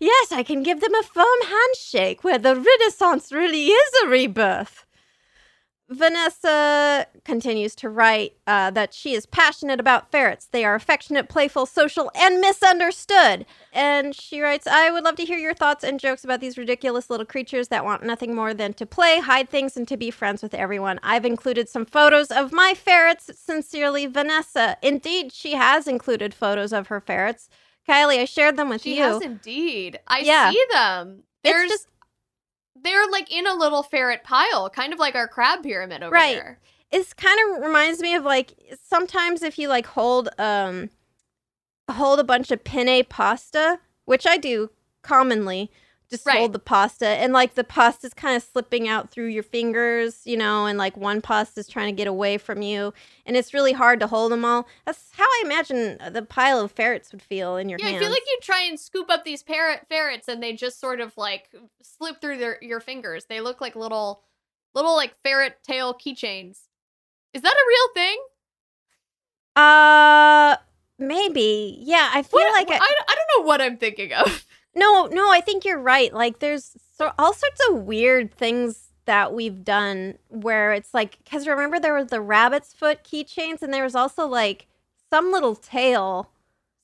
[0.00, 4.86] Yes, I can give them a firm handshake where the Renaissance really is a rebirth.
[5.88, 10.48] Vanessa continues to write uh, that she is passionate about ferrets.
[10.50, 13.46] They are affectionate, playful, social, and misunderstood.
[13.72, 17.08] And she writes, I would love to hear your thoughts and jokes about these ridiculous
[17.08, 20.42] little creatures that want nothing more than to play, hide things, and to be friends
[20.42, 20.98] with everyone.
[21.04, 23.30] I've included some photos of my ferrets.
[23.38, 24.78] Sincerely, Vanessa.
[24.82, 27.48] Indeed, she has included photos of her ferrets.
[27.88, 29.02] Kylie, I shared them with She you.
[29.02, 30.00] has indeed.
[30.08, 30.50] I Yeah.
[30.50, 31.22] see them.
[31.44, 31.88] There's It's just
[32.74, 36.36] they're like in a little ferret pile, kind of like our crab pyramid over Right.
[36.36, 36.58] there.
[36.90, 38.54] It's kind of reminds me of like
[38.84, 40.90] sometimes if you like hold um
[41.90, 44.70] hold a bunch of penne pasta, which I do
[45.02, 45.70] commonly,
[46.10, 46.38] just Right.
[46.38, 50.36] hold the pasta and like the pasta's kind of slipping out through your fingers, you
[50.36, 53.98] know, and like one pasta's trying to get away from you and it's really hard
[54.00, 54.68] to hold them all.
[54.84, 58.10] That's how I imagine the pile of ferrets would feel in your Yeah, I feel
[58.10, 61.48] like you try and scoop up these parrot ferrets and they just sort of like
[61.82, 63.24] slip through their your fingers.
[63.24, 64.22] They look like little
[64.74, 66.58] little like ferret tail keychains.
[67.34, 68.18] Is that a real thing?
[69.56, 70.56] uh
[70.98, 71.78] maybe.
[71.80, 74.44] Yeah, I feel What- like I, I, I don't know what I'm thinking of.
[74.76, 76.12] No, no, I think you're right.
[76.12, 81.46] Like there's so, all sorts of weird things that we've done where it's like cuz
[81.48, 84.66] remember there was the rabbit's foot keychains and there was also like
[85.10, 86.30] some little tail.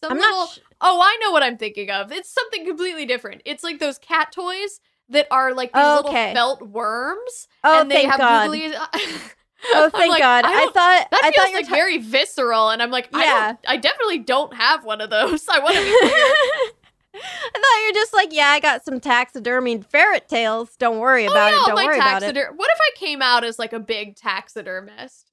[0.02, 2.10] Some I'm little not sh- Oh, I know what I'm thinking of.
[2.10, 3.42] It's something completely different.
[3.44, 6.32] It's like those cat toys that are like these Oh, little okay.
[6.32, 8.44] felt worms Oh, and they thank have God.
[8.44, 8.74] googly
[9.74, 10.44] Oh, thank like, God.
[10.44, 13.08] I, I, thought that I feels thought were like ta- very visceral and I'm like
[13.12, 13.46] I Yeah.
[13.48, 15.46] don't I definitely don't have one of those.
[15.50, 16.72] I want to be.
[17.14, 20.76] I thought you were just like, yeah, I got some taxidermied ferret tails.
[20.76, 21.66] Don't worry about oh, it.
[21.66, 22.34] Don't worry about it.
[22.34, 25.30] What if I came out as like a big taxidermist?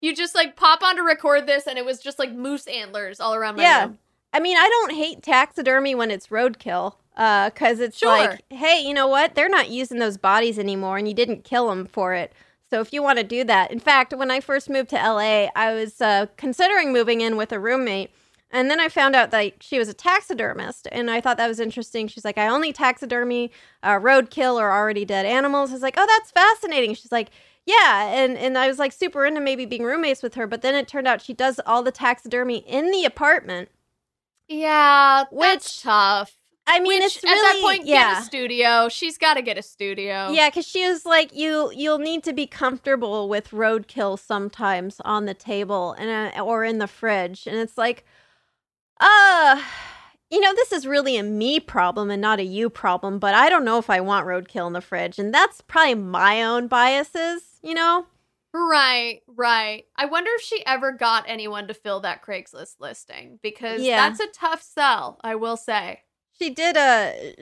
[0.00, 3.20] You just like pop on to record this and it was just like moose antlers
[3.20, 3.84] all around my Yeah.
[3.84, 3.98] room.
[4.32, 8.08] I mean, I don't hate taxidermy when it's roadkill, uh, because it's Sure.
[8.08, 9.36] like, hey, you know what?
[9.36, 12.32] They're not using those bodies anymore, and you didn't kill them for it.
[12.68, 15.50] So if you want to do that, in fact, when I first moved to LA,
[15.54, 18.10] I was uh, considering moving in with a roommate,
[18.54, 21.60] and then I found out that she was a taxidermist, and I thought that was
[21.60, 22.08] interesting.
[22.08, 23.50] She's like, I only taxidermy
[23.82, 25.70] uh, roadkill or already dead animals.
[25.70, 26.94] I was like, oh, that's fascinating.
[26.94, 27.28] She's like.
[27.66, 30.74] Yeah, and and I was like super into maybe being roommates with her, but then
[30.74, 33.70] it turned out she does all the taxidermy in the apartment.
[34.48, 36.36] Yeah, Which- tough.
[36.66, 38.88] I mean, Which, it's at really that point, yeah, get a studio.
[38.88, 40.30] She's got to get a studio.
[40.30, 45.26] yeah, because she was like, you you'll need to be comfortable with roadkill sometimes on
[45.26, 48.04] the table and uh, or in the fridge, and it's like,
[49.00, 49.60] uh,
[50.30, 53.18] you know, this is really a me problem and not a you problem.
[53.18, 56.42] But I don't know if I want roadkill in the fridge, and that's probably my
[56.42, 58.06] own biases, you know.
[58.56, 59.84] Right, right.
[59.96, 63.96] I wonder if she ever got anyone to fill that Craigslist listing because Yeah.
[63.96, 66.03] that's a tough sell, I will say.
[66.38, 67.34] She did a.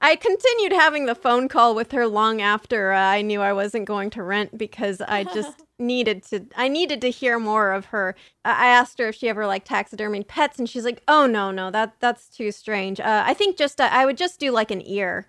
[0.00, 3.84] I continued having the phone call with her long after uh, I knew I wasn't
[3.86, 6.46] going to rent because I just needed to.
[6.56, 8.14] I needed to hear more of her.
[8.44, 11.50] I I asked her if she ever liked taxidermy pets, and she's like, "Oh no,
[11.50, 13.00] no, that that's too strange.
[13.00, 15.26] Uh, I think just uh, I would just do like an ear,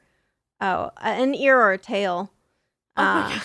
[0.61, 2.31] oh, an ear or a tail.
[2.97, 3.39] Oh Uh,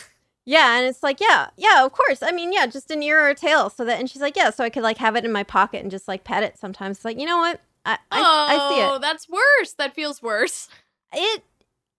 [0.47, 2.23] yeah, and it's like, yeah, yeah, of course.
[2.23, 3.98] I mean, yeah, just an ear or a tail, so that.
[4.01, 6.09] And she's like, yeah, so I could like have it in my pocket and just
[6.09, 6.98] like pet it sometimes.
[6.98, 7.61] It's like, you know what?
[7.85, 8.85] I I, I see it.
[8.85, 9.73] Oh, that's worse.
[9.78, 10.69] That feels worse.
[11.12, 11.43] it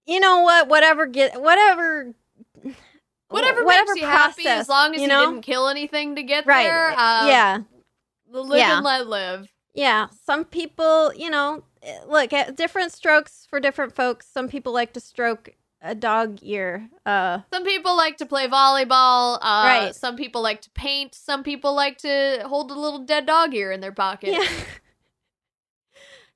[0.06, 2.14] you know what whatever get whatever
[3.28, 6.46] Whatever, whatever makes you happy, as long as you you didn't kill anything to get
[6.46, 6.92] right there.
[6.92, 7.60] Uh, yeah
[8.32, 8.76] live yeah.
[8.78, 9.48] and let live.
[9.74, 14.74] yeah some people you know eh, look at different strokes for different folks some people
[14.74, 15.50] like to stroke
[15.82, 19.38] a dog ear uh Some people like to play volleyball.
[19.40, 19.96] Uh, Right.
[19.96, 21.14] Some people like to paint.
[21.14, 24.34] Some people like to hold a little dead dog ear in their pocket.
[24.34, 24.48] yeah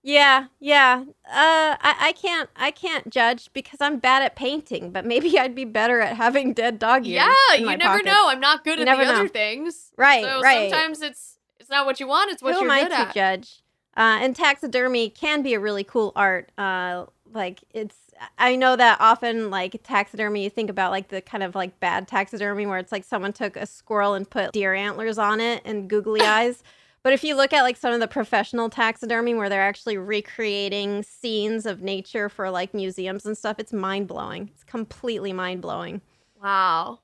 [0.01, 5.05] yeah yeah uh I, I can't i can't judge because i'm bad at painting but
[5.05, 8.05] maybe i'd be better at having dead dog ears Yeah, you never pockets.
[8.05, 8.29] know.
[8.29, 9.91] I'm not good You at the never other things.
[9.97, 10.71] Right, So right.
[10.71, 12.97] sometimes it's it's not what you want, it's what Who you're am I good to
[12.99, 13.13] at.
[13.13, 13.61] judge?
[13.97, 16.51] Uh, and taxidermy can be a really cool art.
[16.57, 17.97] Uh, like it's,
[18.37, 22.07] I know that often like taxidermy, you think about like the kind of like bad
[22.07, 25.89] taxidermy where it's like someone took a squirrel and put deer antlers on it and
[25.89, 26.63] googly eyes.
[27.03, 31.03] But if you look at like some of the professional taxidermy where they're actually recreating
[31.03, 34.49] scenes of nature for like museums and stuff, it's mind blowing.
[34.53, 36.01] It's completely mind blowing.
[36.41, 36.99] Wow.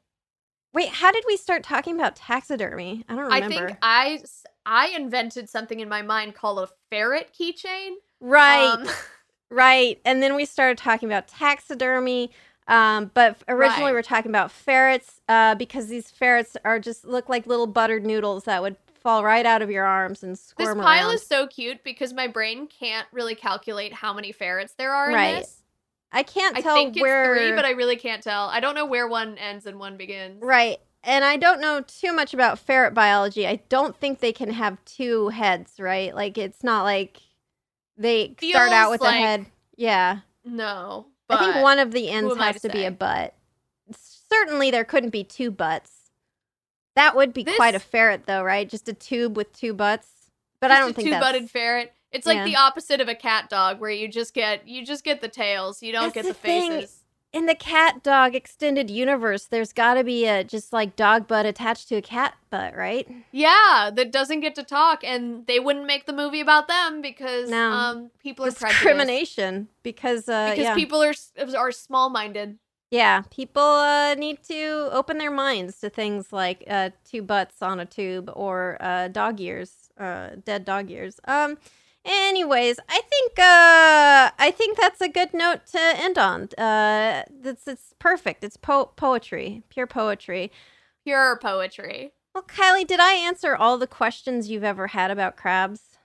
[0.73, 3.05] Wait, how did we start talking about taxidermy?
[3.07, 3.43] I don't remember.
[3.55, 4.23] I think I
[4.65, 7.91] I invented something in my mind called a ferret keychain.
[8.19, 8.73] right.
[8.73, 8.87] Um,
[9.51, 10.01] Right.
[10.03, 12.31] And then we started talking about taxidermy.
[12.67, 13.93] Um, but originally Right.
[13.93, 18.03] we are talking about ferrets uh, because these ferrets are just look like little buttered
[18.05, 18.75] noodles that would
[19.05, 21.13] fall right out of your arms and this squirm pile around.
[21.13, 25.13] is so cute because my brain can't really calculate how many ferrets there are in
[25.15, 25.35] Right.
[25.41, 25.61] this.
[26.11, 27.35] I can't tell I think it's where.
[27.37, 28.47] three, but I really can't tell.
[28.49, 30.41] I don't know where one ends and one begins.
[30.41, 30.79] Right.
[31.03, 33.45] And I don't know too much about ferret biology.
[33.45, 36.15] I don't think they can have two heads, right?
[36.15, 37.21] Like it's not like
[37.97, 39.45] they start out with like- a head.
[39.77, 40.19] Yeah.
[40.43, 41.05] No.
[41.29, 43.35] I think one of the ends has to to be a butt.
[43.95, 45.91] Certainly, there couldn't be two butts.
[46.95, 48.67] That would be quite a ferret, though, right?
[48.69, 50.07] Just a tube with two butts.
[50.59, 51.93] But I don't a think two-butted ferret.
[52.11, 52.45] It's like Yeah.
[52.45, 55.83] the opposite of a cat dog, where you just get you just get the tails,
[55.83, 56.71] you don't That's get the the thing.
[56.71, 57.01] faces.
[57.33, 61.45] in the cat dog extended universe, there's got to be a just like dog butt
[61.45, 63.05] attached to a cat butt, right?
[63.33, 67.49] Yeah, that doesn't get to talk, and they wouldn't make the movie about them because
[67.49, 67.71] No.
[67.71, 68.51] um people are.
[68.51, 70.75] Discrimination because uh because yeah.
[70.75, 71.13] people are
[71.57, 72.57] are small minded.
[72.95, 77.81] Yeah, people uh, need to open their minds to things like uh, two butts on
[77.81, 81.19] a tube or uh, dog ears, uh, dead dog ears.
[81.25, 81.57] Um,
[82.05, 86.43] anyways, I think uh, I think that's a good note to end on.
[86.57, 88.45] Uh, that's it's perfect.
[88.45, 90.49] It's po- poetry, pure poetry.
[91.03, 92.13] Pure poetry.
[92.33, 95.97] Well, Kylie, did I answer all the questions you've ever had about crabs?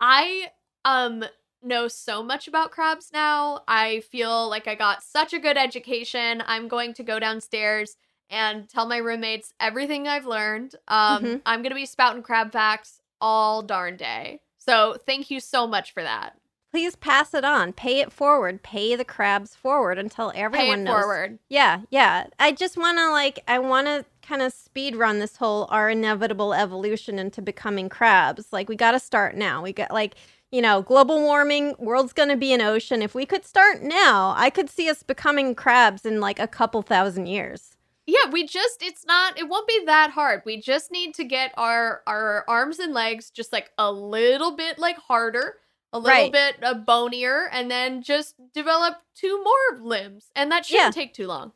[0.00, 0.52] I
[0.86, 1.22] um
[1.62, 3.60] know so much about crabs now.
[3.68, 6.42] I feel like I got such a good education.
[6.46, 7.96] I'm going to go downstairs
[8.28, 10.74] and tell my roommates everything I've learned.
[10.88, 11.40] Um Mhm.
[11.46, 14.40] I'm going to be spouting crab facts all darn day.
[14.58, 16.36] So, thank you so much for that.
[16.70, 17.72] Please pass it on.
[17.72, 18.62] Pay it forward.
[18.62, 21.00] Pay the crabs forward until everyone Pay it knows.
[21.00, 21.38] forward.
[21.48, 22.26] Yeah, yeah.
[22.38, 25.90] I just want to like I want to kind of speed run this whole our
[25.90, 28.52] inevitable evolution into becoming crabs.
[28.52, 29.62] Like we got to start now.
[29.62, 30.14] We got like
[30.50, 33.02] you know, global warming, world's going to be an ocean.
[33.02, 36.82] If we could start now, I could see us becoming crabs in like a couple
[36.82, 37.76] thousand years.
[38.06, 40.42] Yeah, we just it's not it won't be that hard.
[40.44, 44.78] We just need to get our our arms and legs just like a little bit
[44.80, 45.58] like harder,
[45.92, 46.32] a little Right.
[46.32, 50.30] bit uh, bonier and then just develop two more limbs.
[50.34, 51.52] And that shouldn't take too long.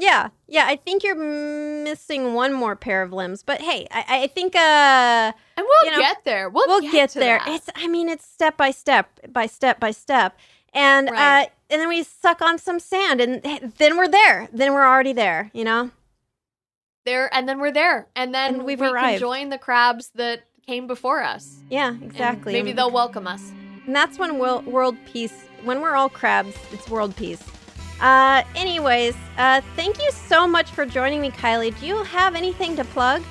[0.00, 0.64] Yeah, yeah.
[0.68, 5.32] I think you're missing one more pair of limbs, but hey, I, I think uh
[5.56, 6.48] And we'll You know, get there.
[6.48, 7.40] We'll, we'll get, to there.
[7.44, 7.48] that.
[7.48, 10.38] It's I mean it's step by step by step by step.
[10.72, 11.42] And Right.
[11.44, 13.42] uh and then we suck on some sand and
[13.76, 14.48] then we're there.
[14.52, 15.90] Then we're already there, you know?
[17.04, 18.06] there and then we're there.
[18.14, 19.18] And then And we've we arrived.
[19.18, 21.56] can join the crabs that came before us.
[21.70, 22.52] Yeah, And exactly.
[22.52, 23.50] maybe they'll welcome us.
[23.86, 27.42] And that's when world peace, when we're all crabs, it's world peace.
[28.00, 31.78] Uh, anyways, uh, thank you so much for joining me, Kylie.
[31.78, 33.22] Do you have anything to plug?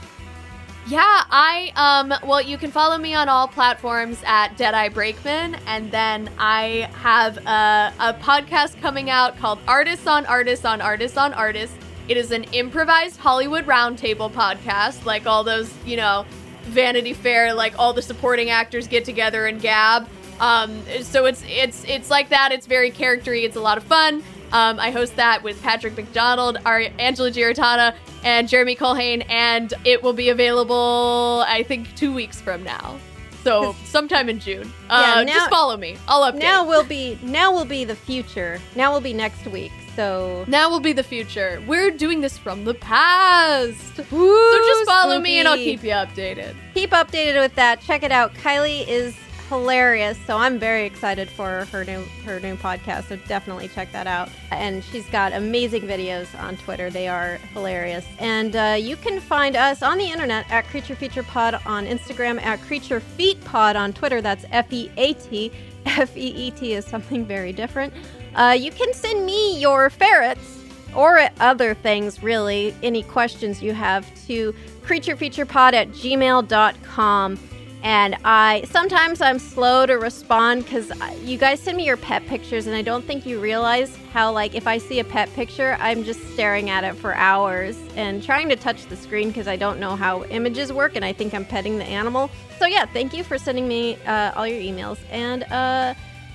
[0.88, 5.92] Yeah, I um well you can follow me on all platforms at Deadeye Brakeman and
[5.92, 11.34] then I have a, a podcast coming out called Artists on Artists on Artists on
[11.34, 11.76] Artists.
[12.08, 16.26] It is an improvised Hollywood roundtable podcast, like all those, you know,
[16.64, 20.08] Vanity Fair, like all the supporting actors get together and gab.
[20.40, 22.54] Um, so it's it's it's like that.
[22.54, 23.44] It's very charactery.
[23.44, 24.24] It's a lot of fun.
[24.52, 30.02] Um, I host that with Patrick McDonald, our Angela Giratana, and Jeremy Culhane, and it
[30.02, 32.98] will be available, I think, two weeks from now.
[33.44, 34.72] So sometime in June.
[34.90, 35.98] Uh, Yeah, now- just follow me.
[36.08, 36.40] I'll update.
[36.40, 38.60] Now will be now will be the future.
[38.76, 39.72] Now will be next week.
[39.96, 41.62] So now will be the future.
[41.66, 43.96] We're doing this from the past.
[43.96, 46.56] so just follow me and I'll keep you updated.
[46.74, 47.82] keep updated with that.
[47.82, 48.34] Check it out.
[48.36, 49.16] Kylie is
[49.50, 53.10] hilarious, so I'm very excited for her new her new podcast.
[53.10, 54.30] So definitely check that out.
[54.52, 56.90] And she's got amazing videos on Twitter.
[56.90, 58.06] They are hilarious.
[58.20, 62.42] And uh, you can find us on the internet at Creature Feature Pod on Instagram,
[62.42, 64.22] at Creature Feat Pod on Twitter.
[64.22, 65.52] That's F E A T.
[65.86, 67.94] F E E T is something very different.
[68.36, 70.60] Uh, you can send me your ferrets
[70.96, 74.54] or other things, really, any questions you have to
[74.84, 77.40] creaturefeaturepod at gmail.com.
[77.84, 80.92] And I sometimes I'm slow to respond because
[81.22, 84.56] you guys send me your pet pictures, and I don't think you realize how, like,
[84.56, 88.50] if I see a pet picture, I'm just staring at it for hours and trying
[88.50, 91.46] to touch the screen because I don't know how images work, and I think I'm
[91.46, 92.32] petting the animal.
[92.60, 94.98] So, yeah, thank you for sending me uh, all your emails.
[95.12, 95.94] And, uh,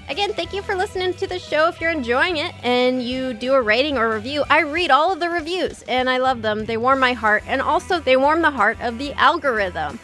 [0.09, 1.69] Again, thank you for listening to the show.
[1.69, 5.21] If you're enjoying it and you do a rating or review, I read all of
[5.21, 6.67] the reviews and I love them.
[6.67, 10.01] They warm my heart and also they warm the heart of the algorithm.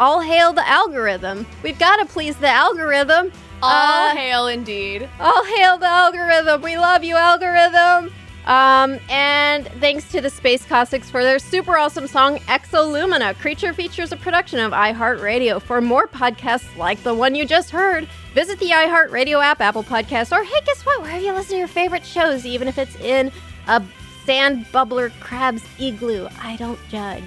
[0.00, 1.46] All hail the algorithm.
[1.62, 3.32] We've got to please the algorithm.
[3.62, 5.08] All Uh, hail indeed.
[5.20, 6.62] all hail the algorithm.
[6.62, 8.12] We love you, algorithm.
[8.44, 13.38] Um, and thanks to the Space Cossack's for their super awesome song Exolumina.
[13.38, 15.62] Creature features a production of iHeartRadio.
[15.62, 20.36] For more podcasts like the one you just heard, visit the iHeartRadio app, Apple Podcasts,
[20.36, 21.02] or hey, guess what?
[21.02, 23.30] Wherever you listen to your favorite shows, even if it's in
[23.68, 23.80] a
[24.24, 26.26] sand bubbler crab's igloo.
[26.42, 27.22] I don't judge.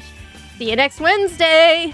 [0.58, 1.94] See you next Wednesday.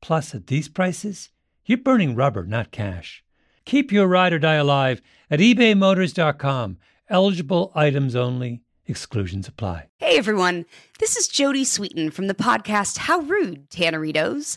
[0.00, 1.30] Plus, at these prices,
[1.66, 3.22] you're burning rubber, not cash.
[3.64, 6.78] Keep your ride or die alive at ebaymotors.com.
[7.10, 8.62] Eligible items only.
[8.86, 9.88] Exclusions apply.
[9.98, 10.64] Hey everyone,
[10.98, 14.56] this is Jodie Sweetin from the podcast How Rude, Tanneritos.